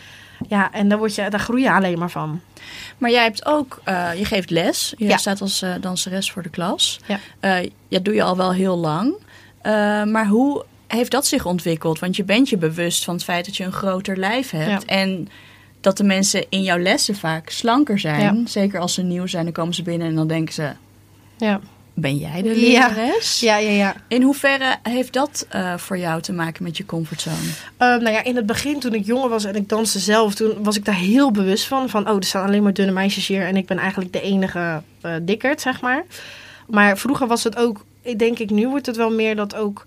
ja, 0.49 0.73
en 0.73 0.89
daar, 0.89 0.99
word 0.99 1.15
je, 1.15 1.31
daar 1.31 1.41
groei 1.41 1.63
je 1.63 1.73
alleen 1.73 1.99
maar 1.99 2.11
van. 2.11 2.41
Maar 2.99 3.11
jij 3.11 3.23
hebt 3.23 3.47
ook, 3.47 3.81
eh, 3.85 4.11
je 4.19 4.25
geeft 4.25 4.51
les. 4.51 4.95
Je 4.97 5.05
Ja. 5.07 5.17
staat 5.17 5.41
als 5.41 5.63
eh, 5.63 5.75
danseres 5.81 6.31
voor 6.31 6.43
de 6.43 6.49
klas. 6.49 7.01
Ja. 7.07 7.19
Eh, 7.41 7.71
dat 7.89 8.05
doe 8.05 8.15
je 8.15 8.23
al 8.23 8.37
wel 8.37 8.53
heel 8.53 8.77
lang. 8.77 9.15
Eh, 9.63 9.73
maar 10.05 10.27
hoe 10.27 10.65
heeft 10.87 11.11
dat 11.11 11.27
zich 11.27 11.47
ontwikkeld? 11.47 11.99
Want 11.99 12.17
je 12.17 12.25
bent 12.25 12.49
je 12.49 12.57
bewust 12.57 13.05
van 13.05 13.15
het 13.15 13.25
feit 13.25 13.45
dat 13.45 13.57
je 13.57 13.65
een 13.65 13.73
groter 13.73 14.17
lijf 14.19 14.51
hebt. 14.51 14.83
Ja. 14.87 14.95
En 14.97 15.29
dat 15.81 15.97
de 15.97 16.05
mensen 16.05 16.47
in 16.49 16.63
jouw 16.63 16.79
lessen 16.79 17.17
vaak 17.17 17.51
slanker 17.51 17.99
zijn. 17.99 18.49
Zeker 18.49 18.81
als 18.81 18.95
ze 18.95 19.03
nieuw 19.03 19.27
zijn, 19.27 19.45
dan 19.45 19.53
komen 19.53 19.75
ze 19.75 19.83
binnen 19.83 20.09
en 20.09 20.15
dan 20.15 20.27
denken 20.29 20.55
ze... 20.55 20.73
Ja, 21.37 21.61
Ben 21.95 22.17
jij 22.17 22.43
de 22.43 22.57
lerares? 22.57 23.41
ja, 23.41 23.57
ja. 23.57 23.71
ja. 23.71 23.95
In 24.09 24.23
hoeverre 24.23 24.77
heeft 24.83 25.13
dat 25.13 25.47
eh, 25.49 25.77
voor 25.77 25.99
jou 25.99 26.21
te 26.21 26.33
maken 26.33 26.63
met 26.63 26.77
je 26.77 26.87
comfortzone? 26.87 27.37
Ehm, 27.77 28.03
nou 28.03 28.11
ja, 28.15 28.25
in 28.25 28.37
het 28.37 28.47
begin 28.47 28.81
toen 28.81 28.95
ik 28.95 29.07
jonger 29.07 29.29
was 29.29 29.45
en 29.45 29.55
ik 29.55 29.69
danste 29.69 29.99
zelf, 29.99 30.35
toen 30.35 30.63
was 30.63 30.77
ik 30.77 30.85
daar 30.85 30.95
heel 30.95 31.31
bewust 31.31 31.67
van. 31.67 31.89
Van, 31.89 32.09
oh, 32.09 32.17
er 32.17 32.25
staan 32.25 32.47
alleen 32.47 32.63
maar 32.63 32.73
dunne 32.73 32.93
meisjes 32.93 33.27
hier 33.27 33.47
en 33.47 33.57
ik 33.57 33.67
ben 33.67 33.79
eigenlijk 33.79 34.13
de 34.13 34.21
enige 34.21 34.83
eh 35.01 35.15
dikkerd, 35.23 35.61
zeg 35.61 35.81
maar. 35.81 36.05
Maar 36.67 36.99
vroeger 36.99 37.27
was 37.27 37.45
het 37.45 37.57
ook, 37.57 37.85
ik 38.03 38.19
denk 38.19 38.39
ik, 38.39 38.51
nu 38.51 38.69
wordt 38.69 38.87
het 38.87 38.97
wel 38.97 39.11
meer 39.11 39.37
dat 39.37 39.55
ook 39.55 39.85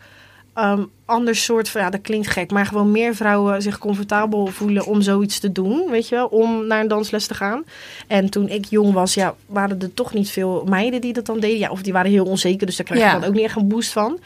ehm 0.58 0.84
ander 1.06 1.36
soort 1.36 1.70
van, 1.70 1.82
ja, 1.82 1.89
dat 1.89 2.02
klinkt 2.02 2.28
gek, 2.28 2.52
maar 2.52 2.65
gewoon 2.65 2.91
meer 2.91 3.15
vrouwen 3.15 3.62
zich 3.62 3.78
comfortabel 3.78 4.46
voelen 4.48 4.86
om 4.86 5.02
zoiets 5.02 5.39
te 5.39 5.52
doen, 5.52 5.89
weet 5.89 6.08
je 6.10 6.15
wel, 6.15 6.28
om 6.28 6.67
naar 6.67 6.80
een 6.82 6.88
dansles 6.88 7.28
te 7.28 7.34
gaan. 7.34 7.63
En 8.08 8.30
toen 8.30 8.50
ik 8.50 8.65
jong 8.65 8.93
was, 8.93 9.13
ja, 9.13 9.36
waren 9.46 9.80
er 9.82 9.93
toch 9.93 10.13
niet 10.13 10.30
veel 10.30 10.63
meiden 10.70 11.02
die 11.02 11.13
dat 11.13 11.26
dan 11.26 11.39
deden. 11.39 11.58
Ja, 11.58 11.70
of 11.70 11.82
die 11.82 11.93
waren 11.93 12.12
heel 12.12 12.26
onzeker, 12.26 12.65
dus 12.65 12.76
daar 12.76 12.86
krijg 12.86 13.02
je 13.02 13.08
Ja. 13.08 13.20
dan 13.20 13.30
ook 13.30 13.36
niet 13.36 13.43
echt 13.43 13.56
een 13.56 13.67
boost 13.67 13.91
van. 13.91 14.20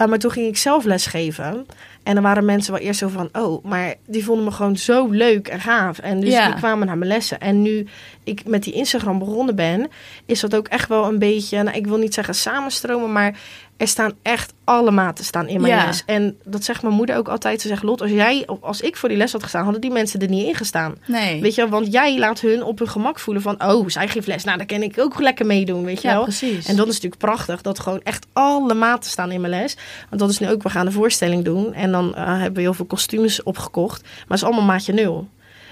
Uh, 0.00 0.06
maar 0.06 0.18
toen 0.18 0.30
ging 0.30 0.46
ik 0.48 0.56
zelf 0.56 0.84
lesgeven. 0.84 1.66
En 2.02 2.14
dan 2.14 2.22
waren 2.22 2.44
mensen 2.44 2.72
wel 2.72 2.82
eerst 2.82 2.98
zo 2.98 3.08
van, 3.08 3.28
oh, 3.32 3.64
maar 3.64 3.94
die 4.06 4.24
vonden 4.24 4.44
me 4.44 4.50
gewoon 4.50 4.76
zo 4.76 5.08
leuk 5.10 5.48
en 5.48 5.60
gaaf. 5.60 5.98
En 5.98 6.20
dus 6.20 6.30
Ja. 6.32 6.46
die 6.46 6.54
kwamen 6.54 6.86
naar 6.86 6.98
mijn 6.98 7.10
lessen. 7.10 7.40
En 7.40 7.62
nu 7.62 7.86
ik 8.24 8.46
met 8.46 8.62
die 8.62 8.72
Instagram 8.72 9.18
begonnen 9.18 9.54
ben, 9.56 9.88
is 10.26 10.40
dat 10.40 10.54
ook 10.56 10.68
echt 10.68 10.88
wel 10.88 11.04
een 11.04 11.18
beetje, 11.18 11.62
nou, 11.62 11.76
ik 11.76 11.86
wil 11.86 11.96
niet 11.96 12.14
zeggen 12.14 12.34
samenstromen, 12.34 13.12
maar 13.12 13.38
er 13.78 13.88
staan 13.88 14.12
echt 14.22 14.52
alle 14.64 14.90
maten 14.90 15.24
staan 15.24 15.48
in 15.48 15.60
mijn 15.60 15.74
Ja. 15.74 15.86
les. 15.86 16.02
En 16.06 16.38
dat 16.44 16.64
zegt 16.64 16.82
mijn 16.82 16.94
moeder 16.94 17.16
ook 17.16 17.28
altijd. 17.28 17.60
Ze 17.60 17.68
zegt, 17.68 17.82
Lot, 17.82 18.00
als 18.00 18.10
jij, 18.10 18.46
als 18.60 18.80
ik 18.80 18.96
voor 18.96 19.08
die 19.08 19.18
les 19.18 19.32
had 19.32 19.42
gestaan, 19.42 19.62
hadden 19.62 19.80
die 19.80 19.90
mensen 19.90 20.20
er 20.20 20.28
niet 20.28 20.46
in 20.46 20.54
gestaan. 20.54 20.94
Nee. 21.06 21.40
Weet 21.40 21.54
je, 21.54 21.68
want 21.68 21.92
jij 21.92 22.18
laat 22.18 22.40
hun 22.40 22.62
op 22.62 22.78
hun 22.78 22.88
gemak 22.88 23.18
voelen 23.18 23.42
van, 23.42 23.64
oh, 23.64 23.88
zij 23.88 24.08
geeft 24.08 24.26
les. 24.26 24.44
Nou, 24.44 24.56
daar 24.58 24.66
kan 24.66 24.82
ik 24.82 24.98
ook 24.98 25.20
lekker 25.20 25.46
meedoen, 25.46 25.84
weet 25.84 26.02
je 26.02 26.08
ja, 26.08 26.14
wel. 26.14 26.22
precies. 26.22 26.66
En 26.66 26.76
dat 26.76 26.86
is 26.86 26.92
natuurlijk 26.94 27.20
prachtig, 27.20 27.62
dat 27.62 27.80
gewoon 27.80 28.00
echt 28.02 28.26
alle 28.32 28.74
maten 28.74 29.10
staan 29.10 29.30
in 29.30 29.40
mijn 29.40 29.52
les. 29.52 29.76
Want 30.08 30.20
dat 30.20 30.30
is 30.30 30.38
nu 30.38 30.50
ook, 30.50 30.62
we 30.62 30.70
gaan 30.70 30.86
de 30.86 30.92
voorstelling 30.92 31.44
doen. 31.44 31.74
En 31.74 31.92
dan 31.92 32.14
eh, 32.14 32.26
hebben 32.26 32.54
we 32.54 32.60
heel 32.60 32.74
veel 32.74 32.84
kostuums 32.86 33.42
opgekocht. 33.42 34.02
Maar 34.02 34.12
het 34.28 34.36
is 34.36 34.44
allemaal 34.44 34.64
maatje 34.64 34.92
nul. 34.92 35.28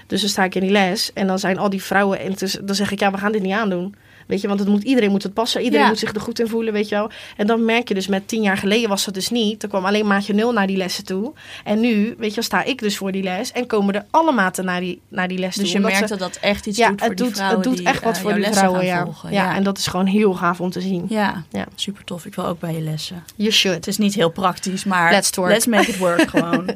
Dus 0.07 0.21
dan 0.21 0.29
sta 0.29 0.43
ik 0.43 0.55
in 0.55 0.61
die 0.61 0.71
les 0.71 1.13
en 1.13 1.27
dan 1.27 1.39
zijn 1.39 1.57
al 1.57 1.69
die 1.69 1.83
vrouwen... 1.83 2.19
En 2.19 2.33
dus, 2.33 2.57
dan 2.61 2.75
zeg 2.75 2.91
ik, 2.91 2.99
ja, 2.99 3.11
we 3.11 3.17
gaan 3.17 3.31
dit 3.31 3.41
niet 3.41 3.53
aandoen. 3.53 3.95
Weet 4.27 4.41
je, 4.41 4.47
want 4.47 4.59
het 4.59 4.69
moet, 4.69 4.83
iedereen 4.83 5.11
moet 5.11 5.23
het 5.23 5.33
passen. 5.33 5.61
Iedereen 5.61 5.83
Ja. 5.83 5.89
moet 5.89 5.99
zich 5.99 6.13
er 6.13 6.21
goed 6.21 6.39
in 6.39 6.47
voelen, 6.47 6.73
weet 6.73 6.89
je 6.89 6.95
wel. 6.95 7.09
En 7.37 7.47
dan 7.47 7.65
merk 7.65 7.87
je 7.87 7.93
dus, 7.93 8.07
met 8.07 8.27
tien 8.27 8.41
jaar 8.41 8.57
geleden 8.57 8.89
was 8.89 9.05
dat 9.05 9.13
dus 9.13 9.29
niet. 9.29 9.63
Er 9.63 9.69
kwam 9.69 9.85
alleen 9.85 10.07
maatje 10.07 10.33
nul 10.33 10.51
naar 10.53 10.67
die 10.67 10.77
lessen 10.77 11.05
toe. 11.05 11.33
En 11.63 11.79
nu, 11.79 12.15
weet 12.17 12.33
je, 12.33 12.41
sta 12.41 12.63
ik 12.63 12.79
dus 12.79 12.97
voor 12.97 13.11
die 13.11 13.23
les. 13.23 13.51
En 13.51 13.65
komen 13.67 13.95
er 13.95 14.05
alle 14.11 14.31
maten 14.31 14.65
naar 14.65 14.79
die, 14.79 15.01
naar 15.07 15.27
die 15.27 15.37
les 15.37 15.53
toe. 15.53 15.63
dus 15.63 15.71
je 15.71 15.79
merkt 15.79 16.09
dat 16.09 16.19
dat 16.19 16.37
echt 16.41 16.65
iets 16.65 16.77
ja, 16.77 16.89
doet 16.89 16.99
voor 16.99 17.09
het 17.09 17.17
doet, 17.17 17.39
het 17.41 17.63
doet 17.63 17.77
die, 17.77 17.85
echt 17.87 18.03
wat 18.03 18.15
eh, 18.15 18.21
voor 18.21 18.31
die 18.31 18.39
lessen 18.39 18.57
vrouwen, 18.57 18.85
ja. 18.85 19.03
volgen. 19.03 19.31
ja. 19.31 19.55
En 19.55 19.63
dat 19.63 19.77
is 19.77 19.87
gewoon 19.87 20.05
heel 20.05 20.33
gaaf 20.33 20.61
om 20.61 20.69
te 20.69 20.81
zien. 20.81 21.05
Ja, 21.09 21.43
Ja. 21.51 21.65
super 21.75 22.03
tof. 22.03 22.25
Ik 22.25 22.35
wil 22.35 22.45
ook 22.45 22.59
bij 22.59 22.73
je 22.73 22.81
lessen. 22.81 23.23
You 23.35 23.51
should. 23.51 23.77
Het 23.77 23.87
is 23.87 23.97
niet 23.97 24.13
heel 24.13 24.29
praktisch, 24.29 24.83
maar 24.83 25.11
Let's 25.11 25.29
twerk. 25.29 25.65
make 25.65 25.89
it 25.89 25.97
work 25.97 26.29
gewoon. 26.37 26.69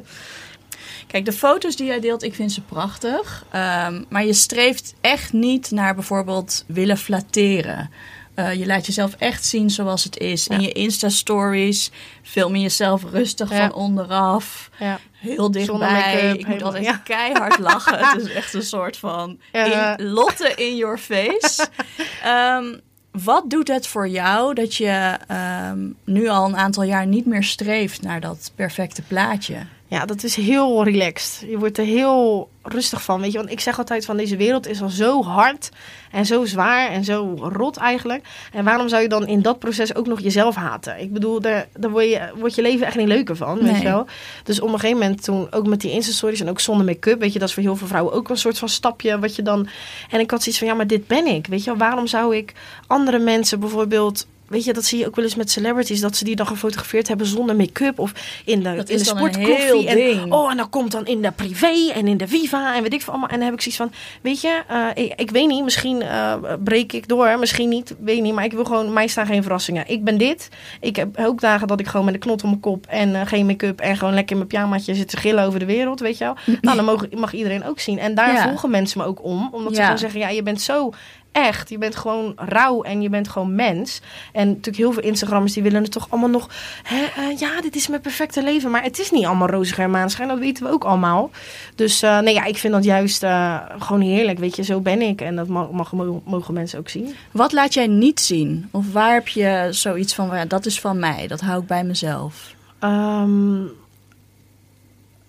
Kijk, 1.12 1.24
de 1.24 1.32
foto's 1.32 1.76
die 1.76 1.86
jij 1.86 2.00
deelt, 2.00 2.22
ik 2.22 2.34
vind 2.34 2.52
ze 2.52 2.60
prachtig. 2.60 3.44
Ehm, 3.50 4.02
maar 4.08 4.24
je 4.24 4.32
streeft 4.32 4.94
echt 5.00 5.32
niet 5.32 5.70
naar 5.70 5.94
bijvoorbeeld 5.94 6.64
willen 6.66 6.96
flatteren. 6.98 7.90
Eh, 8.34 8.54
je 8.54 8.66
laat 8.66 8.86
jezelf 8.86 9.14
echt 9.18 9.44
zien 9.44 9.70
zoals 9.70 10.04
het 10.04 10.18
is. 10.18 10.48
In 10.48 10.60
je 10.60 10.72
Insta-stories 10.72 11.90
film 12.22 12.56
je 12.56 12.62
jezelf 12.62 13.02
rustig 13.10 13.50
Ja. 13.50 13.56
van 13.56 13.72
onderaf. 13.72 14.70
Ja. 14.78 14.98
Heel 15.12 15.50
dichtbij. 15.50 16.34
Ik 16.38 16.46
moet 16.46 16.62
altijd 16.62 17.02
keihard 17.02 17.58
lachen. 17.68 17.98
Het 17.98 18.22
is 18.22 18.32
echt 18.32 18.54
een 18.54 18.62
soort 18.62 18.96
van 18.96 19.38
in, 19.52 19.94
Lotte 19.96 20.52
in 20.54 20.76
your 20.76 20.98
face. 20.98 21.68
Ehm, 22.22 22.64
wat 23.10 23.50
doet 23.50 23.68
het 23.68 23.86
voor 23.86 24.08
jou 24.08 24.54
dat 24.54 24.74
je 24.74 25.18
ehm, 25.26 25.78
nu 26.04 26.28
al 26.28 26.44
een 26.48 26.56
aantal 26.56 26.82
jaar 26.82 27.06
niet 27.06 27.26
meer 27.26 27.44
streeft 27.44 28.02
naar 28.02 28.20
dat 28.20 28.52
perfecte 28.54 29.02
plaatje? 29.02 29.56
Ja, 29.92 30.04
dat 30.04 30.22
is 30.22 30.36
heel 30.36 30.84
relaxed. 30.84 31.44
Je 31.48 31.58
wordt 31.58 31.78
er 31.78 31.84
heel 31.84 32.50
rustig 32.62 33.02
van, 33.02 33.20
weet 33.20 33.32
je. 33.32 33.38
Want 33.38 33.50
ik 33.50 33.60
zeg 33.60 33.78
altijd 33.78 34.04
van 34.04 34.16
deze 34.16 34.36
wereld 34.36 34.66
is 34.66 34.82
al 34.82 34.88
zo 34.88 35.22
hard 35.22 35.70
en 36.10 36.26
zo 36.26 36.44
zwaar 36.44 36.90
en 36.90 37.04
zo 37.04 37.34
rot 37.38 37.76
eigenlijk. 37.76 38.24
En 38.52 38.64
waarom 38.64 38.88
zou 38.88 39.02
je 39.02 39.08
dan 39.08 39.26
in 39.26 39.42
dat 39.42 39.58
proces 39.58 39.94
ook 39.94 40.06
nog 40.06 40.20
jezelf 40.20 40.54
haten? 40.54 41.00
Ik 41.00 41.12
bedoel, 41.12 41.40
daar, 41.40 41.68
daar 41.76 41.90
word, 41.90 42.04
je, 42.04 42.30
wordt 42.36 42.54
je 42.54 42.62
leven 42.62 42.86
echt 42.86 42.96
niet 42.96 43.08
leuker 43.08 43.36
van, 43.36 43.62
weet 43.62 43.76
je 43.76 43.82
wel. 43.82 44.06
Dus 44.44 44.60
op 44.60 44.68
een 44.68 44.78
gegeven 44.80 44.98
moment 44.98 45.22
toen, 45.22 45.52
ook 45.52 45.66
met 45.66 45.80
die 45.80 45.90
Insta-stories 45.90 46.40
en 46.40 46.48
ook 46.48 46.60
zonder 46.60 46.86
make-up, 46.86 47.20
weet 47.20 47.32
je, 47.32 47.38
dat 47.38 47.48
is 47.48 47.54
voor 47.54 47.62
heel 47.62 47.76
veel 47.76 47.86
vrouwen 47.86 48.12
ook 48.12 48.28
een 48.28 48.36
soort 48.36 48.58
van 48.58 48.68
stapje 48.68 49.18
wat 49.18 49.36
je 49.36 49.42
dan... 49.42 49.68
En 50.10 50.20
ik 50.20 50.30
had 50.30 50.42
zoiets 50.42 50.60
van, 50.60 50.68
ja, 50.68 50.74
maar 50.74 50.86
dit 50.86 51.06
ben 51.06 51.26
ik, 51.26 51.46
weet 51.46 51.64
je 51.64 51.70
wel. 51.70 51.78
Waarom 51.78 52.06
zou 52.06 52.36
ik 52.36 52.52
andere 52.86 53.18
mensen 53.18 53.60
bijvoorbeeld... 53.60 54.26
Weet 54.52 54.64
je, 54.64 54.72
dat 54.72 54.84
zie 54.84 54.98
je 54.98 55.06
ook 55.06 55.16
wel 55.16 55.24
eens 55.24 55.34
met 55.34 55.50
celebrities, 55.50 56.00
dat 56.00 56.16
ze 56.16 56.24
die 56.24 56.36
dan 56.36 56.46
gefotografeerd 56.46 57.08
hebben 57.08 57.26
zonder 57.26 57.56
make-up 57.56 57.98
of 57.98 58.12
in 58.44 58.62
de, 58.62 58.74
Dat 58.74 58.88
in 58.88 58.96
de 58.98 59.04
sportkoffie. 59.04 59.88
en. 59.88 60.32
Oh, 60.32 60.50
en 60.50 60.56
dan 60.56 60.68
komt 60.70 60.92
dan 60.92 61.06
in 61.06 61.22
de 61.22 61.30
privé 61.32 61.90
en 61.94 62.06
in 62.08 62.16
de 62.16 62.28
Viva 62.28 62.76
en 62.76 62.82
weet 62.82 62.92
ik 62.92 63.02
veel 63.02 63.12
allemaal. 63.12 63.28
En 63.30 63.36
dan 63.36 63.44
heb 63.44 63.54
ik 63.54 63.60
zoiets 63.60 63.80
van, 63.80 63.92
weet 64.22 64.40
je, 64.40 64.62
eh, 64.68 64.86
ik, 65.04 65.12
ik 65.20 65.30
weet 65.30 65.46
niet, 65.48 65.64
misschien 65.64 66.02
eh, 66.02 66.34
breek 66.64 66.92
ik 66.92 67.08
door, 67.08 67.38
misschien 67.38 67.68
niet, 67.68 67.94
weet 68.00 68.22
niet. 68.22 68.34
Maar 68.34 68.44
ik 68.44 68.52
wil 68.52 68.64
gewoon, 68.64 68.92
mij 68.92 69.06
staan 69.06 69.26
geen 69.26 69.42
verrassingen. 69.42 69.84
Ik 69.88 70.04
ben 70.04 70.18
dit. 70.18 70.48
Ik 70.80 70.96
heb 70.96 71.18
ook 71.18 71.40
dagen 71.40 71.66
dat 71.68 71.80
ik 71.80 71.86
gewoon 71.86 72.04
met 72.06 72.14
een 72.14 72.20
knot 72.20 72.42
op 72.42 72.48
mijn 72.48 72.60
kop 72.60 72.86
en 72.86 73.14
eh, 73.14 73.26
geen 73.26 73.46
make-up 73.46 73.80
en 73.80 73.96
gewoon 73.96 74.14
lekker 74.14 74.30
in 74.30 74.36
mijn 74.36 74.48
pyjamaatje 74.48 74.94
zit 74.94 75.08
te 75.08 75.16
gillen 75.16 75.44
over 75.44 75.58
de 75.58 75.64
wereld, 75.66 76.00
weet 76.00 76.18
je 76.18 76.24
wel. 76.24 76.34
Nou, 76.60 76.76
dan 76.76 76.84
mag, 76.84 77.10
mag 77.10 77.32
iedereen 77.32 77.64
ook 77.64 77.80
zien. 77.80 77.98
En 77.98 78.14
daar 78.14 78.32
Ja. 78.32 78.48
volgen 78.48 78.70
mensen 78.70 79.00
me 79.00 79.06
ook 79.06 79.24
om, 79.24 79.48
omdat 79.52 79.74
ze 79.76 79.82
gewoon 79.82 79.98
zeggen, 79.98 80.20
ja, 80.20 80.28
je 80.28 80.42
bent 80.42 80.60
zo 80.60 80.92
echt. 81.32 81.68
Je 81.68 81.78
bent 81.78 81.96
gewoon 81.96 82.32
rauw 82.36 82.82
en 82.82 83.02
je 83.02 83.08
bent 83.08 83.28
gewoon 83.28 83.54
mens. 83.54 84.00
En 84.32 84.48
natuurlijk 84.48 84.76
heel 84.76 84.92
veel 84.92 85.02
Instagrammers 85.02 85.52
die 85.52 85.62
willen 85.62 85.82
het 85.82 85.92
toch 85.92 86.06
allemaal 86.10 86.30
nog... 86.30 86.48
Hè, 86.82 87.04
eh, 87.04 87.38
ja, 87.38 87.60
dit 87.60 87.76
is 87.76 87.88
mijn 87.88 88.00
perfecte 88.00 88.42
leven. 88.42 88.70
Maar 88.70 88.82
het 88.82 88.98
is 88.98 89.10
niet 89.10 89.24
allemaal 89.24 89.48
roze 89.48 89.82
en 89.82 89.90
maanschijn. 89.90 90.28
Dat 90.28 90.38
weten 90.38 90.64
we 90.64 90.70
ook 90.70 90.84
allemaal. 90.84 91.30
Dus 91.74 92.02
eh, 92.02 92.18
nee, 92.18 92.34
ja, 92.34 92.44
ik 92.44 92.56
vind 92.56 92.72
dat 92.72 92.84
juist 92.84 93.22
eh, 93.22 93.58
gewoon 93.78 94.00
heerlijk. 94.00 94.38
Weet 94.38 94.56
je, 94.56 94.62
zo 94.62 94.80
ben 94.80 95.02
ik. 95.02 95.20
En 95.20 95.36
dat 95.36 95.48
mag, 95.48 95.70
mag, 95.70 95.92
mogen 96.24 96.54
mensen 96.54 96.78
ook 96.78 96.88
zien. 96.88 97.14
Wat 97.30 97.52
laat 97.52 97.74
jij 97.74 97.86
niet 97.86 98.20
zien? 98.20 98.68
Of 98.70 98.92
waar 98.92 99.14
heb 99.14 99.28
je 99.28 99.68
zoiets 99.70 100.14
van, 100.14 100.26
ja, 100.32 100.44
dat 100.44 100.66
is 100.66 100.80
van 100.80 100.98
mij, 100.98 101.26
dat 101.26 101.40
hou 101.40 101.60
ik 101.60 101.66
bij 101.66 101.84
mezelf? 101.84 102.54
Ehm, 102.78 103.62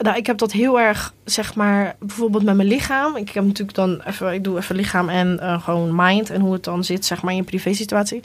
nou, 0.04 0.18
ik 0.18 0.26
heb 0.26 0.38
dat 0.38 0.52
heel 0.52 0.80
erg, 0.80 1.13
zeg 1.26 1.56
maar, 1.56 1.96
bijvoorbeeld 2.00 2.44
met 2.44 2.56
mijn 2.56 2.68
lichaam. 2.68 3.16
Ik 3.16 3.30
heb 3.30 3.44
natuurlijk 3.46 3.78
dan 3.78 4.02
even, 4.08 4.34
ik 4.34 4.44
doe 4.44 4.58
even 4.58 4.76
lichaam 4.76 5.10
en 5.10 5.39
eh, 5.39 5.63
gewoon 5.63 5.92
mind 5.96 6.30
en 6.30 6.42
hoe 6.42 6.54
het 6.54 6.63
dan 6.63 6.84
zit, 6.84 7.06
zeg 7.06 7.22
maar, 7.22 7.32
in 7.32 7.38
je 7.38 7.44
privé 7.44 7.74
situatie. 7.74 8.22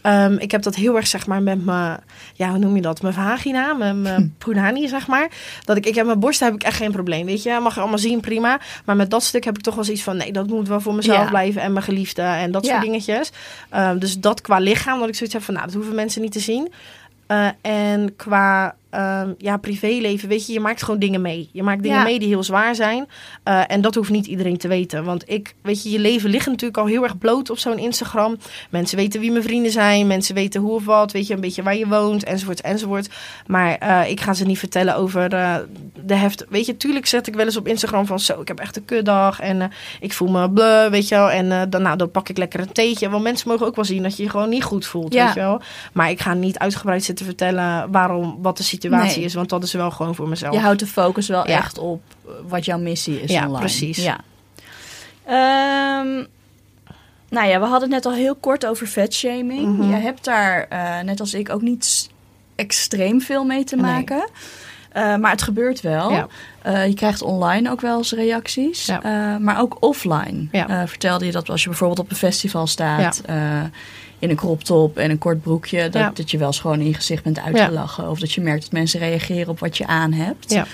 Ehm, 0.00 0.36
ik 0.38 0.50
heb 0.50 0.62
dat 0.62 0.74
heel 0.74 0.96
erg, 0.96 1.06
zeg 1.06 1.26
maar, 1.26 1.42
met 1.42 1.64
mijn, 1.64 1.98
ja, 2.34 2.48
hoe 2.48 2.58
noem 2.58 2.76
je 2.76 2.82
dat? 2.82 3.02
Mijn 3.02 3.14
vagina, 3.14 3.72
met 3.74 3.96
mijn 3.96 4.34
punani, 4.38 4.88
zeg 4.88 5.06
maar. 5.06 5.28
Dat 5.64 5.76
ik, 5.76 5.86
ik 5.86 5.94
heb 5.94 6.06
mijn 6.06 6.18
borsten 6.18 6.46
heb 6.46 6.54
ik 6.54 6.62
echt 6.62 6.76
geen 6.76 6.92
probleem, 6.92 7.26
weet 7.26 7.42
je. 7.42 7.58
Mag 7.62 7.74
je 7.74 7.80
allemaal 7.80 7.98
zien, 7.98 8.20
prima. 8.20 8.60
Maar 8.84 8.96
met 8.96 9.10
dat 9.10 9.22
stuk 9.22 9.44
heb 9.44 9.56
ik 9.56 9.62
toch 9.62 9.74
wel 9.74 9.84
zoiets 9.84 10.02
van, 10.02 10.16
nee, 10.16 10.32
dat 10.32 10.46
moet 10.46 10.68
wel 10.68 10.80
voor 10.80 10.94
mezelf 10.94 11.22
Ja. 11.22 11.28
blijven 11.28 11.62
en 11.62 11.72
mijn 11.72 11.84
geliefde 11.84 12.22
en 12.22 12.52
dat 12.52 12.66
soort 12.66 12.80
dingetjes. 12.80 13.30
Ehm, 13.68 13.98
dus 13.98 14.18
dat 14.18 14.40
qua 14.40 14.58
lichaam, 14.58 14.98
dat 14.98 15.08
ik 15.08 15.14
zoiets 15.14 15.34
heb 15.34 15.44
van, 15.44 15.54
nou, 15.54 15.66
dat 15.66 15.74
hoeven 15.74 15.94
mensen 15.94 16.22
niet 16.22 16.32
te 16.32 16.40
zien. 16.40 16.72
Eh, 17.26 17.48
en 17.60 18.16
qua 18.16 18.74
ehm, 18.92 19.32
ja, 19.38 19.56
privéleven, 19.56 20.28
weet 20.28 20.46
je, 20.46 20.52
je 20.52 20.60
maakt 20.60 20.82
gewoon 20.82 21.00
dingen 21.00 21.20
mee. 21.20 21.48
Je 21.52 21.62
maakt 21.62 21.82
dingen 21.82 21.96
Ja. 21.98 22.02
mee 22.04 22.18
die 22.18 22.28
heel 22.28 22.42
zwaar 22.42 22.74
zijn. 22.74 23.06
Eh, 23.42 23.60
en 23.66 23.80
dat 23.80 23.94
hoeft 23.94 24.10
niet 24.10 24.26
iedereen 24.26 24.56
te 24.58 24.68
weten. 24.68 25.04
Want 25.04 25.22
ik, 25.30 25.54
weet 25.62 25.82
je, 25.82 25.90
je 25.90 25.98
leven 25.98 26.30
ligt 26.30 26.46
natuurlijk 26.46 26.76
al 26.78 26.86
heel 26.86 27.02
erg 27.02 27.18
bloot 27.18 27.50
op 27.50 27.58
zo'n 27.58 27.78
Instagram. 27.78 28.36
Mensen 28.70 28.96
weten 28.96 29.20
wie 29.20 29.30
mijn 29.30 29.42
vrienden 29.42 29.72
zijn. 29.72 30.06
Mensen 30.06 30.34
weten 30.34 30.60
hoe 30.60 30.72
of 30.74 30.84
wat. 30.84 31.12
Weet 31.12 31.26
je, 31.26 31.34
een 31.34 31.40
beetje 31.40 31.62
waar 31.62 31.76
je 31.76 31.86
woont, 31.88 32.24
enzovoort, 32.24 32.60
enzovoort. 32.60 33.08
Maar 33.46 33.74
eh, 33.78 34.10
ik 34.10 34.20
ga 34.20 34.34
ze 34.34 34.44
niet 34.44 34.58
vertellen 34.58 34.96
over 34.96 35.32
eh, 35.34 35.56
de 36.04 36.14
heft. 36.14 36.44
Weet 36.48 36.66
je, 36.66 36.76
tuurlijk 36.76 37.06
zet 37.06 37.26
ik 37.26 37.34
wel 37.34 37.44
eens 37.44 37.56
op 37.56 37.66
Instagram 37.68 38.06
van 38.06 38.20
zo, 38.20 38.40
ik 38.40 38.48
heb 38.48 38.58
echt 38.58 38.76
een 38.76 38.84
kutdag. 38.84 39.40
En 39.40 39.70
ik 40.00 40.12
voel 40.12 40.28
me 40.30 40.50
bleh, 40.50 40.90
weet 40.90 41.08
je 41.08 41.14
wel. 41.14 41.30
En 41.30 41.70
dan, 41.70 41.82
nou, 41.82 41.96
dan 41.96 42.10
pak 42.10 42.28
ik 42.28 42.36
lekker 42.38 42.60
een 42.60 42.72
theetje. 42.72 43.10
Want 43.10 43.22
mensen 43.22 43.48
mogen 43.48 43.66
ook 43.66 43.76
wel 43.76 43.84
zien 43.84 44.02
dat 44.02 44.16
je 44.16 44.22
je 44.22 44.28
gewoon 44.30 44.48
niet 44.48 44.64
goed 44.64 44.86
voelt, 44.86 45.12
Ja. 45.12 45.24
weet 45.24 45.34
je 45.34 45.40
wel. 45.40 45.60
Maar 45.92 46.10
ik 46.10 46.20
ga 46.20 46.34
niet 46.34 46.58
uitgebreid 46.58 47.04
zitten 47.04 47.24
vertellen 47.26 47.90
waarom, 47.90 48.38
wat 48.42 48.56
de 48.56 48.62
situatie 48.62 48.80
Nee. 48.90 49.24
is. 49.24 49.34
Want 49.34 49.48
dat 49.48 49.62
is 49.62 49.72
wel 49.72 49.90
gewoon 49.90 50.14
voor 50.14 50.28
mezelf. 50.28 50.54
Je 50.54 50.60
houdt 50.60 50.80
de 50.80 50.86
focus 50.86 51.28
wel 51.28 51.48
Ja. 51.48 51.56
echt 51.58 51.78
op 51.78 52.02
wat 52.48 52.64
jouw 52.64 52.78
missie 52.78 53.22
is 53.22 53.30
Ja, 53.30 53.40
online. 53.40 53.58
precies. 53.58 53.96
Ja. 53.96 54.18
Ehm, 55.24 56.24
nou 57.28 57.48
ja, 57.48 57.58
we 57.60 57.66
hadden 57.66 57.80
het 57.80 57.90
net 57.90 58.06
al 58.06 58.12
heel 58.12 58.34
kort 58.34 58.66
over 58.66 58.86
vetshaming. 58.86 59.76
Mhm. 59.78 59.88
Je 59.90 59.94
hebt 59.96 60.24
daar, 60.24 60.66
eh, 60.68 61.00
net 61.00 61.20
als 61.20 61.34
ik, 61.34 61.50
ook 61.50 61.62
niet 61.62 62.10
extreem 62.54 63.20
veel 63.20 63.44
mee 63.44 63.64
te 63.64 63.76
Nee. 63.76 63.84
maken. 63.84 64.28
Eh, 64.92 65.16
maar 65.16 65.30
het 65.30 65.42
gebeurt 65.42 65.80
wel. 65.80 66.10
Ja. 66.10 66.26
Eh, 66.62 66.86
je 66.86 66.94
krijgt 66.94 67.22
online 67.22 67.70
ook 67.70 67.80
wel 67.80 67.96
eens 67.98 68.12
reacties. 68.12 68.86
Ja. 68.86 69.38
Maar 69.40 69.60
ook 69.60 69.76
offline. 69.80 70.46
Ja. 70.52 70.86
Vertelde 70.86 71.26
je 71.26 71.32
dat 71.32 71.50
als 71.50 71.62
je 71.62 71.68
bijvoorbeeld 71.68 71.98
op 71.98 72.10
een 72.10 72.16
festival 72.16 72.66
staat... 72.66 73.22
in 74.22 74.30
een 74.30 74.36
crop 74.36 74.64
top 74.64 74.96
en 74.98 75.10
een 75.10 75.18
kort 75.18 75.42
broekje... 75.42 75.82
Dat, 75.82 76.02
Ja. 76.02 76.10
dat 76.14 76.30
je 76.30 76.38
wel 76.38 76.46
eens 76.46 76.60
gewoon 76.60 76.80
in 76.80 76.86
je 76.86 76.94
gezicht 76.94 77.24
bent 77.24 77.40
uitgelachen. 77.40 78.10
Of 78.10 78.18
dat 78.18 78.32
je 78.32 78.40
merkt 78.40 78.62
dat 78.62 78.72
mensen 78.72 79.00
reageren 79.00 79.48
op 79.48 79.58
wat 79.58 79.76
je 79.76 79.86
aan 79.86 80.12
hebt. 80.12 80.50
Ja. 80.52 80.66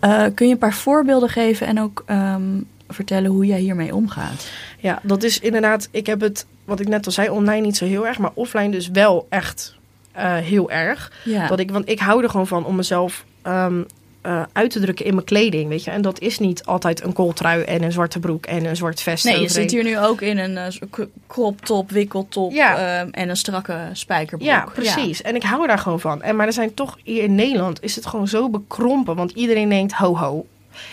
Eh, 0.00 0.24
kun 0.34 0.46
je 0.46 0.52
een 0.52 0.58
paar 0.58 0.74
voorbeelden 0.74 1.28
geven 1.28 1.66
en 1.66 1.80
ook 1.80 2.02
ehm, 2.06 2.42
vertellen 2.88 3.30
hoe 3.30 3.46
jij 3.46 3.58
hiermee 3.58 3.94
omgaat? 3.94 4.48
Ja, 4.78 5.00
dat 5.02 5.22
is 5.22 5.40
inderdaad. 5.40 5.88
Ik 5.90 6.06
heb 6.06 6.20
het, 6.20 6.46
wat 6.64 6.80
ik 6.80 6.88
net 6.88 7.06
al 7.06 7.12
zei, 7.12 7.28
online 7.28 7.60
niet 7.60 7.76
zo 7.76 7.84
heel 7.84 8.06
erg, 8.06 8.18
maar 8.18 8.30
offline 8.34 8.70
dus 8.70 8.88
wel 8.88 9.26
echt 9.30 9.74
eh, 10.12 10.36
heel 10.36 10.70
erg. 10.70 11.12
Ja. 11.24 11.46
Dat 11.46 11.58
ik, 11.58 11.70
want 11.70 11.88
ik 11.88 11.98
hou 11.98 12.22
er 12.22 12.30
gewoon 12.30 12.46
van 12.46 12.64
om 12.64 12.76
mezelf 12.76 13.24
ehm, 13.42 13.82
eh, 14.28 14.42
uit 14.52 14.70
te 14.70 14.80
drukken 14.80 15.04
in 15.04 15.14
mijn 15.14 15.26
kleding, 15.26 15.68
weet 15.68 15.84
je. 15.84 15.90
En 15.90 16.02
dat 16.02 16.20
is 16.20 16.38
niet 16.38 16.64
altijd 16.64 17.04
een 17.04 17.12
kooltrui 17.12 17.62
en 17.62 17.82
een 17.82 17.92
zwarte 17.92 18.18
broek 18.18 18.46
en 18.46 18.64
een 18.64 18.76
zwart 18.76 19.00
vest. 19.02 19.24
nee, 19.24 19.40
je 19.40 19.48
zit 19.48 19.70
hier 19.70 19.84
nu 19.84 19.98
ook 19.98 20.20
in 20.20 20.38
een 20.38 20.56
eh, 20.56 20.70
zo- 20.70 20.86
k- 20.90 21.06
crop 21.26 21.60
top, 21.60 21.90
wikkeltop 21.90 22.52
Ja. 22.52 22.76
ehm, 23.00 23.08
en 23.10 23.28
een 23.28 23.36
strakke 23.36 23.78
spijkerbroek. 23.92 24.48
Ja, 24.50 24.66
precies. 24.74 25.22
En 25.22 25.34
ik 25.34 25.42
hou 25.42 25.66
daar 25.66 25.78
gewoon 25.78 26.00
van. 26.00 26.22
En, 26.22 26.36
maar 26.36 26.46
er 26.46 26.52
zijn 26.52 26.74
toch 26.74 26.98
hier 27.04 27.22
in 27.22 27.34
Nederland 27.34 27.82
is 27.82 27.96
het 27.96 28.06
gewoon 28.06 28.28
zo 28.28 28.48
bekrompen. 28.50 29.16
Want 29.16 29.30
iedereen 29.30 29.68
denkt, 29.68 29.92
ho 29.92 30.16
ho, 30.16 30.46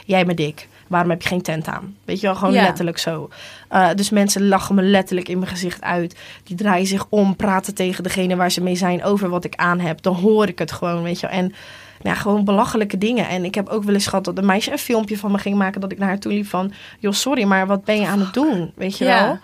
jij 0.06 0.26
bent 0.26 0.38
dik. 0.38 0.68
Waarom 0.88 1.10
heb 1.10 1.22
je 1.22 1.28
geen 1.28 1.42
tent 1.42 1.68
aan? 1.68 1.96
Weet 2.06 2.20
je 2.20 2.26
wel, 2.28 2.36
gewoon 2.36 2.54
Ja. 2.54 2.62
letterlijk 2.64 2.98
zo. 2.98 3.30
Uh, 3.72 3.90
dus 3.96 4.10
mensen 4.10 4.48
lachen 4.48 4.76
me 4.76 4.82
letterlijk 4.82 5.30
in 5.30 5.40
mijn 5.40 5.52
gezicht 5.52 5.82
uit. 5.82 6.16
Die 6.44 6.56
draaien 6.58 6.88
zich 6.88 7.06
om, 7.10 7.36
praten 7.36 7.76
tegen 7.76 8.04
degene 8.04 8.36
waar 8.36 8.52
ze 8.52 8.62
mee 8.62 8.76
zijn 8.76 9.04
over 9.04 9.30
wat 9.30 9.44
ik 9.44 9.56
aan 9.56 9.80
heb. 9.80 10.02
Dan 10.02 10.16
hoor 10.16 10.48
ik 10.48 10.60
het 10.60 10.72
gewoon, 10.72 11.04
weet 11.04 11.20
je 11.20 11.28
wel. 11.28 11.36
En 11.38 11.54
nou, 12.02 12.16
ja, 12.16 12.22
gewoon 12.22 12.44
belachelijke 12.46 12.98
dingen. 12.98 13.28
En 13.28 13.46
ik 13.46 13.56
heb 13.56 13.70
ook 13.70 13.84
wel 13.84 13.94
eens 13.94 14.08
gehad 14.08 14.26
dat 14.26 14.38
een 14.38 14.46
meisje 14.46 14.72
een 14.72 14.78
filmpje 14.78 15.18
van 15.18 15.32
me 15.32 15.38
ging 15.38 15.56
maken... 15.56 15.82
dat 15.82 15.92
ik 15.92 15.98
naar 15.98 16.08
haar 16.08 16.20
toe 16.20 16.32
liep 16.34 16.48
van... 16.48 16.72
joh, 17.00 17.14
sorry, 17.14 17.44
maar 17.44 17.68
wat 17.68 17.84
ben 17.84 18.00
je 18.02 18.08
aan 18.08 18.20
het 18.20 18.34
doen? 18.34 18.72
Weet 18.76 18.98
je 18.98 19.06
Ja. 19.06 19.26
wel? 19.26 19.40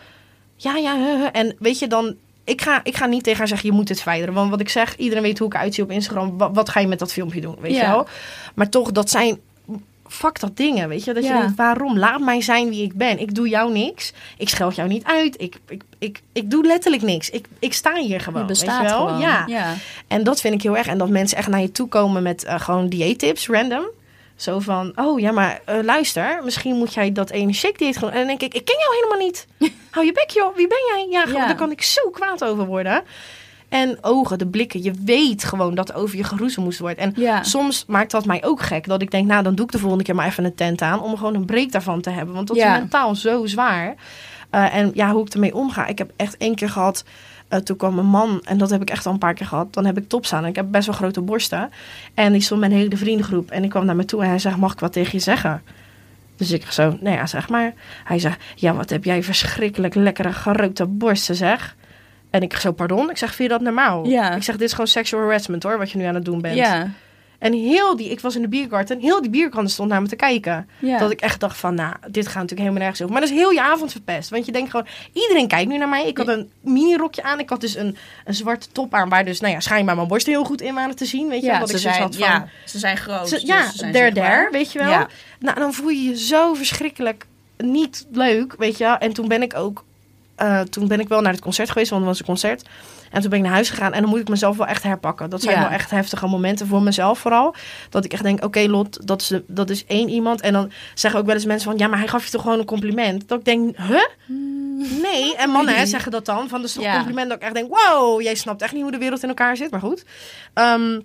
Ja, 0.55 0.77
ja. 0.77 1.31
En 1.31 1.55
weet 1.59 1.79
je 1.79 1.87
dan... 1.87 2.15
Ik 2.43 2.61
ga, 2.61 2.79
ik 2.83 2.95
ga 2.97 3.05
niet 3.05 3.23
tegen 3.23 3.39
haar 3.39 3.47
zeggen, 3.47 3.69
je 3.69 3.75
moet 3.75 3.87
dit 3.87 3.97
verwijderen. 4.01 4.33
Want 4.33 4.49
wat 4.49 4.59
ik 4.59 4.69
zeg, 4.69 4.95
iedereen 4.95 5.23
weet 5.23 5.37
hoe 5.39 5.47
ik 5.47 5.53
eruit 5.53 5.73
zie 5.73 5.83
op 5.83 5.91
Instagram. 5.91 6.37
Wat, 6.37 6.49
wat 6.53 6.69
ga 6.69 6.79
je 6.79 6.87
met 6.87 6.99
dat 6.99 7.11
filmpje 7.13 7.41
doen, 7.41 7.55
weet 7.59 7.75
Ja. 7.75 7.81
je 7.81 7.87
wel? 7.87 8.07
Maar 8.55 8.69
toch, 8.69 8.91
dat 8.91 9.09
zijn... 9.09 9.39
Fuck 10.11 10.39
dat 10.39 10.57
dingen, 10.57 10.89
weet 10.89 11.03
je? 11.03 11.13
Dat 11.13 11.23
Ja. 11.23 11.33
je 11.35 11.41
denkt, 11.41 11.57
waarom? 11.57 11.97
Laat 11.97 12.19
mij 12.19 12.41
zijn 12.41 12.69
wie 12.69 12.83
ik 12.83 12.93
ben. 12.93 13.19
Ik 13.19 13.35
doe 13.35 13.47
jou 13.49 13.71
niks. 13.71 14.13
Ik 14.37 14.49
scheld 14.49 14.75
jou 14.75 14.87
niet 14.89 15.03
uit. 15.03 15.41
Ik, 15.41 15.55
ik, 15.69 15.81
ik, 15.99 16.21
ik 16.33 16.49
doe 16.51 16.65
letterlijk 16.65 17.03
niks. 17.03 17.29
Ik, 17.29 17.45
ik 17.59 17.73
sta 17.73 17.95
hier 17.95 18.19
gewoon, 18.19 18.41
Je 18.41 18.47
weet 18.47 18.57
bestaat 18.57 18.81
je 18.81 18.87
wel? 18.87 19.05
gewoon. 19.07 19.19
Ja. 19.19 19.43
ja. 19.47 19.73
En 20.07 20.23
dat 20.23 20.41
vind 20.41 20.53
ik 20.53 20.61
heel 20.61 20.77
erg. 20.77 20.87
En 20.87 20.97
dat 20.97 21.09
mensen 21.09 21.37
echt 21.37 21.47
naar 21.47 21.61
je 21.61 21.71
toe 21.71 21.87
komen 21.87 22.23
met 22.23 22.43
eh, 22.43 22.59
gewoon 22.59 22.87
dieettips, 22.89 23.47
random. 23.47 23.85
Zo 24.35 24.59
van, 24.59 24.91
oh 24.95 25.19
ja, 25.19 25.31
maar 25.31 25.61
eh, 25.65 25.75
luister, 25.83 26.41
misschien 26.43 26.75
moet 26.75 26.93
jij 26.93 27.11
dat 27.11 27.29
ene 27.29 27.53
shake 27.53 27.77
dieet 27.77 27.97
gaan. 27.97 28.09
En 28.09 28.17
dan 28.17 28.27
denk 28.27 28.41
ik, 28.41 28.53
ik 28.53 28.65
ken 28.65 28.75
jou 28.79 28.95
helemaal 28.95 29.27
niet. 29.27 29.47
Hou 29.91 30.05
je 30.05 30.11
bek 30.11 30.29
joh, 30.29 30.55
wie 30.55 30.67
ben 30.67 30.77
jij? 30.95 31.07
Ja, 31.09 31.21
gewoon, 31.21 31.41
Ja. 31.41 31.47
daar 31.47 31.55
kan 31.55 31.71
ik 31.71 31.81
zo 31.81 32.09
kwaad 32.09 32.43
over 32.43 32.65
worden. 32.65 33.03
En 33.71 33.97
ogen, 34.01 34.37
de 34.37 34.47
blikken. 34.47 34.83
Je 34.83 34.93
weet 35.05 35.43
gewoon 35.43 35.75
dat 35.75 35.93
over 35.93 36.17
je 36.17 36.23
geroezen 36.23 36.63
moest 36.63 36.79
worden. 36.79 36.97
En 36.97 37.13
Ja. 37.15 37.43
soms 37.43 37.85
maakt 37.87 38.11
dat 38.11 38.25
mij 38.25 38.43
ook 38.45 38.61
gek. 38.61 38.87
Dat 38.87 39.01
ik 39.01 39.11
denk, 39.11 39.27
nou 39.27 39.43
dan 39.43 39.55
doe 39.55 39.65
ik 39.65 39.71
de 39.71 39.79
volgende 39.79 40.03
keer 40.03 40.15
maar 40.15 40.27
even 40.27 40.43
een 40.45 40.55
tent 40.55 40.81
aan. 40.81 41.01
Om 41.01 41.17
gewoon 41.17 41.35
een 41.35 41.45
break 41.45 41.71
daarvan 41.71 42.01
te 42.01 42.09
hebben. 42.09 42.35
Want 42.35 42.47
dat 42.47 42.57
Ja. 42.57 42.73
is 42.73 42.79
mentaal 42.79 43.15
zo 43.15 43.45
zwaar. 43.45 43.95
Uh, 44.51 44.75
en 44.75 44.91
ja, 44.93 45.11
hoe 45.11 45.25
ik 45.25 45.33
ermee 45.33 45.55
omga. 45.55 45.87
Ik 45.87 45.97
heb 45.97 46.11
echt 46.15 46.37
één 46.37 46.55
keer 46.55 46.69
gehad... 46.69 47.03
Uh, 47.53 47.59
toen 47.59 47.77
kwam 47.77 47.99
een 47.99 48.05
man, 48.05 48.41
en 48.43 48.57
dat 48.57 48.69
heb 48.69 48.81
ik 48.81 48.89
echt 48.89 49.05
al 49.05 49.11
een 49.13 49.17
paar 49.17 49.33
keer 49.33 49.45
gehad. 49.45 49.73
Dan 49.73 49.85
heb 49.85 49.97
ik 49.97 50.09
tops 50.09 50.33
aan. 50.33 50.43
En 50.43 50.49
ik 50.49 50.55
heb 50.55 50.65
best 50.71 50.85
wel 50.85 50.95
grote 50.95 51.21
borsten. 51.21 51.69
En 52.13 52.31
die 52.31 52.41
stond 52.41 52.63
een 52.63 52.71
hele 52.71 52.97
vriendengroep. 52.97 53.51
En 53.51 53.63
ik 53.63 53.69
kwam 53.69 53.85
naar 53.85 53.95
me 53.95 54.05
toe 54.05 54.21
en 54.21 54.27
hij 54.29 54.39
zegt: 54.39 54.57
Mag 54.57 54.73
ik 54.73 54.79
wat 54.79 54.93
tegen 54.93 55.11
je 55.11 55.19
zeggen? 55.19 55.61
Dus 56.37 56.51
ik 56.51 56.71
zo: 56.71 56.97
Nee, 56.99 57.13
ja, 57.13 57.25
zeg 57.27 57.49
maar. 57.49 57.73
Hij 58.03 58.19
zegt: 58.19 58.43
Ja, 58.55 58.73
wat 58.73 58.89
heb 58.89 59.03
jij 59.03 59.23
verschrikkelijk 59.23 59.95
lekkere 59.95 60.31
grote 60.31 60.85
borsten, 60.85 61.35
zeg. 61.35 61.75
En 62.31 62.41
ik 62.41 62.55
zo: 62.55 62.71
Pardon? 62.71 63.09
Ik 63.09 63.17
zeg: 63.17 63.35
Vind 63.35 63.49
je 63.51 63.55
dat 63.57 63.63
normaal? 63.65 64.07
Ja. 64.07 64.35
Ik 64.35 64.43
zeg: 64.43 64.55
Dit 64.55 64.65
is 64.67 64.71
gewoon 64.71 64.87
sexual 64.87 65.21
harassment 65.23 65.63
hoor, 65.63 65.77
wat 65.77 65.91
je 65.91 65.97
nu 65.97 66.03
aan 66.03 66.15
het 66.15 66.25
doen 66.25 66.41
bent. 66.41 66.55
Ja. 66.55 66.89
En 67.39 67.53
heel 67.53 67.95
die, 67.95 68.09
ik 68.09 68.19
was 68.19 68.35
in 68.35 68.41
de 68.41 68.47
biergarten, 68.47 68.99
heel 68.99 69.21
die 69.21 69.29
biergarten 69.29 69.69
stond 69.69 69.89
naar 69.89 70.01
me 70.01 70.07
te 70.07 70.15
kijken. 70.15 70.69
Ja. 70.79 70.97
Dat 70.97 71.11
ik 71.11 71.21
echt 71.21 71.39
dacht 71.39 71.57
van, 71.57 71.75
nou, 71.75 71.93
dit 72.09 72.23
gaat 72.25 72.33
natuurlijk 72.33 72.59
helemaal 72.59 72.79
nergens 72.79 73.01
over. 73.01 73.13
Maar 73.13 73.21
dat 73.21 73.31
is 73.31 73.37
heel 73.37 73.49
je 73.51 73.61
avond 73.61 73.91
verpest. 73.91 74.29
Want 74.29 74.45
je 74.45 74.51
denkt 74.51 74.69
gewoon, 74.69 74.85
iedereen 75.13 75.47
kijkt 75.47 75.69
nu 75.69 75.77
naar 75.77 75.89
mij. 75.89 76.07
Ik 76.07 76.17
had 76.17 76.27
een 76.27 76.51
mini 76.61 76.95
rokje 76.95 77.23
aan. 77.23 77.39
Ik 77.39 77.49
had 77.49 77.61
dus 77.61 77.75
een, 77.75 77.97
een 78.25 78.33
zwarte 78.33 78.67
top 78.71 78.93
aan, 78.93 79.09
waar 79.09 79.25
dus, 79.25 79.39
nou 79.39 79.53
ja, 79.53 79.59
schijnbaar 79.59 79.95
mijn 79.95 80.07
borsten 80.07 80.31
heel 80.33 80.43
goed 80.43 80.61
in 80.61 80.73
waren 80.73 80.95
te 80.95 81.05
zien. 81.05 81.27
Weet 81.27 81.39
je, 81.41 81.45
ja, 81.45 81.65
ze 81.67 81.77
ik 81.77 81.83
had 81.85 82.15
van, 82.15 82.27
ja, 82.27 82.47
ze 82.65 82.79
zijn 82.79 82.97
groot. 82.97 83.27
ze- 83.29 83.35
dus 83.35 83.43
ja, 83.43 83.71
ze 83.71 83.77
there, 83.77 83.91
zichtbaar. 83.93 84.13
there, 84.13 84.49
weet 84.51 84.71
je 84.71 84.79
wel. 84.79 84.89
Ja. 84.89 85.07
Nou, 85.39 85.59
dan 85.59 85.73
voel 85.73 85.89
je 85.89 86.03
je 86.03 86.17
zo 86.17 86.53
verschrikkelijk 86.53 87.25
niet 87.57 88.05
leuk, 88.11 88.55
weet 88.57 88.77
je. 88.77 88.83
wel. 88.83 88.97
En 88.97 89.13
toen 89.13 89.27
ben 89.27 89.41
ik 89.41 89.55
ook, 89.55 89.83
eh, 90.35 90.59
toen 90.61 90.87
ben 90.87 90.99
ik 90.99 91.07
wel 91.07 91.21
naar 91.21 91.31
het 91.31 91.41
concert 91.41 91.69
geweest, 91.69 91.89
want 91.89 92.01
er 92.01 92.07
was 92.07 92.19
een 92.19 92.25
concert. 92.25 92.69
En 93.11 93.21
toen 93.21 93.29
ben 93.29 93.39
ik 93.39 93.45
naar 93.45 93.53
huis 93.53 93.69
gegaan 93.69 93.93
en 93.93 94.01
dan 94.01 94.09
moet 94.09 94.19
ik 94.19 94.27
mezelf 94.29 94.57
wel 94.57 94.67
echt 94.67 94.83
herpakken. 94.83 95.29
Dat 95.29 95.41
zijn 95.41 95.55
Ja. 95.55 95.61
wel 95.61 95.71
echt 95.71 95.91
heftige 95.91 96.27
momenten 96.27 96.67
voor 96.67 96.81
mezelf 96.81 97.19
vooral. 97.19 97.55
Dat 97.89 98.05
ik 98.05 98.13
echt 98.13 98.23
denk, 98.23 98.43
oké 98.43 98.59
Lot, 98.59 99.07
dat 99.07 99.21
is, 99.21 99.27
de, 99.27 99.43
dat 99.47 99.69
is 99.69 99.85
één 99.85 100.09
iemand. 100.09 100.41
En 100.41 100.53
dan 100.53 100.71
zeggen 100.93 101.19
ook 101.19 101.25
wel 101.25 101.35
eens 101.35 101.45
mensen 101.45 101.69
van, 101.69 101.79
ja, 101.79 101.87
maar 101.87 101.97
hij 101.99 102.07
gaf 102.07 102.25
je 102.25 102.31
toch 102.31 102.41
gewoon 102.41 102.59
een 102.59 102.65
compliment. 102.65 103.27
Dat 103.27 103.39
ik 103.39 103.45
denk, 103.45 103.77
huh? 103.77 104.01
Nee. 105.01 105.35
En 105.35 105.49
mannen 105.49 105.75
hè, 105.75 105.85
zeggen 105.85 106.11
dat 106.11 106.25
dan, 106.25 106.49
van 106.49 106.59
dat 106.59 106.69
is 106.69 106.75
toch 106.75 106.83
Ja. 106.83 106.95
compliment. 106.95 107.27
Dat 107.29 107.37
ik 107.37 107.43
echt 107.43 107.53
denk, 107.53 107.77
wow, 107.77 108.21
jij 108.21 108.35
snapt 108.35 108.61
echt 108.61 108.73
niet 108.73 108.81
hoe 108.81 108.91
de 108.91 108.97
wereld 108.97 109.23
in 109.23 109.29
elkaar 109.29 109.57
zit. 109.57 109.71
Maar 109.71 109.79
goed. 109.79 110.05
Ehm, 110.53 110.99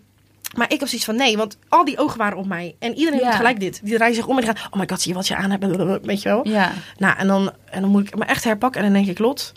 maar 0.56 0.72
ik 0.72 0.78
heb 0.80 0.88
zoiets 0.88 1.06
van 1.06 1.16
nee, 1.16 1.36
want 1.36 1.58
al 1.68 1.84
die 1.84 1.98
ogen 1.98 2.18
waren 2.18 2.38
op 2.38 2.46
mij. 2.46 2.74
En 2.78 2.94
iedereen 2.94 3.18
Ja. 3.20 3.24
doet 3.26 3.34
gelijk 3.34 3.60
dit. 3.60 3.80
Die 3.82 3.94
draaien 3.94 4.14
zich 4.14 4.26
om 4.26 4.38
en 4.38 4.44
die 4.44 4.54
gaan, 4.54 4.64
oh 4.70 4.78
my 4.80 4.86
god, 4.88 5.00
zie 5.00 5.10
je 5.10 5.16
wat 5.16 5.28
je 5.28 5.36
aan 5.36 5.50
hebt? 5.50 6.04
Weet 6.06 6.22
je 6.22 6.28
wel? 6.28 6.48
Ja. 6.48 6.72
Nou, 6.98 7.16
en 7.18 7.26
dan, 7.26 7.52
en 7.70 7.80
dan 7.80 7.90
moet 7.90 8.06
ik 8.06 8.16
me 8.16 8.24
echt 8.24 8.44
herpakken. 8.44 8.80
En 8.80 8.86
dan 8.86 8.96
denk 8.96 9.10
ik, 9.10 9.18
Lot, 9.18 9.52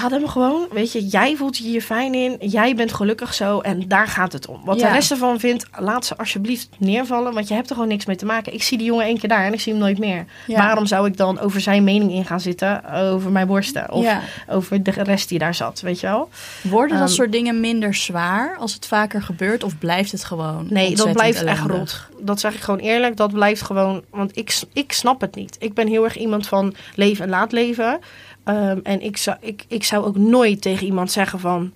hem 0.00 0.28
gewoon. 0.28 0.66
Weet 0.72 0.92
je, 0.92 1.06
jij 1.06 1.36
voelt 1.36 1.56
je 1.56 1.64
hier 1.64 1.80
fijn 1.82 2.14
in. 2.14 2.36
Jij 2.40 2.74
bent 2.74 2.92
gelukkig 2.92 3.34
zo. 3.34 3.60
En 3.60 3.88
daar 3.88 4.06
gaat 4.08 4.32
het 4.32 4.46
om. 4.46 4.60
Wat 4.64 4.78
Ja. 4.80 4.86
de 4.86 4.92
rest 4.92 5.10
ervan 5.10 5.40
vindt, 5.40 5.66
laat 5.78 6.06
ze 6.06 6.16
alsjeblieft 6.16 6.68
neervallen. 6.78 7.34
Want 7.34 7.48
je 7.48 7.54
hebt 7.54 7.68
er 7.68 7.74
gewoon 7.74 7.88
niks 7.90 8.04
mee 8.04 8.16
te 8.16 8.24
maken. 8.26 8.54
Ik 8.54 8.62
zie 8.62 8.78
die 8.78 8.86
jongen 8.86 9.04
één 9.04 9.18
keer 9.18 9.28
daar 9.28 9.44
en 9.44 9.52
ik 9.52 9.60
zie 9.60 9.72
hem 9.72 9.80
nooit 9.82 9.98
meer. 9.98 10.24
Ja. 10.46 10.56
Waarom 10.58 10.86
zou 10.86 11.06
ik 11.06 11.16
dan 11.16 11.38
over 11.40 11.60
zijn 11.60 11.84
mening 11.84 12.12
in 12.12 12.24
gaan 12.24 12.40
zitten? 12.40 12.92
Over 12.92 13.30
mijn 13.30 13.46
borsten? 13.46 13.92
Of 13.92 14.04
Ja. 14.04 14.20
over 14.48 14.82
de 14.82 14.90
rest 14.90 15.28
die 15.28 15.38
daar 15.38 15.54
zat, 15.54 15.80
weet 15.80 16.00
je 16.00 16.06
wel? 16.06 16.28
Worden 16.62 16.98
dat 16.98 17.06
Ehm, 17.08 17.16
soort 17.16 17.32
dingen 17.32 17.60
minder 17.60 17.94
zwaar 17.94 18.56
als 18.58 18.74
het 18.74 18.86
vaker 18.86 19.22
gebeurt? 19.22 19.64
Of 19.64 19.78
blijft 19.78 20.12
het 20.12 20.24
gewoon 20.24 20.66
Nee, 20.70 20.96
dat 20.96 21.12
blijft 21.12 21.42
echt 21.44 21.66
rot. 21.66 22.06
Dat 22.20 22.40
zeg 22.40 22.54
ik 22.54 22.60
gewoon 22.60 22.80
eerlijk. 22.80 23.16
Dat 23.16 23.32
blijft 23.32 23.62
gewoon. 23.62 24.02
Want 24.10 24.36
ik, 24.36 24.62
ik 24.72 24.92
snap 24.92 25.20
het 25.20 25.34
niet. 25.34 25.56
Ik 25.58 25.74
ben 25.74 25.86
heel 25.88 26.04
erg 26.04 26.16
iemand 26.16 26.46
van 26.46 26.74
leven 26.94 27.24
en 27.24 27.30
laat 27.30 27.52
leven. 27.52 27.98
Ehm, 28.44 28.78
en 28.82 29.00
ik 29.02 29.16
zou, 29.16 29.36
ik, 29.40 29.64
ik 29.68 29.84
zou 29.84 30.04
ook 30.04 30.16
nooit 30.16 30.60
tegen 30.62 30.86
iemand 30.86 31.12
zeggen 31.12 31.40
van. 31.40 31.72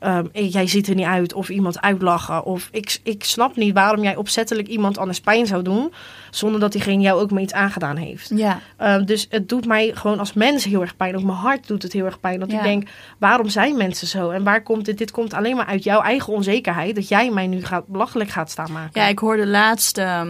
ehm, 0.00 0.26
jij 0.32 0.66
ziet 0.66 0.88
er 0.88 0.94
niet 0.94 1.06
uit. 1.06 1.32
Of 1.32 1.48
iemand 1.48 1.80
uitlachen. 1.80 2.44
Of 2.44 2.68
ik, 2.72 2.98
ik 3.02 3.24
snap 3.24 3.56
niet 3.56 3.74
waarom 3.74 4.02
jij 4.02 4.16
opzettelijk 4.16 4.68
iemand 4.68 4.98
anders 4.98 5.20
pijn 5.20 5.46
zou 5.46 5.62
doen. 5.62 5.92
Zonder 6.30 6.60
dat 6.60 6.72
diegene 6.72 7.02
jou 7.02 7.20
ook 7.20 7.30
maar 7.30 7.42
iets 7.42 7.52
aangedaan 7.52 7.96
heeft. 7.96 8.30
Ja, 8.34 8.60
Ehm, 8.76 9.04
dus 9.04 9.26
het 9.30 9.48
doet 9.48 9.66
mij 9.66 9.90
gewoon 9.94 10.18
als 10.18 10.32
mens 10.32 10.64
heel 10.64 10.80
erg 10.80 10.96
pijn. 10.96 11.16
Ook 11.16 11.22
mijn 11.22 11.36
hart 11.38 11.66
doet 11.66 11.82
het 11.82 11.92
heel 11.92 12.04
erg 12.04 12.20
pijn. 12.20 12.40
Dat 12.40 12.50
Ja. 12.50 12.56
ik 12.56 12.62
denk, 12.62 12.88
waarom 13.18 13.48
zijn 13.48 13.76
mensen 13.76 14.06
zo? 14.06 14.30
En 14.30 14.44
waar 14.44 14.62
komt 14.62 14.84
dit? 14.84 14.98
Dit 14.98 15.10
komt 15.10 15.34
alleen 15.34 15.56
maar 15.56 15.66
uit 15.66 15.84
jouw 15.84 16.00
eigen 16.02 16.32
onzekerheid. 16.32 16.94
Dat 16.94 17.08
jij 17.08 17.30
mij 17.30 17.46
nu 17.46 17.64
gaat, 17.64 17.86
belachelijk 17.86 18.30
gaat 18.30 18.50
staan 18.50 18.72
maken. 18.72 19.00
ja 19.00 19.06
ik 19.08 19.18
hoorde 19.18 19.46
laatst 19.46 19.98
eh, 19.98 20.22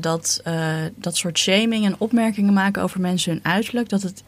dat 0.00 0.40
eh, 0.44 0.74
dat 0.94 1.16
soort 1.16 1.38
shaming 1.38 1.84
en 1.84 1.94
opmerkingen 1.98 2.52
maken 2.52 2.82
over 2.82 3.00
mensen 3.00 3.32
hun 3.32 3.40
uiterlijk. 3.44 3.88
Dat 3.88 4.02
het 4.02 4.22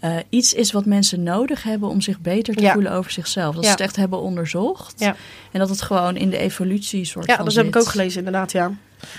eh, 0.00 0.16
iets 0.28 0.54
is 0.54 0.72
wat 0.72 0.84
mensen 0.86 1.22
nodig 1.22 1.62
hebben 1.62 1.88
om 1.88 2.00
zich 2.00 2.20
beter 2.20 2.54
te 2.54 2.62
Ja. 2.62 2.72
voelen 2.72 2.92
over 2.92 3.10
zichzelf. 3.10 3.54
Dat 3.54 3.62
Ja. 3.64 3.68
ze 3.70 3.76
het 3.76 3.84
echt 3.84 3.96
hebben 3.96 4.20
onderzocht. 4.20 5.00
Ja. 5.00 5.16
En 5.52 5.58
dat 5.58 5.68
het 5.68 5.82
gewoon 5.82 6.16
in 6.16 6.30
de 6.30 6.38
evolutie 6.38 7.04
soort 7.04 7.26
Ja, 7.26 7.36
van 7.36 7.44
dat 7.44 7.54
heb 7.54 7.66
ik 7.66 7.76
ook 7.76 7.86
gelezen, 7.88 8.18
inderdaad, 8.18 8.52
ja. 8.52 8.72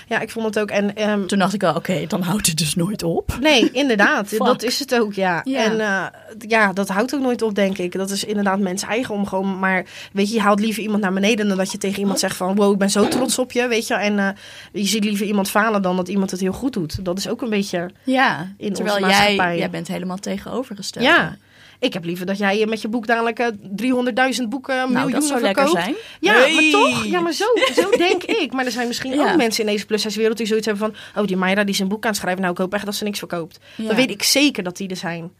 Ja, 0.08 0.20
ik 0.20 0.30
vond 0.30 0.46
het 0.46 0.58
ook. 0.58 0.70
En 0.70 0.96
ehm, 0.96 1.26
Toen 1.26 1.38
dacht 1.38 1.54
ik 1.54 1.60
wel, 1.60 1.74
oké, 1.74 2.04
dan 2.06 2.22
houdt 2.22 2.46
het 2.46 2.56
dus 2.56 2.74
nooit 2.74 3.02
op. 3.02 3.36
nee, 3.40 3.70
inderdaad, 3.70 4.36
dat 4.38 4.62
is 4.62 4.78
het 4.78 4.94
ook, 4.94 5.12
ja. 5.12 5.40
Ja. 5.44 5.64
En 5.64 5.80
eh, 5.80 6.06
ja, 6.48 6.72
dat 6.72 6.88
houdt 6.88 7.14
ook 7.14 7.20
nooit 7.20 7.42
op, 7.42 7.54
denk 7.54 7.78
ik. 7.78 7.92
Dat 7.92 8.10
is 8.10 8.24
inderdaad 8.24 8.58
mensen 8.58 8.88
eigen 8.88 9.14
om 9.14 9.26
gewoon. 9.26 9.58
Maar 9.58 9.84
weet 10.12 10.28
je, 10.28 10.34
je 10.34 10.40
haalt 10.40 10.60
liever 10.60 10.82
iemand 10.82 11.02
naar 11.02 11.12
beneden 11.12 11.48
dan 11.48 11.56
dat 11.56 11.72
je 11.72 11.78
tegen 11.78 11.98
iemand 12.00 12.18
zegt 12.18 12.36
van, 12.36 12.54
wow, 12.54 12.72
ik 12.72 12.78
ben 12.78 12.90
zo 12.90 13.08
trots 13.08 13.38
op 13.38 13.52
je, 13.52 13.68
weet 13.68 13.86
je. 13.86 13.94
En 13.94 14.18
eh, 14.18 14.28
je 14.72 14.86
ziet 14.86 15.04
liever 15.04 15.26
iemand 15.26 15.50
falen 15.50 15.82
dan 15.82 15.96
dat 15.96 16.08
iemand 16.08 16.30
het 16.30 16.40
heel 16.40 16.52
goed 16.52 16.72
doet. 16.72 17.04
Dat 17.04 17.18
is 17.18 17.28
ook 17.28 17.42
een 17.42 17.50
beetje. 17.50 17.90
Ja, 18.04 18.52
In 18.56 18.72
terwijl 18.72 18.96
onze 18.96 19.08
jij, 19.08 19.18
maatschappij. 19.18 19.58
jij 19.58 19.70
bent 19.70 19.88
helemaal 19.88 20.18
tegenovergesteld. 20.18 21.04
Ja. 21.04 21.36
Ik 21.80 21.92
heb 21.92 22.04
liever 22.04 22.26
dat 22.26 22.38
jij 22.38 22.66
met 22.66 22.80
je 22.80 22.88
boek 22.88 23.06
dadelijk 23.06 23.38
eh, 23.38 23.46
300.000 23.48 24.48
boeken, 24.48 24.74
nou, 24.76 24.88
miljoenen 24.90 25.20
dat 25.20 25.24
zou 25.28 25.40
lekker 25.40 25.62
verkoopt. 25.68 25.84
zijn. 25.84 25.96
Ja, 26.20 26.32
Hey. 26.32 26.54
maar 26.54 26.80
toch? 26.80 27.04
Ja, 27.04 27.20
maar 27.20 27.32
zo, 27.32 27.44
zo 27.74 27.90
denk 28.08 28.22
ik. 28.22 28.52
Maar 28.52 28.64
er 28.64 28.70
zijn 28.70 28.86
misschien 28.86 29.12
Ja. 29.12 29.30
ook 29.30 29.36
mensen 29.36 29.64
in 29.64 29.70
deze 29.70 29.86
plus-wereld 29.86 30.36
die 30.36 30.46
zoiets 30.46 30.66
hebben 30.66 30.92
van... 30.92 31.22
Oh, 31.22 31.28
die 31.28 31.36
Mayra 31.36 31.64
die 31.64 31.80
een 31.80 31.88
boek 31.88 32.04
aan 32.04 32.10
het 32.10 32.18
schrijven. 32.18 32.40
Nou, 32.40 32.52
ik 32.52 32.58
hoop 32.60 32.74
echt 32.74 32.84
dat 32.84 32.94
ze 32.94 33.04
niks 33.04 33.18
verkoopt. 33.18 33.58
Ja. 33.76 33.86
Dan 33.86 33.96
weet 33.96 34.10
ik 34.10 34.22
zeker 34.22 34.62
dat 34.62 34.76
die 34.76 34.88
er 34.88 34.96
zijn. 34.96 35.30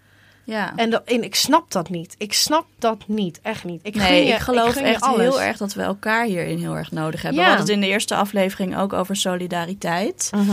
Ja. 0.44 0.72
En, 0.76 0.90
dat, 0.90 1.02
en 1.04 1.22
ik 1.24 1.34
snap 1.34 1.70
dat 1.72 1.88
niet. 1.88 2.14
Ik 2.18 2.32
snap 2.32 2.66
dat 2.78 2.98
niet. 3.06 3.40
Echt 3.42 3.64
niet. 3.64 3.80
Ik 3.82 3.92
gun 3.96 4.02
nee, 4.10 4.26
je, 4.26 4.32
ik 4.32 4.38
geloof 4.38 4.74
je 4.74 4.80
echt 4.80 5.02
alles. 5.02 5.20
heel 5.20 5.40
erg 5.42 5.56
dat 5.56 5.74
we 5.74 5.82
elkaar 5.82 6.24
hierin 6.24 6.58
heel 6.58 6.76
erg 6.76 6.90
nodig 6.90 7.22
hebben. 7.22 7.40
Ja. 7.40 7.46
We 7.48 7.54
hadden 7.56 7.74
het 7.74 7.82
in 7.82 7.88
de 7.88 7.92
eerste 7.92 8.14
aflevering 8.14 8.78
ook 8.78 8.92
over 8.92 9.16
solidariteit. 9.16 10.30
Mhm. 10.34 10.50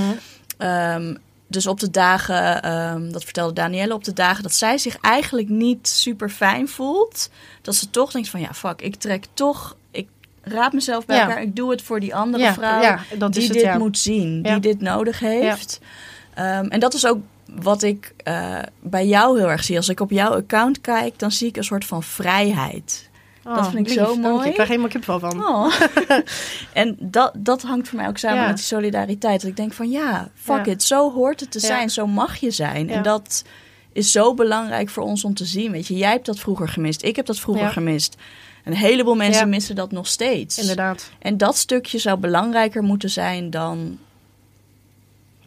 Ehm, 0.57 1.15
dus 1.47 1.67
op 1.67 1.79
de 1.79 1.89
dagen, 1.91 2.63
ehm, 2.63 3.11
dat 3.11 3.23
vertelde 3.23 3.53
Danielle, 3.53 3.93
op 3.93 4.03
de 4.03 4.13
dagen 4.13 4.43
dat 4.43 4.53
zij 4.53 4.77
zich 4.77 4.97
eigenlijk 5.01 5.49
niet 5.49 5.87
super 5.87 6.29
fijn 6.29 6.67
voelt, 6.67 7.29
dat 7.61 7.75
ze 7.75 7.89
toch 7.89 8.11
denkt 8.11 8.29
van 8.29 8.39
ja, 8.39 8.53
fuck, 8.53 8.81
ik 8.81 8.95
trek 8.95 9.25
toch, 9.33 9.75
ik 9.91 10.07
raap 10.41 10.73
mezelf 10.73 11.05
bij 11.05 11.15
Ja. 11.15 11.21
elkaar, 11.27 11.41
ik 11.41 11.55
doe 11.55 11.71
het 11.71 11.81
voor 11.81 11.99
die 11.99 12.15
andere 12.15 12.43
Ja, 12.43 12.53
vrouw 12.53 12.81
ja, 12.81 12.99
dat 13.17 13.33
die 13.33 13.41
is 13.41 13.47
het, 13.47 13.57
dit 13.57 13.77
moet 13.77 13.97
zien, 13.97 14.41
die 14.41 14.59
dit 14.59 14.81
nodig 14.81 15.19
heeft. 15.19 15.79
Ehm, 16.33 16.65
en 16.65 16.79
dat 16.79 16.93
is 16.93 17.05
ook 17.05 17.19
wat 17.55 17.83
ik 17.83 18.13
eh, 18.23 18.59
bij 18.79 19.07
jou 19.07 19.39
heel 19.39 19.49
erg 19.49 19.63
zie. 19.63 19.77
Als 19.77 19.89
ik 19.89 19.99
op 19.99 20.11
jouw 20.11 20.33
account 20.35 20.81
kijk, 20.81 21.19
dan 21.19 21.31
zie 21.31 21.47
ik 21.47 21.57
een 21.57 21.63
soort 21.63 21.85
van 21.85 22.03
vrijheid. 22.03 23.09
Dat 23.55 23.69
vind 23.69 23.79
ik 23.79 23.85
lief, 23.87 23.93
zo 23.97 24.03
dank 24.05 24.15
je. 24.15 24.21
mooi. 24.21 24.47
Ik 24.47 24.53
krijg 24.53 24.69
helemaal 24.69 24.89
kipvel 24.89 25.19
van. 25.19 25.43
Oh. 25.47 25.73
en 26.73 26.97
dat, 26.99 27.31
dat 27.37 27.61
hangt 27.61 27.87
voor 27.89 27.97
mij 27.97 28.07
ook 28.07 28.17
samen 28.17 28.37
Ja. 28.41 28.47
met 28.47 28.55
die 28.55 28.65
solidariteit. 28.65 29.41
Dat 29.41 29.49
ik 29.49 29.55
denk 29.57 29.73
van 29.73 29.89
ja, 29.89 30.29
fuck 30.35 30.65
Ja. 30.65 30.71
it, 30.71 30.83
zo 30.83 31.11
hoort 31.13 31.39
het 31.39 31.51
te 31.51 31.59
Ja. 31.61 31.65
zijn, 31.67 31.89
zo 31.89 32.07
mag 32.07 32.35
je 32.37 32.51
zijn. 32.51 32.89
En 32.89 33.03
dat 33.03 33.43
is 33.93 34.11
zo 34.11 34.33
belangrijk 34.33 34.89
voor 34.89 35.03
ons 35.03 35.23
om 35.23 35.33
te 35.33 35.45
zien. 35.45 35.71
Weet 35.71 35.87
je, 35.87 35.95
jij 35.97 36.11
hebt 36.11 36.25
dat 36.25 36.39
vroeger 36.39 36.69
gemist, 36.69 37.03
ik 37.03 37.15
heb 37.15 37.25
dat 37.25 37.39
vroeger 37.39 37.69
gemist. 37.69 38.15
Een 38.63 38.73
heleboel 38.75 39.15
mensen 39.15 39.49
missen 39.49 39.75
dat 39.75 39.91
nog 39.91 40.07
steeds. 40.07 40.57
Inderdaad. 40.59 41.11
En 41.19 41.37
dat 41.37 41.57
stukje 41.57 41.97
zou 41.97 42.17
belangrijker 42.19 42.83
moeten 42.83 43.09
zijn 43.09 43.49
dan. 43.49 43.97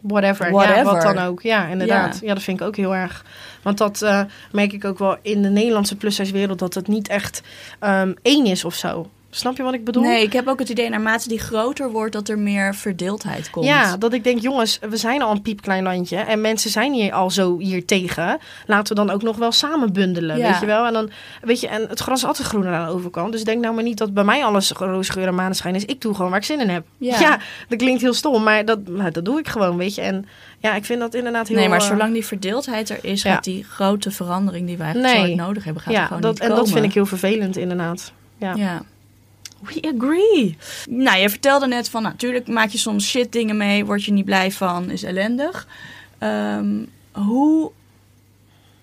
Whatever. 0.01 0.51
Ja, 0.51 0.83
wat 0.83 1.01
dan 1.01 1.17
ook. 1.17 1.41
Ja, 1.41 1.67
inderdaad. 1.67 2.13
Ja. 2.13 2.27
Ja, 2.27 2.33
dat 2.33 2.43
vind 2.43 2.59
ik 2.59 2.67
ook 2.67 2.75
heel 2.75 2.95
erg. 2.95 3.25
Want 3.61 3.77
dat 3.77 4.01
eh, 4.01 4.21
merk 4.51 4.73
ik 4.73 4.85
ook 4.85 4.99
wel 4.99 5.17
in 5.21 5.41
de 5.41 5.49
Nederlandse 5.49 5.95
plus-wereld... 5.95 6.59
dat 6.59 6.73
het 6.73 6.87
niet 6.87 7.07
echt 7.07 7.41
ehm, 7.79 8.13
één 8.21 8.45
is 8.45 8.65
of 8.65 8.73
zo. 8.73 9.09
Snap 9.33 9.57
je 9.57 9.63
wat 9.63 9.73
ik 9.73 9.83
bedoel? 9.83 10.03
Nee, 10.03 10.23
ik 10.23 10.33
heb 10.33 10.47
ook 10.47 10.59
het 10.59 10.69
idee 10.69 10.89
naarmate 10.89 11.27
die 11.27 11.39
groter 11.39 11.91
wordt 11.91 12.13
dat 12.13 12.29
er 12.29 12.39
meer 12.39 12.75
verdeeldheid 12.75 13.49
komt. 13.49 13.65
Ja, 13.65 13.97
dat 13.97 14.13
ik 14.13 14.23
denk, 14.23 14.39
jongens, 14.41 14.79
we 14.89 14.97
zijn 14.97 15.21
al 15.21 15.31
een 15.31 15.41
piepklein 15.41 15.83
landje 15.83 16.17
en 16.17 16.41
mensen 16.41 16.69
zijn 16.69 16.93
hier 16.93 17.13
al 17.13 17.29
zo 17.31 17.57
hier 17.59 17.85
tegen. 17.85 18.39
Laten 18.65 18.95
we 18.95 19.05
dan 19.05 19.13
ook 19.15 19.21
nog 19.21 19.37
wel 19.37 19.51
samen 19.51 19.93
bundelen, 19.93 20.37
Ja. 20.37 20.51
weet 20.51 20.59
je 20.59 20.65
wel? 20.65 20.85
En 20.85 20.93
dan, 20.93 21.09
weet 21.41 21.59
je, 21.59 21.67
en 21.67 21.85
het 21.89 21.99
gras 21.99 22.17
is 22.21 22.25
altijd 22.27 22.47
groener 22.47 22.73
aan 22.73 22.87
de 22.87 22.93
overkant. 22.93 23.31
Dus 23.31 23.43
denk 23.43 23.61
nou 23.61 23.73
maar 23.75 23.83
niet 23.83 23.97
dat 23.97 24.13
bij 24.13 24.23
mij 24.23 24.43
alles 24.45 24.71
roze 24.71 25.11
geur 25.11 25.27
en 25.27 25.35
maneschijn 25.35 25.75
is. 25.75 25.85
Ik 25.85 26.01
doe 26.01 26.13
gewoon 26.15 26.29
waar 26.31 26.39
ik 26.39 26.45
zin 26.45 26.59
in 26.59 26.69
heb. 26.69 26.85
Ja. 26.97 27.39
dat 27.69 27.77
klinkt 27.77 28.01
heel 28.01 28.13
stom, 28.13 28.43
maar 28.43 28.65
dat, 28.65 28.87
nou, 28.87 29.11
dat 29.11 29.25
doe 29.25 29.39
ik 29.39 29.47
gewoon, 29.47 29.77
weet 29.77 29.95
je. 29.95 30.01
En 30.01 30.25
ja, 30.59 30.75
ik 30.75 30.85
vind 30.85 30.99
dat 30.99 31.13
inderdaad 31.13 31.47
heel... 31.47 31.57
Nee, 31.57 31.69
maar 31.69 31.79
eh, 31.81 31.85
zolang 31.87 32.13
die 32.13 32.25
verdeeldheid 32.25 32.89
er 32.89 32.99
is, 33.01 33.21
Ja. 33.21 33.33
gaat 33.33 33.43
die 33.43 33.63
grote 33.63 34.11
verandering 34.11 34.67
die 34.67 34.77
wij 34.77 34.85
eigenlijk 34.93 35.25
Nee. 35.25 35.35
nodig 35.35 35.63
hebben, 35.63 35.81
gaat 35.83 35.93
er 35.93 35.99
ja, 35.99 36.05
gewoon 36.05 36.21
dat, 36.21 36.31
niet 36.31 36.41
en 36.41 36.47
komen. 36.47 36.63
dat 36.63 36.73
vind 36.73 36.85
ik 36.85 36.93
heel 36.93 37.05
vervelend, 37.05 37.57
inderdaad. 37.57 38.11
Ja. 38.37 38.81
We 39.61 39.93
agree. 39.95 40.57
Nou, 40.89 41.19
je 41.19 41.29
vertelde 41.29 41.67
net 41.67 41.89
van, 41.89 42.01
natuurlijk 42.01 42.47
maak 42.47 42.69
je 42.69 42.77
soms 42.77 43.09
shit 43.09 43.31
dingen 43.31 43.57
mee, 43.57 43.85
word 43.85 44.03
je 44.03 44.11
niet 44.11 44.25
blij 44.25 44.51
van, 44.51 44.89
is 44.89 45.03
ellendig. 45.03 45.67
Ehm, 46.17 46.85
hoe 47.11 47.71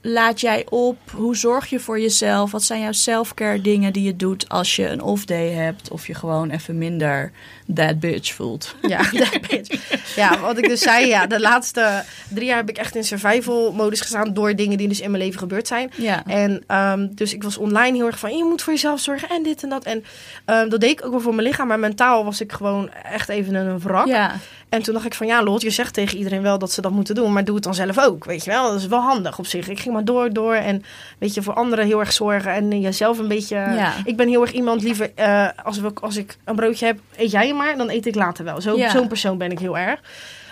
laat 0.01 0.41
jij 0.41 0.67
op? 0.69 0.99
Hoe 1.11 1.37
zorg 1.37 1.67
je 1.67 1.81
voor 1.81 2.01
jezelf? 2.01 2.51
Wat 2.51 2.63
zijn 2.63 2.81
jouw 2.81 2.93
self-care 2.93 3.61
dingen 3.61 3.93
die 3.93 4.03
je 4.03 4.17
doet 4.17 4.49
als 4.49 4.77
je 4.77 4.89
een 4.89 5.03
off-day 5.03 5.51
hebt 5.51 5.91
of 5.91 6.07
je 6.07 6.15
gewoon 6.15 6.51
even 6.51 6.79
minder 6.79 7.33
that 7.75 8.01
bitch 8.01 8.35
voelt? 8.35 8.75
Ja, 8.83 8.99
that 9.21 9.49
bitch. 9.49 10.15
ja, 10.17 10.41
wat 10.41 10.59
ik 10.59 10.69
dus 10.69 10.81
zei, 10.81 11.07
ja, 11.07 11.27
de 11.27 11.41
laatste 11.41 12.05
drie 12.29 12.47
jaar 12.47 12.57
heb 12.57 12.69
ik 12.69 12.79
echt 12.79 12.97
in 12.97 13.05
survival 13.05 13.73
modus 13.73 14.01
gestaan 14.01 14.35
door 14.35 14.55
dingen 14.55 14.79
die 14.79 14.89
dus 14.89 15.01
in 15.01 15.11
mijn 15.11 15.23
leven 15.23 15.39
gebeurd 15.39 15.67
zijn. 15.67 15.91
Ja. 15.97 16.27
En 16.27 16.63
ehm, 16.67 17.09
dus 17.11 17.35
ik 17.35 17.43
was 17.43 17.57
online 17.57 17.97
heel 17.97 18.07
erg 18.07 18.19
van, 18.19 18.37
je 18.37 18.45
moet 18.45 18.63
voor 18.63 18.73
jezelf 18.73 19.01
zorgen 19.01 19.29
en 19.29 19.43
dit 19.43 19.63
en 19.63 19.69
dat. 19.69 19.85
En 19.85 20.05
ehm, 20.45 20.69
dat 20.69 20.81
deed 20.81 20.91
ik 20.91 21.05
ook 21.05 21.11
wel 21.11 21.21
voor 21.21 21.35
mijn 21.35 21.47
lichaam, 21.47 21.67
maar 21.67 21.79
mentaal 21.79 22.25
was 22.25 22.41
ik 22.41 22.53
gewoon 22.53 22.91
echt 22.93 23.29
even 23.29 23.55
een 23.55 23.79
wrak. 23.79 24.07
Ja. 24.07 24.37
En 24.69 24.83
toen 24.83 24.95
dacht 24.95 25.07
ik 25.07 25.15
van, 25.15 25.27
ja 25.27 25.43
Lot, 25.43 25.63
je 25.63 25.71
zegt 25.71 25.95
tegen 25.95 26.19
iedereen 26.19 26.43
wel 26.43 26.59
dat 26.59 26.73
ze 26.73 26.81
dat 26.81 26.93
moeten 26.93 27.15
doen, 27.15 27.33
maar 27.33 27.45
doe 27.45 27.55
het 27.55 27.65
dan 27.65 27.75
zelf 27.75 27.99
ook, 27.99 28.25
weet 28.25 28.45
je 28.45 28.51
wel. 28.51 28.71
Dat 28.71 28.81
is 28.81 28.87
wel 28.87 29.01
handig 29.01 29.39
op 29.39 29.47
zich. 29.47 29.69
Ik 29.69 29.79
ging 29.89 29.93
maar 29.93 30.15
door, 30.15 30.33
door. 30.33 30.55
En 30.55 30.83
weet 31.19 31.35
je, 31.35 31.43
voor 31.43 31.55
anderen 31.55 31.87
heel 31.87 32.01
erg 32.01 32.13
zorgen. 32.13 32.53
En 32.53 32.81
jezelf 32.81 33.19
een 33.19 33.29
beetje... 33.29 33.57
Ja. 33.57 33.93
Ik 34.05 34.17
ben 34.17 34.29
heel 34.29 34.43
erg 34.43 34.53
iemand 34.53 34.83
liever, 34.83 35.13
eh, 35.15 35.49
als, 35.65 35.79
we, 35.81 35.91
als 36.01 36.17
ik 36.17 36.37
een 36.45 36.57
broodje 36.57 36.87
heb, 36.87 36.99
eet 37.17 37.31
jij 37.31 37.47
hem 37.47 37.57
maar. 37.57 37.77
Dan 37.77 37.91
eet 37.91 38.07
ik 38.07 38.15
later 38.15 38.45
wel. 38.45 38.61
Zo, 38.61 38.77
Ja. 38.77 38.91
Zo'n 38.91 39.09
persoon 39.09 39.39
ben 39.39 39.51
ik 39.51 39.59
heel 39.59 39.79
erg. 39.79 40.01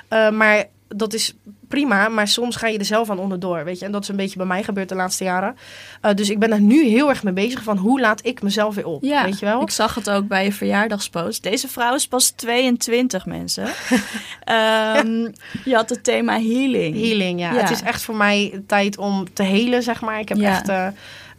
Eh, 0.08 0.30
maar 0.30 0.64
dat 0.88 1.12
is 1.14 1.34
prima, 1.68 2.08
maar 2.08 2.28
soms 2.28 2.56
ga 2.56 2.66
je 2.66 2.78
er 2.78 2.84
zelf 2.84 3.10
aan 3.10 3.18
onderdoor, 3.18 3.64
weet 3.64 3.78
je. 3.78 3.84
En 3.84 3.92
dat 3.92 4.02
is 4.02 4.08
een 4.08 4.16
beetje 4.16 4.36
bij 4.36 4.46
mij 4.46 4.62
gebeurd 4.62 4.88
de 4.88 4.94
laatste 4.94 5.24
jaren. 5.24 5.56
Eh, 6.00 6.14
dus 6.14 6.30
ik 6.30 6.38
ben 6.38 6.52
er 6.52 6.60
nu 6.60 6.84
heel 6.84 7.08
erg 7.08 7.22
mee 7.22 7.32
bezig 7.32 7.62
van 7.62 7.76
hoe 7.76 8.00
laat 8.00 8.26
ik 8.26 8.42
mezelf 8.42 8.74
weer 8.74 8.86
op, 8.86 9.02
Ja, 9.04 9.24
weet 9.24 9.38
je 9.38 9.46
wel? 9.46 9.62
ik 9.62 9.70
zag 9.70 9.94
het 9.94 10.10
ook 10.10 10.26
bij 10.28 10.44
je 10.44 10.52
verjaardagspost. 10.52 11.42
Deze 11.42 11.68
vrouw 11.68 11.94
is 11.94 12.08
pas 12.08 12.30
22 12.30 13.26
mensen. 13.26 13.66
Ehm, 14.44 15.28
je 15.64 15.74
had 15.74 15.90
het 15.90 16.04
thema 16.04 16.32
healing. 16.32 16.96
Healing, 16.96 17.40
ja. 17.40 17.52
Ja. 17.52 17.60
Het 17.60 17.70
is 17.70 17.82
echt 17.82 18.02
voor 18.02 18.14
mij 18.16 18.62
tijd 18.66 18.98
om 18.98 19.26
te 19.32 19.42
helen, 19.42 19.82
zeg 19.82 20.00
maar. 20.00 20.18
Ik 20.20 20.28
heb 20.28 20.38
Ja. 20.38 20.50
echt 20.50 20.68
eh, 20.68 20.86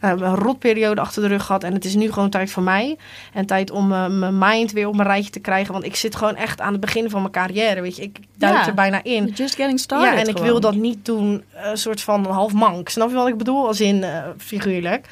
een 0.00 0.34
rotperiode 0.34 1.00
achter 1.00 1.22
de 1.22 1.28
rug 1.28 1.44
gehad. 1.44 1.64
En 1.64 1.72
het 1.72 1.84
is 1.84 1.94
nu 1.94 2.12
gewoon 2.12 2.30
tijd 2.30 2.50
voor 2.50 2.62
mij. 2.62 2.96
En 3.32 3.46
tijd 3.46 3.70
om 3.70 3.92
eh, 3.92 4.06
mijn 4.06 4.38
mind 4.38 4.72
weer 4.72 4.88
op 4.88 4.96
mijn 4.96 5.08
rijtje 5.08 5.30
te 5.30 5.40
krijgen. 5.40 5.72
Want 5.72 5.84
ik 5.84 5.96
zit 5.96 6.16
gewoon 6.16 6.36
echt 6.36 6.60
aan 6.60 6.72
het 6.72 6.80
begin 6.80 7.10
van 7.10 7.20
mijn 7.20 7.32
carrière, 7.32 7.80
weet 7.80 7.96
je. 7.96 8.02
Ik 8.02 8.18
duik 8.36 8.54
Ja. 8.54 8.66
er 8.66 8.74
bijna 8.74 9.00
in. 9.02 9.26
Just 9.34 9.54
getting 9.54 9.80
started 9.80 10.12
Ja, 10.12 10.18
en 10.20 10.28
ik 10.28 10.38
wil 10.38 10.60
dat 10.60 10.74
niet 10.74 11.04
doen, 11.04 11.42
eh, 11.52 11.70
een 11.70 11.76
soort 11.78 12.00
van 12.00 12.26
half 12.26 12.52
mank. 12.52 12.88
Snap 12.88 13.08
je 13.08 13.14
wat 13.14 13.28
ik 13.28 13.38
bedoel? 13.38 13.66
Als 13.66 13.80
in 13.80 14.02
eh, 14.04 14.22
figuurlijk. 14.38 15.06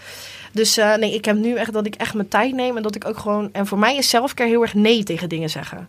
Dus 0.53 0.77
eh, 0.77 0.95
nee, 0.95 1.15
ik 1.15 1.25
heb 1.25 1.37
nu 1.37 1.55
echt 1.55 1.73
dat 1.73 1.87
ik 1.87 1.95
echt 1.95 2.15
mijn 2.15 2.29
tijd 2.29 2.55
neem. 2.55 2.77
En 2.77 2.83
dat 2.83 2.95
ik 2.95 3.05
ook 3.09 3.19
gewoon... 3.19 3.49
En 3.53 3.67
voor 3.67 3.79
mij 3.79 3.97
is 3.97 4.09
selfcare 4.09 4.49
heel 4.51 4.63
erg 4.63 4.75
nee 4.75 5.03
tegen 5.05 5.29
dingen 5.29 5.51
zeggen. 5.51 5.89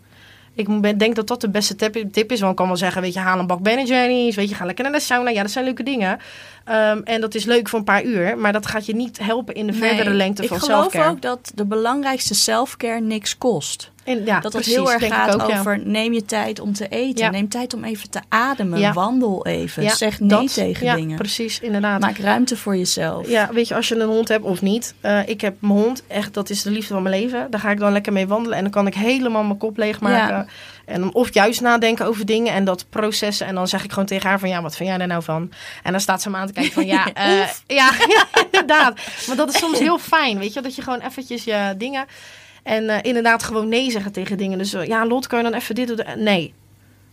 Ik 0.54 0.82
ben- 0.82 0.98
denk 0.98 1.16
dat 1.16 1.28
dat 1.28 1.42
de 1.42 1.50
beste 1.50 1.76
tip, 1.76 2.12
tip 2.12 2.32
is. 2.32 2.40
Want 2.40 2.52
ik 2.52 2.58
kan 2.58 2.68
wel 2.68 2.78
zeggen, 2.78 3.02
weet 3.02 3.14
je, 3.14 3.20
haal 3.20 3.40
een 3.40 3.48
bak 3.48 3.60
Ben 3.62 3.86
Jerry's. 3.86 4.36
Weet 4.36 4.50
je, 4.50 4.56
ga 4.56 4.66
lekker 4.66 4.84
naar 4.84 4.94
de 4.94 5.00
sauna. 5.00 5.30
Ja, 5.30 5.42
dat 5.42 5.52
zijn 5.52 5.66
leuke 5.66 5.84
dingen. 5.84 6.20
Ehm, 6.68 7.02
en 7.04 7.22
dat 7.22 7.36
is 7.36 7.46
leuk 7.46 7.70
voor 7.70 7.80
een 7.80 7.86
paar 7.86 8.04
uur. 8.04 8.38
Maar 8.38 8.54
dat 8.54 8.66
gaat 8.68 8.86
je 8.86 8.96
niet 8.96 9.20
helpen 9.20 9.54
in 9.56 9.66
de 9.68 9.72
Nee, 9.74 9.82
verdere 9.90 10.10
lengte 10.16 10.48
van 10.48 10.58
Ik 10.58 10.64
geloof 10.64 10.96
ook 10.96 11.22
dat 11.22 11.52
de 11.56 11.66
belangrijkste 11.66 12.36
selfcare 12.36 13.02
niks 13.02 13.38
kost. 13.38 13.92
En, 14.04 14.26
ja, 14.26 14.34
dat 14.40 14.44
het 14.44 14.52
precies, 14.62 14.74
heel 14.74 14.92
erg 14.92 15.08
gaat 15.08 15.42
ook, 15.42 15.50
ja. 15.50 15.60
over 15.60 15.80
neem 15.86 16.14
je 16.14 16.26
tijd 16.26 16.60
om 16.60 16.74
te 16.74 16.88
eten. 16.88 17.26
Ja. 17.26 17.30
Neem 17.32 17.50
tijd 17.50 17.74
om 17.74 17.84
even 17.84 18.10
te 18.10 18.20
ademen. 18.30 18.94
Wandel 18.94 19.46
even. 19.46 19.90
Zeg 19.90 20.20
nee 20.20 20.30
dat- 20.30 20.54
tegen 20.54 20.86
ja, 20.86 20.96
dingen. 20.96 21.18
precies, 21.18 21.60
inderdaad. 21.60 22.00
Maak 22.00 22.18
ruimte 22.18 22.58
voor 22.58 22.78
jezelf. 22.78 23.30
Ja, 23.30 23.50
weet 23.54 23.68
je, 23.68 23.76
als 23.76 23.88
je 23.88 23.96
een 24.00 24.08
hond 24.08 24.28
hebt 24.28 24.44
of 24.44 24.62
niet. 24.62 24.96
eh, 25.02 25.28
ik 25.28 25.42
heb 25.42 25.56
mijn 25.60 25.74
hond, 25.74 26.04
echt, 26.08 26.34
dat 26.34 26.50
is 26.50 26.62
de 26.62 26.72
liefde 26.72 26.94
van 26.94 27.04
mijn 27.04 27.22
leven. 27.22 27.48
Daar 27.52 27.60
ga 27.60 27.72
ik 27.72 27.80
dan 27.80 27.92
lekker 27.92 28.14
mee 28.14 28.28
wandelen 28.28 28.58
en 28.58 28.64
dan 28.64 28.72
kan 28.72 28.88
ik 28.88 28.96
helemaal 28.96 29.44
mijn 29.44 29.58
kop 29.58 29.78
leegmaken. 29.78 30.36
Ja. 30.36 30.46
En 30.88 31.02
dan 31.02 31.14
of 31.14 31.34
juist 31.34 31.62
nadenken 31.62 32.06
over 32.06 32.26
dingen 32.26 32.54
en 32.54 32.64
dat 32.64 32.86
processen. 32.90 33.48
En 33.48 33.56
dan 33.56 33.68
zeg 33.68 33.84
ik 33.84 33.90
gewoon 33.90 34.06
tegen 34.06 34.30
haar 34.30 34.40
van, 34.40 34.50
ja, 34.50 34.62
wat 34.62 34.76
vind 34.76 34.90
jij 34.90 34.98
er 35.00 35.08
nou 35.08 35.24
van? 35.24 35.52
En 35.84 35.92
dan 35.92 36.02
staat 36.02 36.22
ze 36.22 36.30
me 36.30 36.38
aan 36.38 36.48
te 36.48 36.54
kijken 36.54 36.74
van, 36.74 36.86
ja, 36.86 37.14
eh, 37.14 37.48
ja, 37.68 37.92
ja, 38.08 38.26
inderdaad. 38.52 39.00
Maar 39.28 39.36
dat 39.36 39.50
is 39.50 39.58
soms 39.58 39.80
heel 39.80 39.98
fijn, 39.98 40.40
weet 40.40 40.54
je, 40.54 40.62
dat 40.62 40.76
je 40.76 40.82
gewoon 40.82 41.00
eventjes 41.00 41.44
je 41.44 41.74
dingen... 41.78 42.06
En 42.64 42.90
eh, 42.90 42.98
inderdaad 43.02 43.44
gewoon 43.44 43.68
nee 43.68 43.92
zeggen 43.92 44.12
tegen 44.12 44.38
dingen. 44.38 44.58
Dus 44.58 44.74
eh, 44.74 44.86
ja, 44.86 45.06
Lot, 45.06 45.28
kan 45.28 45.38
je 45.38 45.50
dan 45.50 45.54
even 45.54 45.76
dit 45.76 45.88
doen? 45.88 46.24
Nee, 46.24 46.54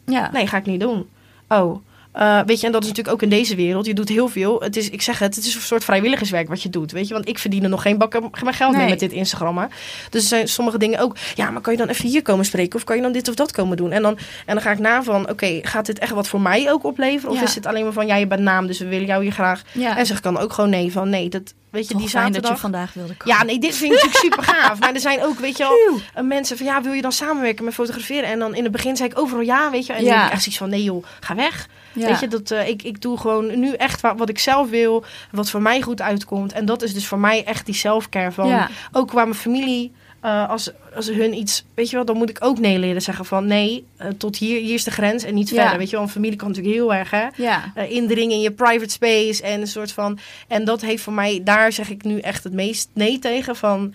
Ja. 0.06 0.30
Nee, 0.32 0.46
ga 0.46 0.56
ik 0.56 0.66
niet 0.66 0.80
doen. 0.80 1.08
Oh. 1.48 1.84
Eh, 2.14 2.40
weet 2.46 2.60
je, 2.60 2.66
en 2.66 2.72
dat 2.72 2.82
is 2.82 2.88
natuurlijk 2.88 3.14
ook 3.16 3.22
in 3.22 3.28
deze 3.28 3.54
wereld. 3.54 3.86
Je 3.86 3.94
doet 3.94 4.08
heel 4.08 4.28
veel. 4.28 4.60
Het 4.60 4.76
is, 4.76 4.90
ik 4.90 5.02
zeg 5.02 5.18
het, 5.18 5.34
het 5.34 5.44
is 5.44 5.54
een 5.54 5.60
soort 5.60 5.84
vrijwilligerswerk 5.84 6.48
wat 6.48 6.62
je 6.62 6.70
doet. 6.70 6.92
Weet 6.92 7.08
je, 7.08 7.14
want 7.14 7.28
ik 7.28 7.38
verdien 7.38 7.62
er 7.62 7.68
nog 7.68 7.82
geen 7.82 7.98
bakken 7.98 8.30
mijn 8.42 8.54
geld 8.54 8.70
mee 8.72 8.80
Nee. 8.80 8.90
met 8.90 8.98
dit 9.00 9.12
Instagrammen. 9.12 9.68
Dus 10.10 10.22
er 10.22 10.28
zijn 10.28 10.48
sommige 10.48 10.78
dingen 10.78 10.98
ook. 10.98 11.16
Ja, 11.34 11.50
maar 11.50 11.60
kan 11.60 11.72
je 11.72 11.78
dan 11.78 11.88
even 11.88 12.08
hier 12.08 12.22
komen 12.22 12.44
spreken? 12.44 12.76
Of 12.78 12.84
kan 12.84 12.96
je 12.96 13.02
dan 13.02 13.12
dit 13.12 13.28
of 13.28 13.34
dat 13.34 13.52
komen 13.52 13.76
doen? 13.76 13.92
En 13.92 14.02
dan, 14.02 14.18
en 14.46 14.54
dan 14.54 14.60
ga 14.62 14.70
ik 14.70 14.78
na 14.78 15.02
van, 15.02 15.30
oké, 15.30 15.58
gaat 15.62 15.86
dit 15.86 15.98
echt 15.98 16.12
wat 16.12 16.28
voor 16.28 16.40
mij 16.40 16.70
ook 16.72 16.84
opleveren? 16.84 17.30
Of 17.30 17.36
Ja. 17.38 17.44
is 17.44 17.54
het 17.54 17.66
alleen 17.66 17.84
maar 17.84 17.92
van, 17.92 18.06
ja, 18.06 18.16
je 18.16 18.26
bent 18.26 18.40
naam, 18.42 18.66
dus 18.66 18.78
we 18.78 18.86
willen 18.88 19.06
jou 19.06 19.22
hier 19.22 19.32
graag. 19.32 19.62
ja. 19.72 19.96
En 19.98 20.06
zeg 20.06 20.16
ik 20.16 20.22
dan 20.22 20.38
ook 20.38 20.52
gewoon 20.52 20.70
nee 20.70 20.92
van, 20.92 21.08
nee, 21.08 21.28
dat, 21.28 21.54
weet 21.74 21.86
je, 21.86 21.92
Toch 21.92 22.00
die 22.02 22.10
fijn 22.10 22.32
dat 22.32 22.48
je 22.48 22.56
vandaag 22.56 22.92
wilde 22.92 23.14
komen. 23.16 23.36
Ja, 23.36 23.44
nee, 23.44 23.58
dit 23.58 23.74
vind 23.76 23.92
ik 23.92 23.98
natuurlijk 24.04 24.22
super 24.26 24.42
gaaf. 24.42 24.78
Maar 24.78 24.94
er 24.94 25.00
zijn 25.00 25.22
ook, 25.24 25.38
weet 25.38 25.56
je 25.56 25.62
wel, 25.62 26.00
eh, 26.14 26.22
mensen 26.28 26.56
van 26.56 26.66
ja, 26.66 26.82
wil 26.82 26.92
je 26.92 27.02
dan 27.02 27.12
samenwerken 27.12 27.64
met 27.64 27.74
fotograferen? 27.74 28.28
En 28.28 28.38
dan 28.38 28.54
in 28.54 28.62
het 28.62 28.72
begin 28.72 28.96
zei 28.96 29.08
ik 29.08 29.18
overal 29.18 29.42
ja, 29.42 29.70
weet 29.70 29.86
je. 29.86 29.92
En 29.92 30.04
Ja. 30.04 30.08
dan 30.10 30.16
heb 30.18 30.26
ik 30.26 30.32
echt 30.32 30.42
zoiets 30.42 30.60
van 30.60 30.70
nee 30.70 30.82
joh, 30.82 31.04
ga 31.20 31.34
weg. 31.34 31.68
Ja. 31.92 32.06
Weet 32.06 32.20
je, 32.20 32.28
dat, 32.28 32.50
eh, 32.50 32.68
ik, 32.68 32.82
ik 32.82 33.00
doe 33.00 33.18
gewoon 33.18 33.58
nu 33.60 33.72
echt 33.72 34.00
wa- 34.00 34.14
wat 34.16 34.28
ik 34.28 34.38
zelf 34.38 34.68
wil, 34.70 35.04
wat 35.30 35.50
voor 35.50 35.62
mij 35.62 35.82
goed 35.82 36.00
uitkomt. 36.00 36.52
En 36.52 36.64
dat 36.64 36.82
is 36.82 36.94
dus 36.94 37.06
voor 37.06 37.18
mij 37.18 37.44
echt 37.44 37.66
die 37.66 37.74
selfcare 37.74 38.32
van, 38.32 38.48
Ja. 38.48 38.68
ook 38.92 39.08
qua 39.08 39.22
mijn 39.22 39.34
familie. 39.34 39.92
Eh, 40.24 40.48
als, 40.48 40.70
als 40.94 41.06
hun 41.08 41.34
iets, 41.34 41.64
weet 41.74 41.90
je 41.90 41.96
wel, 41.96 42.04
dan 42.04 42.16
moet 42.16 42.30
ik 42.30 42.36
ook 42.44 42.58
nee 42.58 42.78
leren 42.78 43.02
zeggen 43.02 43.24
van 43.24 43.46
nee, 43.46 43.84
eh, 43.96 44.08
tot 44.08 44.36
hier, 44.36 44.60
hier 44.60 44.74
is 44.74 44.84
de 44.84 44.90
grens 44.90 45.24
en 45.24 45.34
niet 45.34 45.48
Ja. 45.48 45.60
verder. 45.60 45.78
Weet 45.78 45.90
je 45.90 45.96
wel, 45.96 46.04
een 46.04 46.10
familie 46.10 46.36
kan 46.36 46.48
natuurlijk 46.48 46.74
heel 46.74 46.94
erg, 46.94 47.10
hè 47.10 47.26
Ja. 47.36 47.72
eh, 47.74 47.90
indringen 47.90 48.34
in 48.36 48.40
je 48.40 48.50
private 48.50 48.90
space 48.90 49.42
en 49.42 49.60
een 49.60 49.66
soort 49.66 49.92
van. 49.92 50.18
En 50.48 50.64
dat 50.64 50.80
heeft 50.80 51.02
voor 51.02 51.12
mij, 51.12 51.40
daar 51.44 51.72
zeg 51.72 51.90
ik 51.90 52.04
nu 52.04 52.18
echt 52.18 52.44
het 52.44 52.52
meest 52.52 52.88
nee 52.92 53.18
tegen. 53.18 53.56
Van 53.56 53.94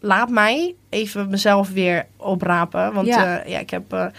laat 0.00 0.28
mij 0.28 0.74
even 0.88 1.30
mezelf 1.30 1.70
weer 1.70 2.06
oprapen. 2.16 2.92
Want 2.92 3.06
Ja. 3.06 3.42
ja, 3.46 3.58
ik 3.58 3.70
heb. 3.70 4.12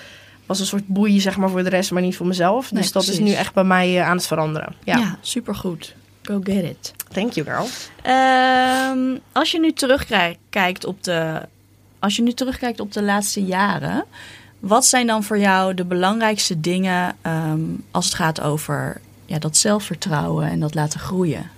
was 0.45 0.59
een 0.59 0.65
soort 0.65 0.87
boei, 0.87 1.19
zeg 1.19 1.37
maar, 1.37 1.49
voor 1.49 1.63
de 1.63 1.69
rest, 1.69 1.91
maar 1.91 2.01
niet 2.01 2.15
voor 2.15 2.27
mezelf. 2.27 2.71
Nee, 2.71 2.81
dus 2.81 2.91
dat 2.91 3.07
is 3.07 3.19
nu 3.19 3.31
echt 3.31 3.53
bij 3.53 3.63
mij 3.63 4.01
aan 4.01 4.15
het 4.17 4.27
veranderen. 4.27 4.73
Ja, 4.83 4.97
Ja, 4.97 5.17
supergoed. 5.21 5.95
Go 6.21 6.39
get 6.43 6.63
it. 6.63 6.93
Thank 7.13 7.31
you, 7.31 7.45
girl. 7.45 7.67
Ehm, 8.01 9.17
als 9.31 9.51
je 9.51 9.59
nu 9.59 9.71
terugkijkt 9.71 10.85
op 10.85 11.03
de, 11.03 11.41
als 11.99 12.15
je 12.15 12.21
nu 12.21 12.33
terugkijkt 12.33 12.79
op 12.79 12.93
de 12.93 13.03
laatste 13.03 13.43
jaren, 13.43 14.05
wat 14.59 14.85
zijn 14.85 15.07
dan 15.07 15.23
voor 15.23 15.39
jou 15.39 15.73
de 15.73 15.85
belangrijkste 15.85 16.59
dingen 16.59 17.15
ehm, 17.21 17.61
als 17.91 18.05
het 18.05 18.13
gaat 18.13 18.41
over 18.41 19.01
ja, 19.25 19.39
dat 19.39 19.57
zelfvertrouwen 19.57 20.49
en 20.49 20.59
dat 20.59 20.75
laten 20.75 20.99
groeien? 20.99 21.49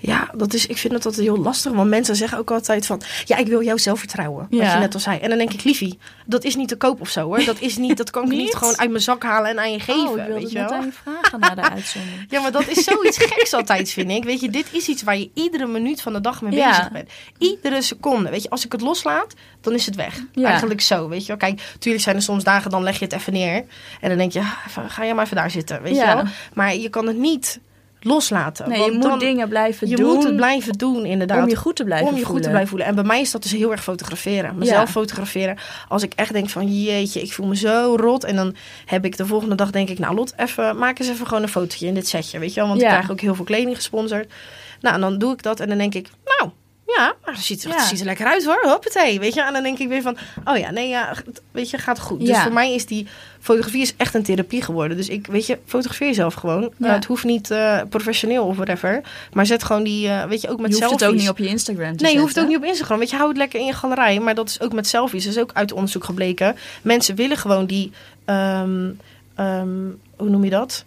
Ja, 0.00 0.30
dat 0.36 0.54
is, 0.54 0.66
ik 0.66 0.76
vind 0.78 0.92
het 0.94 1.04
altijd 1.06 1.24
heel 1.26 1.38
lastig. 1.38 1.72
Want 1.72 1.88
mensen 1.90 2.16
zeggen 2.16 2.38
ook 2.38 2.50
altijd 2.50 2.86
van... 2.86 3.00
Ja, 3.24 3.36
ik 3.36 3.46
wil 3.46 3.62
jou 3.62 3.78
zelfvertrouwen. 3.78 4.46
Wat 4.50 4.60
Ja. 4.60 4.72
je 4.74 4.78
net 4.78 4.94
al 4.94 5.00
zei. 5.00 5.18
En 5.18 5.28
dan 5.28 5.38
denk 5.38 5.52
ik, 5.52 5.64
liefie, 5.64 5.98
dat 6.26 6.44
is 6.44 6.56
niet 6.56 6.68
te 6.68 6.76
koop 6.76 7.00
of 7.00 7.08
zo 7.08 7.20
hoor. 7.24 7.44
Dat, 7.44 7.60
is 7.60 7.76
niet, 7.76 7.96
dat 7.96 8.10
kan 8.10 8.22
ik 8.22 8.28
Niet? 8.38 8.38
niet 8.38 8.54
gewoon 8.54 8.78
uit 8.78 8.90
mijn 8.90 9.02
zak 9.02 9.22
halen 9.22 9.50
en 9.50 9.58
aan 9.58 9.72
je 9.72 9.80
geven. 9.80 10.08
oh, 10.08 10.18
ik 10.18 10.24
wilde 10.26 10.32
weet 10.40 10.50
je 10.52 10.58
net 10.58 10.70
wel? 10.70 10.78
aan 10.78 10.84
je 10.84 10.92
vragen 11.02 11.40
na 11.40 11.54
de 11.54 11.70
uitzending. 11.76 12.26
Ja, 12.28 12.40
maar 12.40 12.52
dat 12.52 12.68
is 12.68 12.84
zoiets 12.84 13.18
geks 13.18 13.52
altijd, 13.54 13.90
vind 13.90 14.10
ik. 14.10 14.24
Weet 14.24 14.40
je, 14.40 14.50
dit 14.50 14.66
is 14.72 14.88
iets 14.88 15.02
waar 15.02 15.16
je 15.18 15.30
iedere 15.34 15.66
minuut 15.66 16.00
van 16.00 16.12
de 16.12 16.20
dag 16.20 16.42
mee 16.42 16.52
Ja. 16.52 16.68
bezig 16.68 16.90
bent. 16.92 17.10
Iedere 17.38 17.82
seconde. 17.82 18.30
Weet 18.30 18.42
je, 18.42 18.50
als 18.50 18.64
ik 18.64 18.72
het 18.72 18.80
loslaat, 18.80 19.34
dan 19.60 19.74
is 19.74 19.86
het 19.86 19.94
weg. 19.94 20.20
Ja. 20.32 20.48
Eigenlijk 20.48 20.80
zo, 20.80 21.08
weet 21.08 21.20
je 21.20 21.26
wel. 21.26 21.36
Kijk, 21.36 21.62
natuurlijk 21.72 22.04
zijn 22.04 22.16
er 22.16 22.22
soms 22.22 22.44
dagen, 22.44 22.70
dan 22.70 22.82
leg 22.82 22.98
je 22.98 23.04
het 23.04 23.14
even 23.14 23.32
neer. 23.32 23.64
En 24.00 24.08
dan 24.08 24.18
denk 24.18 24.32
je, 24.32 24.38
ah, 24.40 24.66
ga 24.88 25.04
jij 25.04 25.14
maar 25.14 25.24
even 25.24 25.36
daar 25.36 25.50
zitten, 25.50 25.82
weet 25.82 25.96
je 25.96 26.04
wel. 26.04 26.22
Maar 26.54 26.74
je 26.76 26.88
kan 26.88 27.06
het 27.06 27.16
niet 27.16 27.60
loslaten. 28.00 28.68
Nee, 28.68 28.78
want 28.78 28.92
je 28.92 28.98
moet 28.98 29.08
dan- 29.08 29.18
dingen 29.18 29.48
blijven 29.48 29.88
je 29.88 29.96
doen 29.96 30.14
moet 30.14 30.24
het 30.24 30.36
blijven 30.36 30.72
doen, 30.72 31.04
inderdaad. 31.04 31.42
om 31.42 31.48
je 31.48 31.56
goed 31.56 31.76
te 31.76 31.84
blijven 31.84 32.06
om 32.08 32.14
je 32.14 32.18
voelen. 32.20 32.34
goed 32.34 32.42
te 32.42 32.48
blijven 32.48 32.68
voelen. 32.68 32.86
En 32.88 32.94
bij 32.94 33.04
mij 33.04 33.20
is 33.20 33.30
dat 33.30 33.42
dus 33.42 33.52
heel 33.52 33.70
erg 33.70 33.82
fotograferen. 33.82 34.58
Mezelf 34.58 34.86
Ja. 34.86 34.92
fotograferen. 34.92 35.56
Als 35.88 36.02
ik 36.02 36.12
echt 36.16 36.32
denk 36.32 36.48
van 36.48 36.82
jeetje, 36.82 37.20
ik 37.22 37.32
voel 37.32 37.46
me 37.46 37.56
zo 37.56 37.96
rot. 38.00 38.24
En 38.24 38.36
dan 38.36 38.54
heb 38.84 39.04
ik 39.04 39.16
de 39.16 39.26
volgende 39.26 39.54
dag 39.54 39.70
denk 39.70 39.88
ik, 39.88 39.98
nou 39.98 40.14
Lot, 40.14 40.32
even, 40.36 40.78
maak 40.78 40.98
eens 40.98 41.08
even 41.08 41.26
gewoon 41.26 41.42
een 41.42 41.48
fotootje 41.48 41.86
in 41.86 41.94
dit 41.94 42.08
setje. 42.08 42.38
Weet 42.38 42.54
je 42.54 42.60
wel, 42.60 42.68
want 42.68 42.80
Ja. 42.80 42.86
ik 42.86 42.92
krijg 42.94 43.10
ook 43.10 43.20
heel 43.20 43.34
veel 43.34 43.44
kleding 43.44 43.76
gesponsord. 43.76 44.32
Nou, 44.80 44.94
en 44.94 45.00
dan 45.00 45.18
doe 45.18 45.32
ik 45.32 45.42
dat 45.42 45.60
en 45.60 45.68
dan 45.68 45.78
denk 45.78 45.94
ik, 45.94 46.08
nou... 46.38 46.50
Ja, 46.96 47.14
maar 47.24 47.34
het 47.34 47.44
ziet, 47.44 47.64
er- 47.64 47.70
Ja. 47.70 47.84
ziet 47.86 48.00
er 48.00 48.04
lekker 48.06 48.26
uit 48.26 48.44
hoor. 48.44 48.58
Hoppatee, 48.62 49.20
weet 49.20 49.34
je. 49.34 49.42
En 49.42 49.52
dan 49.52 49.62
denk 49.62 49.78
ik 49.78 49.88
weer 49.88 50.02
van, 50.02 50.16
oh 50.44 50.56
ja, 50.56 50.70
nee, 50.70 50.88
ja, 50.88 51.14
weet 51.50 51.70
je, 51.70 51.78
gaat 51.78 51.98
goed. 52.00 52.20
Dus 52.20 52.28
voor 52.42 52.52
mij 52.52 52.74
is 52.74 52.86
die 52.86 53.06
fotografie 53.40 53.80
is 53.82 53.94
echt 53.96 54.14
een 54.14 54.22
therapie 54.22 54.62
geworden. 54.62 54.96
Dus 54.96 55.08
ik, 55.08 55.26
weet 55.26 55.46
je, 55.46 55.58
fotografeer 55.66 56.06
jezelf 56.06 56.34
gewoon. 56.34 56.72
Ja. 56.76 56.86
Eh, 56.86 56.92
het 56.92 57.04
hoeft 57.04 57.24
niet 57.24 57.50
eh, 57.50 57.80
professioneel 57.88 58.44
of 58.44 58.56
whatever. 58.56 59.00
Maar 59.32 59.46
zet 59.46 59.62
gewoon 59.64 59.82
die, 59.82 60.08
eh, 60.08 60.24
weet 60.24 60.40
je, 60.40 60.48
ook 60.48 60.60
met 60.60 60.76
je 60.76 60.84
hoeft 60.84 61.00
het 61.00 61.08
ook 61.08 61.14
niet 61.14 61.28
op 61.28 61.38
je 61.38 61.46
Instagram 61.48 61.96
te 61.96 62.02
Nee, 62.04 62.12
je 62.12 62.18
hoeft 62.20 62.34
het 62.34 62.44
ook 62.44 62.50
niet 62.50 62.58
op 62.58 62.64
Instagram. 62.64 62.98
Weet 62.98 63.10
je, 63.10 63.16
hou 63.16 63.28
het 63.28 63.38
lekker 63.38 63.60
in 63.60 63.66
je 63.66 63.72
galerij. 63.72 64.20
Maar 64.20 64.34
dat 64.34 64.48
is 64.48 64.60
ook 64.60 64.72
met 64.72 64.86
selfies. 64.86 65.24
Dat 65.24 65.34
is 65.34 65.40
ook 65.40 65.50
uit 65.52 65.72
onderzoek 65.72 66.04
gebleken. 66.04 66.56
Mensen 66.82 67.14
willen 67.14 67.36
gewoon 67.36 67.66
die, 67.66 67.92
ehm, 68.24 68.90
ehm, 69.34 69.68
hoe 70.16 70.28
noem 70.28 70.44
je 70.44 70.50
dat? 70.50 70.84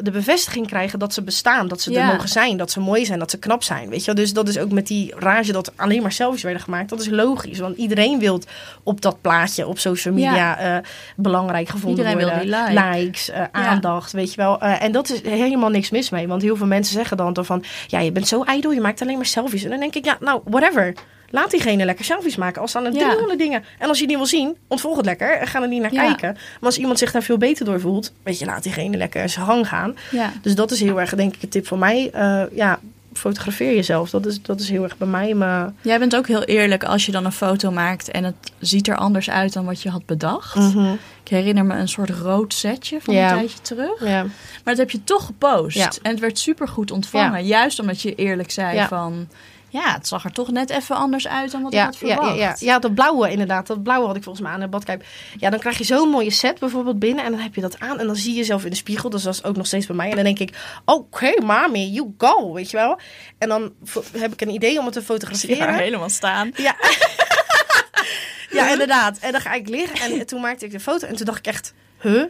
De 0.00 0.10
bevestiging 0.10 0.66
krijgen 0.66 0.98
dat 0.98 1.14
ze 1.14 1.22
bestaan, 1.22 1.68
dat 1.68 1.80
ze 1.80 1.90
Ja. 1.90 2.00
er 2.00 2.12
mogen 2.14 2.28
zijn, 2.28 2.56
dat 2.56 2.70
ze 2.70 2.80
mooi 2.80 3.04
zijn, 3.04 3.18
dat 3.18 3.30
ze 3.30 3.38
knap 3.38 3.62
zijn. 3.62 3.88
Weet 3.88 4.00
je, 4.00 4.06
wel? 4.06 4.14
dus 4.14 4.32
dat 4.32 4.48
is 4.48 4.58
ook 4.58 4.70
met 4.70 4.86
die 4.86 5.14
rage 5.16 5.52
dat 5.52 5.72
alleen 5.76 6.02
maar 6.02 6.12
selfies 6.12 6.42
werden 6.42 6.62
gemaakt. 6.62 6.88
Dat 6.88 7.00
is 7.00 7.08
logisch, 7.08 7.58
want 7.58 7.76
iedereen 7.76 8.18
wil 8.18 8.40
op 8.82 9.00
dat 9.00 9.20
plaatje 9.20 9.66
op 9.66 9.78
social 9.78 10.14
media 10.14 10.58
eh, 10.58 10.76
belangrijk 11.16 11.68
gevonden 11.68 12.06
Iedereen 12.06 12.28
worden. 12.28 12.48
like. 12.48 12.96
Likes, 12.96 13.30
eh, 13.30 13.42
aandacht, 13.52 14.12
weet 14.12 14.30
je 14.30 14.36
wel. 14.36 14.60
Eh, 14.60 14.82
en 14.82 14.92
dat 14.92 15.10
is 15.10 15.22
helemaal 15.22 15.70
niks 15.70 15.90
mis 15.90 16.10
mee, 16.10 16.28
want 16.28 16.42
heel 16.42 16.56
veel 16.56 16.66
mensen 16.66 16.94
zeggen 16.94 17.16
dan 17.16 17.32
toch 17.32 17.46
van, 17.46 17.64
ja, 17.86 17.98
je 18.00 18.12
bent 18.12 18.28
zo 18.28 18.42
ijdel, 18.42 18.70
je 18.72 18.80
maakt 18.80 19.02
alleen 19.02 19.16
maar 19.16 19.26
selfies. 19.26 19.64
En 19.64 19.70
dan 19.70 19.80
denk 19.80 19.94
ik, 19.94 20.04
ja, 20.04 20.16
nou, 20.20 20.40
whatever. 20.44 20.94
Laat 21.30 21.50
diegene 21.50 21.84
lekker 21.84 22.04
selfies 22.04 22.36
maken. 22.36 22.60
Als 22.62 22.70
ze 22.70 22.78
aan 22.78 22.84
het 22.84 22.94
Ja. 22.96 23.16
doen 23.16 23.36
dingen. 23.38 23.64
En 23.78 23.88
als 23.88 23.98
je 23.98 24.06
die 24.06 24.16
wil 24.16 24.26
zien, 24.26 24.56
ontvolg 24.68 24.96
het 24.96 25.06
lekker. 25.06 25.38
En 25.38 25.46
ga 25.46 25.62
er 25.62 25.68
niet 25.68 25.80
naar 25.82 25.92
Ja. 25.92 26.06
kijken. 26.06 26.32
Maar 26.32 26.58
als 26.70 26.78
iemand 26.78 26.98
zich 26.98 27.12
daar 27.12 27.22
veel 27.22 27.38
beter 27.38 27.64
door 27.64 27.80
voelt, 27.80 28.12
weet 28.22 28.38
je, 28.38 28.44
laat 28.44 28.62
diegene 28.62 28.96
lekker 28.96 29.28
zijn 29.28 29.46
gang 29.46 29.68
gaan. 29.68 29.96
Ja. 30.10 30.32
Dus 30.42 30.54
dat 30.54 30.70
is 30.70 30.80
heel 30.80 31.00
erg, 31.00 31.14
denk 31.14 31.34
ik, 31.34 31.42
een 31.42 31.48
tip 31.48 31.66
van 31.66 31.78
mij. 31.78 32.10
Eh, 32.12 32.42
ja, 32.52 32.78
fotografeer 33.12 33.74
jezelf. 33.74 34.10
Dat 34.10 34.26
is, 34.26 34.42
dat 34.42 34.60
is 34.60 34.68
heel 34.68 34.82
erg 34.82 34.96
bij 34.96 35.08
mij. 35.08 35.34
Maar, 35.34 35.72
Jij 35.82 35.98
bent 35.98 36.16
ook 36.16 36.26
heel 36.26 36.42
eerlijk 36.44 36.84
als 36.84 37.06
je 37.06 37.12
dan 37.12 37.24
een 37.24 37.32
foto 37.32 37.70
maakt 37.70 38.10
en 38.10 38.24
het 38.24 38.52
ziet 38.58 38.88
er 38.88 38.96
anders 38.96 39.30
uit 39.30 39.52
dan 39.52 39.64
wat 39.64 39.82
je 39.82 39.90
had 39.90 40.06
bedacht. 40.06 40.54
Mhm. 40.54 40.92
Ik 41.22 41.28
herinner 41.34 41.64
me 41.64 41.74
een 41.74 41.88
soort 41.88 42.10
rood 42.10 42.54
setje 42.54 42.98
van 43.00 43.14
een 43.14 43.28
tijdje 43.28 43.60
terug. 43.62 44.04
ja. 44.04 44.22
Maar 44.22 44.30
dat 44.64 44.76
heb 44.76 44.90
je 44.90 45.04
toch 45.04 45.26
gepost. 45.26 45.76
Ja. 45.76 45.90
En 46.02 46.10
het 46.10 46.20
werd 46.20 46.38
super 46.38 46.68
goed 46.68 46.90
ontvangen. 46.90 47.44
Juist 47.46 47.80
omdat 47.80 48.00
je 48.00 48.14
eerlijk 48.14 48.50
zei 48.50 48.74
Ja. 48.76 48.88
van... 48.88 49.28
Ja, 49.68 49.92
het 49.92 50.08
zag 50.08 50.24
er 50.24 50.32
toch 50.32 50.50
net 50.50 50.70
even 50.70 50.96
anders 50.96 51.28
uit 51.28 51.50
dan 51.50 51.62
wat 51.62 51.72
ik 51.72 51.78
had 51.78 51.96
verwacht. 51.96 52.28
ja, 52.28 52.34
ja. 52.34 52.56
ja, 52.58 52.78
dat 52.78 52.94
blauwe 52.94 53.30
inderdaad. 53.30 53.66
Dat 53.66 53.82
blauwe 53.82 54.06
had 54.06 54.16
ik 54.16 54.22
volgens 54.22 54.44
mij 54.44 54.54
aan 54.54 54.60
de 54.60 54.68
badkuip. 54.68 55.04
Ja, 55.38 55.50
dan 55.50 55.58
krijg 55.58 55.78
je 55.78 55.84
zo'n 55.84 56.08
mooie 56.08 56.30
set 56.30 56.58
bijvoorbeeld 56.58 56.98
binnen. 56.98 57.24
En 57.24 57.30
dan 57.30 57.40
heb 57.40 57.54
je 57.54 57.60
dat 57.60 57.78
aan. 57.80 57.98
En 57.98 58.06
dan 58.06 58.16
zie 58.16 58.32
je 58.32 58.38
jezelf 58.38 58.64
in 58.64 58.70
de 58.70 58.76
spiegel. 58.76 59.10
Dus 59.10 59.22
dat 59.22 59.34
is 59.34 59.44
ook 59.44 59.56
nog 59.56 59.66
steeds 59.66 59.86
bij 59.86 59.96
mij. 59.96 60.10
En 60.10 60.14
dan 60.14 60.24
denk 60.24 60.38
ik, 60.38 60.56
oké, 60.84 61.42
mami, 61.44 61.90
you 61.90 62.14
go. 62.18 62.52
Weet 62.52 62.70
je 62.70 62.76
wel? 62.76 62.98
En 63.38 63.48
dan 63.48 63.72
heb 64.18 64.32
ik 64.32 64.40
een 64.40 64.50
idee 64.50 64.78
om 64.78 64.84
het 64.84 64.94
te 64.94 65.02
fotograferen. 65.02 65.68
haar 65.68 65.78
helemaal 65.78 66.08
staan. 66.08 66.50
Ja. 66.54 66.76
ja, 68.58 68.70
inderdaad. 68.70 69.18
En 69.18 69.32
dan 69.32 69.40
ga 69.40 69.52
ik 69.52 69.68
liggen. 69.68 70.00
En 70.00 70.26
toen 70.26 70.40
maakte 70.40 70.64
ik 70.64 70.70
de 70.70 70.80
foto. 70.80 71.06
En 71.06 71.16
toen 71.16 71.26
dacht 71.26 71.38
ik 71.38 71.46
echt, 71.46 71.74
huh? 72.00 72.24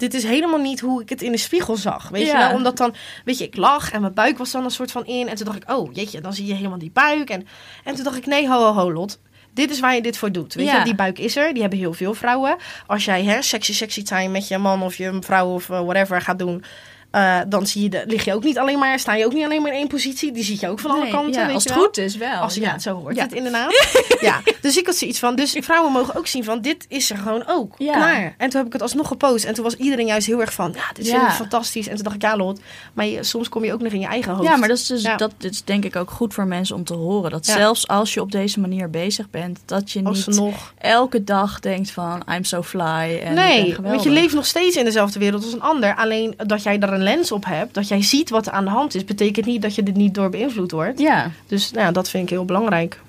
Dit 0.00 0.14
is 0.14 0.22
helemaal 0.22 0.58
niet 0.58 0.80
hoe 0.80 1.02
ik 1.02 1.08
het 1.08 1.22
in 1.22 1.32
de 1.32 1.38
spiegel 1.38 1.76
zag. 1.76 2.08
Weet 2.08 2.26
je 2.26 2.32
wel? 2.36 2.52
Omdat 2.54 2.76
dan, 2.76 2.94
weet 3.24 3.38
je, 3.38 3.44
ik 3.44 3.56
lag 3.56 3.92
en 3.92 4.00
mijn 4.00 4.14
buik 4.14 4.38
was 4.38 4.50
dan 4.50 4.64
een 4.64 4.70
soort 4.70 4.90
van 4.90 5.06
in. 5.06 5.28
En 5.28 5.36
toen 5.36 5.44
dacht 5.46 5.62
ik, 5.62 5.70
oh 5.70 5.92
jeetje, 5.94 6.20
dan 6.20 6.32
zie 6.34 6.46
je 6.46 6.54
helemaal 6.54 6.78
die 6.78 6.90
buik. 6.90 7.30
En, 7.30 7.46
en 7.84 7.94
toen 7.94 8.04
dacht 8.04 8.16
ik, 8.16 8.26
nee, 8.26 8.48
ho, 8.48 8.58
ho, 8.64 8.72
ho, 8.72 8.92
Lot. 8.92 9.18
Dit 9.54 9.70
is 9.70 9.80
waar 9.80 9.94
je 9.94 10.02
dit 10.02 10.16
voor 10.16 10.32
doet. 10.32 10.54
Weet 10.54 10.66
Ja. 10.66 10.78
je, 10.78 10.84
die 10.84 10.94
buik 10.94 11.18
is 11.18 11.36
er. 11.36 11.52
Die 11.52 11.60
hebben 11.60 11.78
heel 11.78 11.92
veel 11.92 12.14
vrouwen. 12.14 12.56
Als 12.86 13.04
jij 13.04 13.24
hè, 13.24 13.42
sexy, 13.42 13.72
sexy 13.74 14.02
time 14.02 14.28
met 14.28 14.48
je 14.48 14.58
man 14.58 14.82
of 14.82 14.94
je 14.96 15.16
vrouw 15.20 15.54
of 15.54 15.70
eh, 15.70 15.80
whatever 15.80 16.20
gaat 16.20 16.38
doen. 16.38 16.64
Eh, 17.10 17.38
dan 17.48 17.66
zie 17.66 17.82
je 17.82 17.88
de, 17.88 18.02
lig 18.06 18.24
je 18.24 18.34
ook 18.34 18.44
niet 18.44 18.58
alleen 18.58 18.78
maar, 18.78 18.98
sta 18.98 19.14
je 19.14 19.24
ook 19.24 19.32
niet 19.32 19.44
alleen 19.44 19.62
maar 19.62 19.70
in 19.72 19.78
één 19.78 19.88
positie. 19.88 20.32
Die 20.32 20.44
zie 20.44 20.56
je 20.60 20.68
ook 20.68 20.78
van 20.78 20.90
alle 20.90 21.08
kanten. 21.08 21.32
ja, 21.40 21.46
weet 21.46 21.54
als 21.54 21.62
je 21.62 21.68
het 21.68 21.78
wel. 21.78 21.86
goed 21.86 21.98
is 21.98 22.16
wel. 22.16 22.34
Als 22.40 22.54
ja. 22.54 22.62
ja, 22.62 22.78
zo 22.78 22.94
hoort 22.94 23.16
Ja. 23.16 23.22
het 23.22 23.32
inderdaad. 23.32 23.72
ja, 24.20 24.40
dus 24.60 24.76
ik 24.76 24.86
had 24.86 24.94
zoiets 24.94 25.18
van. 25.18 25.36
Dus 25.36 25.56
vrouwen 25.60 25.92
mogen 25.92 26.14
ook 26.14 26.26
zien 26.26 26.44
van 26.44 26.60
dit 26.60 26.84
is 26.88 27.10
er 27.10 27.16
gewoon 27.16 27.42
ook. 27.46 27.74
Ja. 27.78 27.92
Klaar. 27.92 28.34
En 28.38 28.48
toen 28.50 28.58
heb 28.58 28.66
ik 28.66 28.72
het 28.72 28.82
alsnog 28.82 29.08
gepost. 29.08 29.44
En 29.44 29.54
toen 29.54 29.64
was 29.64 29.74
iedereen 29.76 30.06
juist 30.06 30.26
heel 30.26 30.40
erg 30.40 30.52
van, 30.52 30.72
ja, 30.76 30.92
dit 30.92 31.08
vind 31.08 31.22
ik 31.22 31.28
fantastisch. 31.28 31.88
En 31.88 31.94
toen 31.94 32.04
dacht 32.04 32.16
ik, 32.16 32.22
ja 32.22 32.36
Lot, 32.36 32.60
maar 32.92 33.06
je- 33.06 33.24
soms 33.24 33.48
kom 33.48 33.64
je 33.64 33.72
ook 33.72 33.80
nog 33.82 33.92
in 33.92 34.00
je 34.00 34.06
eigen 34.06 34.32
hoofd. 34.32 34.48
Ja, 34.48 34.56
maar 34.56 34.68
dat 34.68 34.76
is, 34.78 34.86
dus, 34.86 35.02
dat 35.16 35.32
is 35.38 35.64
denk 35.64 35.84
ik 35.84 35.96
ook 35.96 36.10
goed 36.10 36.34
voor 36.34 36.46
mensen 36.46 36.76
om 36.76 36.84
te 36.84 36.94
horen. 36.94 37.30
Dat 37.30 37.46
zelfs 37.46 37.88
als 37.88 38.14
je 38.14 38.20
op 38.20 38.32
deze 38.32 38.60
manier 38.60 38.90
bezig 38.90 39.30
bent, 39.30 39.58
dat 39.64 39.92
je 39.92 40.00
niet 40.00 40.40
elke 40.78 41.24
dag 41.24 41.60
denkt 41.60 41.90
van 41.90 42.22
I'm 42.34 42.44
so 42.44 42.62
fly 42.62 43.20
en 43.24 43.34
Nee, 43.34 43.76
want 43.82 44.02
je 44.02 44.10
leeft 44.10 44.34
nog 44.34 44.46
steeds 44.46 44.76
in 44.76 44.84
dezelfde 44.84 45.18
wereld 45.18 45.44
als 45.44 45.52
een 45.52 45.62
ander. 45.62 45.96
Alleen 45.96 46.34
dat 46.46 46.62
jij 46.62 46.78
daar 46.78 46.92
een 46.92 46.99
lens 47.02 47.32
op 47.32 47.44
hebt, 47.44 47.74
dat 47.74 47.88
jij 47.88 48.02
ziet 48.02 48.30
wat 48.30 48.46
er 48.46 48.52
aan 48.52 48.64
de 48.64 48.70
hand 48.70 48.94
is, 48.94 49.04
betekent 49.04 49.46
niet 49.46 49.62
dat 49.62 49.74
je 49.74 49.82
er 49.82 49.92
niet 49.92 50.14
door 50.14 50.30
beïnvloed 50.30 50.70
wordt. 50.70 51.00
Ja, 51.00 51.30
Dus 51.46 51.70
nou, 51.70 51.84
ja, 51.84 51.92
dat 51.92 52.10
vind 52.10 52.22
ik 52.24 52.30
heel 52.30 52.44
belangrijk. 52.44 53.00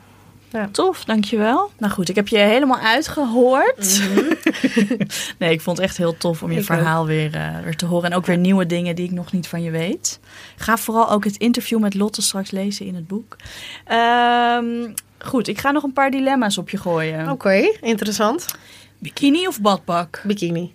tof, 0.72 1.04
dankjewel. 1.06 1.72
Nou 1.78 1.94
goed, 1.94 2.10
ik 2.10 2.16
heb 2.16 2.28
je 2.28 2.38
helemaal 2.38 2.80
uitgehoord. 2.80 4.02
nee, 5.40 5.52
ik 5.52 5.62
vond 5.62 5.78
het 5.78 5.86
echt 5.86 5.98
heel 5.98 6.18
tof 6.18 6.44
om 6.44 6.52
je 6.52 6.60
Ik 6.60 6.66
verhaal 6.66 7.06
weer, 7.06 7.36
eh, 7.36 7.60
weer 7.64 7.76
te 7.76 7.86
horen. 7.86 8.12
En 8.12 8.18
ook 8.18 8.26
weer 8.26 8.38
nieuwe 8.38 8.66
dingen 8.66 8.96
die 8.96 9.06
ik 9.06 9.12
nog 9.12 9.32
niet 9.32 9.48
van 9.48 9.64
je 9.64 9.72
weet. 9.72 10.20
Ga 10.56 10.78
vooral 10.78 11.12
ook 11.12 11.24
het 11.24 11.38
interview 11.38 11.80
met 11.80 11.94
Lotte 11.94 12.22
straks 12.22 12.52
lezen 12.52 12.86
in 12.86 12.96
het 12.96 13.08
boek. 13.08 13.36
Ehm, 13.86 14.66
goed, 15.20 15.48
ik 15.48 15.60
ga 15.60 15.72
nog 15.72 15.84
een 15.84 15.94
paar 15.94 16.12
dilemma's 16.12 16.58
op 16.58 16.70
je 16.70 16.78
gooien. 16.78 17.30
Oké, 17.30 17.72
interessant. 17.82 18.46
Bikini 18.98 19.48
of 19.48 19.62
badpak? 19.62 20.22
Bikini, 20.24 20.74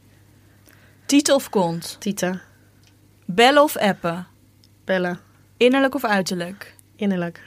Titel 1.06 1.34
of 1.36 1.50
kont? 1.50 1.96
Tita, 2.00 2.40
Bellen 3.26 3.62
of 3.62 3.76
appen? 3.76 4.26
bellen, 4.84 5.20
Innerlijk 5.56 5.94
of 5.94 6.04
uiterlijk? 6.04 6.74
innerlijk, 6.96 7.42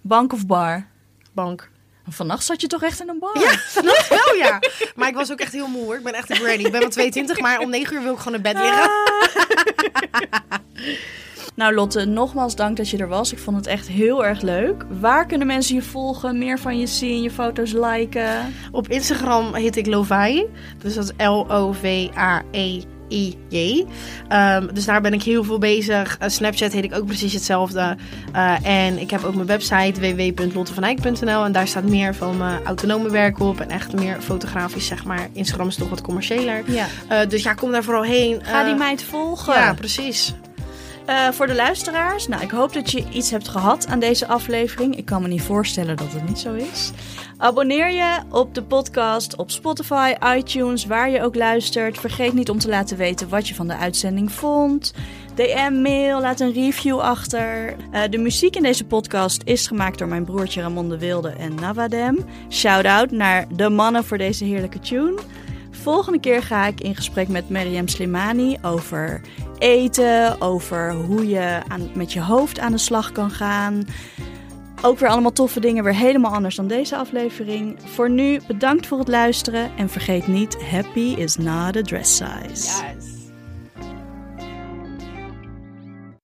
Bank 0.00 0.32
of 0.32 0.46
bar? 0.46 0.86
bank. 1.32 1.70
Vannacht 2.08 2.44
zat 2.44 2.60
je 2.60 2.66
toch 2.66 2.82
echt 2.82 3.00
in 3.00 3.08
een 3.08 3.18
bar? 3.18 3.38
Ja, 3.38 3.48
vannacht 3.58 4.08
wel 4.08 4.34
ja. 4.34 4.58
Maar 4.94 5.08
ik 5.08 5.14
was 5.14 5.32
ook 5.32 5.40
echt 5.40 5.52
heel 5.52 5.66
moe 5.68 5.84
hoor. 5.84 5.96
Ik 5.96 6.02
ben 6.02 6.14
echt 6.14 6.30
een 6.30 6.36
granny. 6.36 6.64
Ik 6.64 6.70
ben 6.72 6.80
wel 6.80 6.88
22, 6.90 7.40
maar 7.40 7.58
om 7.58 7.70
9 7.70 7.94
uur 7.94 8.02
wil 8.02 8.12
ik 8.12 8.18
gewoon 8.18 8.34
in 8.34 8.42
bed 8.42 8.56
liggen. 8.58 8.90
Nou 11.54 11.74
Lotte, 11.74 12.04
nogmaals 12.04 12.56
dank 12.56 12.76
dat 12.76 12.90
je 12.90 12.96
er 12.96 13.08
was. 13.08 13.32
Ik 13.32 13.38
vond 13.38 13.56
het 13.56 13.66
echt 13.66 13.88
heel 13.88 14.24
erg 14.24 14.40
leuk. 14.40 14.84
Waar 15.00 15.26
kunnen 15.26 15.46
mensen 15.46 15.74
je 15.74 15.82
volgen, 15.82 16.38
meer 16.38 16.58
van 16.58 16.78
je 16.78 16.86
zien, 16.86 17.22
je 17.22 17.30
foto's 17.30 17.72
liken? 17.72 18.54
Op 18.72 18.88
Instagram 18.88 19.54
heet 19.54 19.76
ik 19.76 19.86
Lovai. 19.86 20.46
Dus 20.78 20.94
dat 20.94 21.04
is 21.04 21.12
Ehm, 23.08 24.66
dus 24.74 24.84
daar 24.84 25.00
ben 25.00 25.12
ik 25.12 25.22
heel 25.22 25.44
veel 25.44 25.58
bezig. 25.58 26.18
Eh, 26.18 26.28
Snapchat 26.28 26.72
heet 26.72 26.84
ik 26.84 26.94
ook 26.94 27.06
precies 27.06 27.32
hetzelfde. 27.32 27.96
Eh, 28.32 28.66
en 28.66 28.98
ik 28.98 29.10
heb 29.10 29.24
ook 29.24 29.34
mijn 29.34 29.46
website 29.46 30.00
www.lottevanijk.nl. 30.00 31.44
En 31.44 31.52
daar 31.52 31.68
staat 31.68 31.84
meer 31.84 32.14
van 32.14 32.36
mijn 32.36 32.64
autonome 32.64 33.10
werk 33.10 33.40
op. 33.40 33.60
En 33.60 33.70
echt 33.70 33.92
meer 33.92 34.16
fotografisch, 34.20 34.86
zeg 34.86 35.04
maar. 35.04 35.28
Instagram 35.32 35.68
is 35.68 35.76
toch 35.76 35.88
wat 35.88 36.00
commerciëler. 36.00 36.62
Ja. 36.66 36.86
Eh, 37.08 37.28
dus 37.28 37.42
ja, 37.42 37.54
kom 37.54 37.70
daar 37.70 37.84
vooral 37.84 38.04
heen. 38.04 38.40
Ga 38.42 38.64
die 38.64 38.74
meid 38.74 39.02
volgen. 39.02 39.54
Ja, 39.54 39.74
precies. 39.74 40.34
Eh, 41.06 41.30
voor 41.30 41.46
de 41.46 41.54
luisteraars, 41.54 42.28
nou, 42.28 42.42
ik 42.42 42.50
hoop 42.50 42.72
dat 42.72 42.90
je 42.90 43.04
iets 43.10 43.30
hebt 43.30 43.48
gehad 43.48 43.86
aan 43.86 43.98
deze 43.98 44.26
aflevering. 44.26 44.96
Ik 44.96 45.04
kan 45.04 45.22
me 45.22 45.28
niet 45.28 45.42
voorstellen 45.42 45.96
dat 45.96 46.12
het 46.12 46.28
niet 46.28 46.38
zo 46.38 46.54
is. 46.54 46.92
Abonneer 47.36 47.90
je 47.90 48.20
op 48.30 48.54
de 48.54 48.62
podcast 48.62 49.36
op 49.36 49.50
Spotify, 49.50 50.14
iTunes, 50.36 50.86
waar 50.86 51.10
je 51.10 51.22
ook 51.22 51.34
luistert. 51.34 51.98
Vergeet 51.98 52.32
niet 52.32 52.50
om 52.50 52.58
te 52.58 52.68
laten 52.68 52.96
weten 52.96 53.28
wat 53.28 53.48
je 53.48 53.54
van 53.54 53.66
de 53.66 53.76
uitzending 53.76 54.32
vond. 54.32 54.94
DM, 55.34 55.80
mail, 55.82 56.20
laat 56.20 56.40
een 56.40 56.52
review 56.52 56.98
achter. 56.98 57.76
Eh, 57.90 58.02
de 58.10 58.18
muziek 58.18 58.56
in 58.56 58.62
deze 58.62 58.84
podcast 58.84 59.42
is 59.44 59.66
gemaakt 59.66 59.98
door 59.98 60.08
mijn 60.08 60.24
broertje 60.24 60.60
Ramon 60.60 60.88
de 60.88 60.98
Wilde 60.98 61.28
en 61.28 61.54
Navadem. 61.54 62.24
Shout-out 62.50 63.10
naar 63.10 63.46
de 63.54 63.68
mannen 63.68 64.04
voor 64.04 64.18
deze 64.18 64.44
heerlijke 64.44 64.78
tune. 64.78 65.18
Volgende 65.70 66.20
keer 66.20 66.42
ga 66.42 66.66
ik 66.66 66.80
in 66.80 66.94
gesprek 66.94 67.28
met 67.28 67.50
Mariam 67.50 67.88
Slimani 67.88 68.58
over 68.62 69.20
eten, 69.58 70.40
over 70.40 70.92
hoe 70.92 71.28
je 71.28 71.60
aan, 71.68 71.90
met 71.94 72.12
je 72.12 72.20
hoofd 72.20 72.58
aan 72.58 72.72
de 72.72 72.78
slag 72.78 73.12
kan 73.12 73.30
gaan. 73.30 73.84
Ook 74.82 74.98
weer 74.98 75.08
allemaal 75.08 75.32
toffe 75.32 75.60
dingen, 75.60 75.84
weer 75.84 75.94
helemaal 75.94 76.32
anders 76.32 76.56
dan 76.56 76.66
deze 76.66 76.96
aflevering. 76.96 77.76
Voor 77.84 78.10
nu 78.10 78.40
bedankt 78.46 78.86
voor 78.86 78.98
het 78.98 79.08
luisteren 79.08 79.70
en 79.76 79.88
vergeet 79.88 80.26
niet, 80.26 80.62
happy 80.70 81.14
is 81.16 81.36
not 81.36 81.76
a 81.76 81.82
dress 81.82 82.16
size. 82.16 82.84
Yes. 82.94 83.15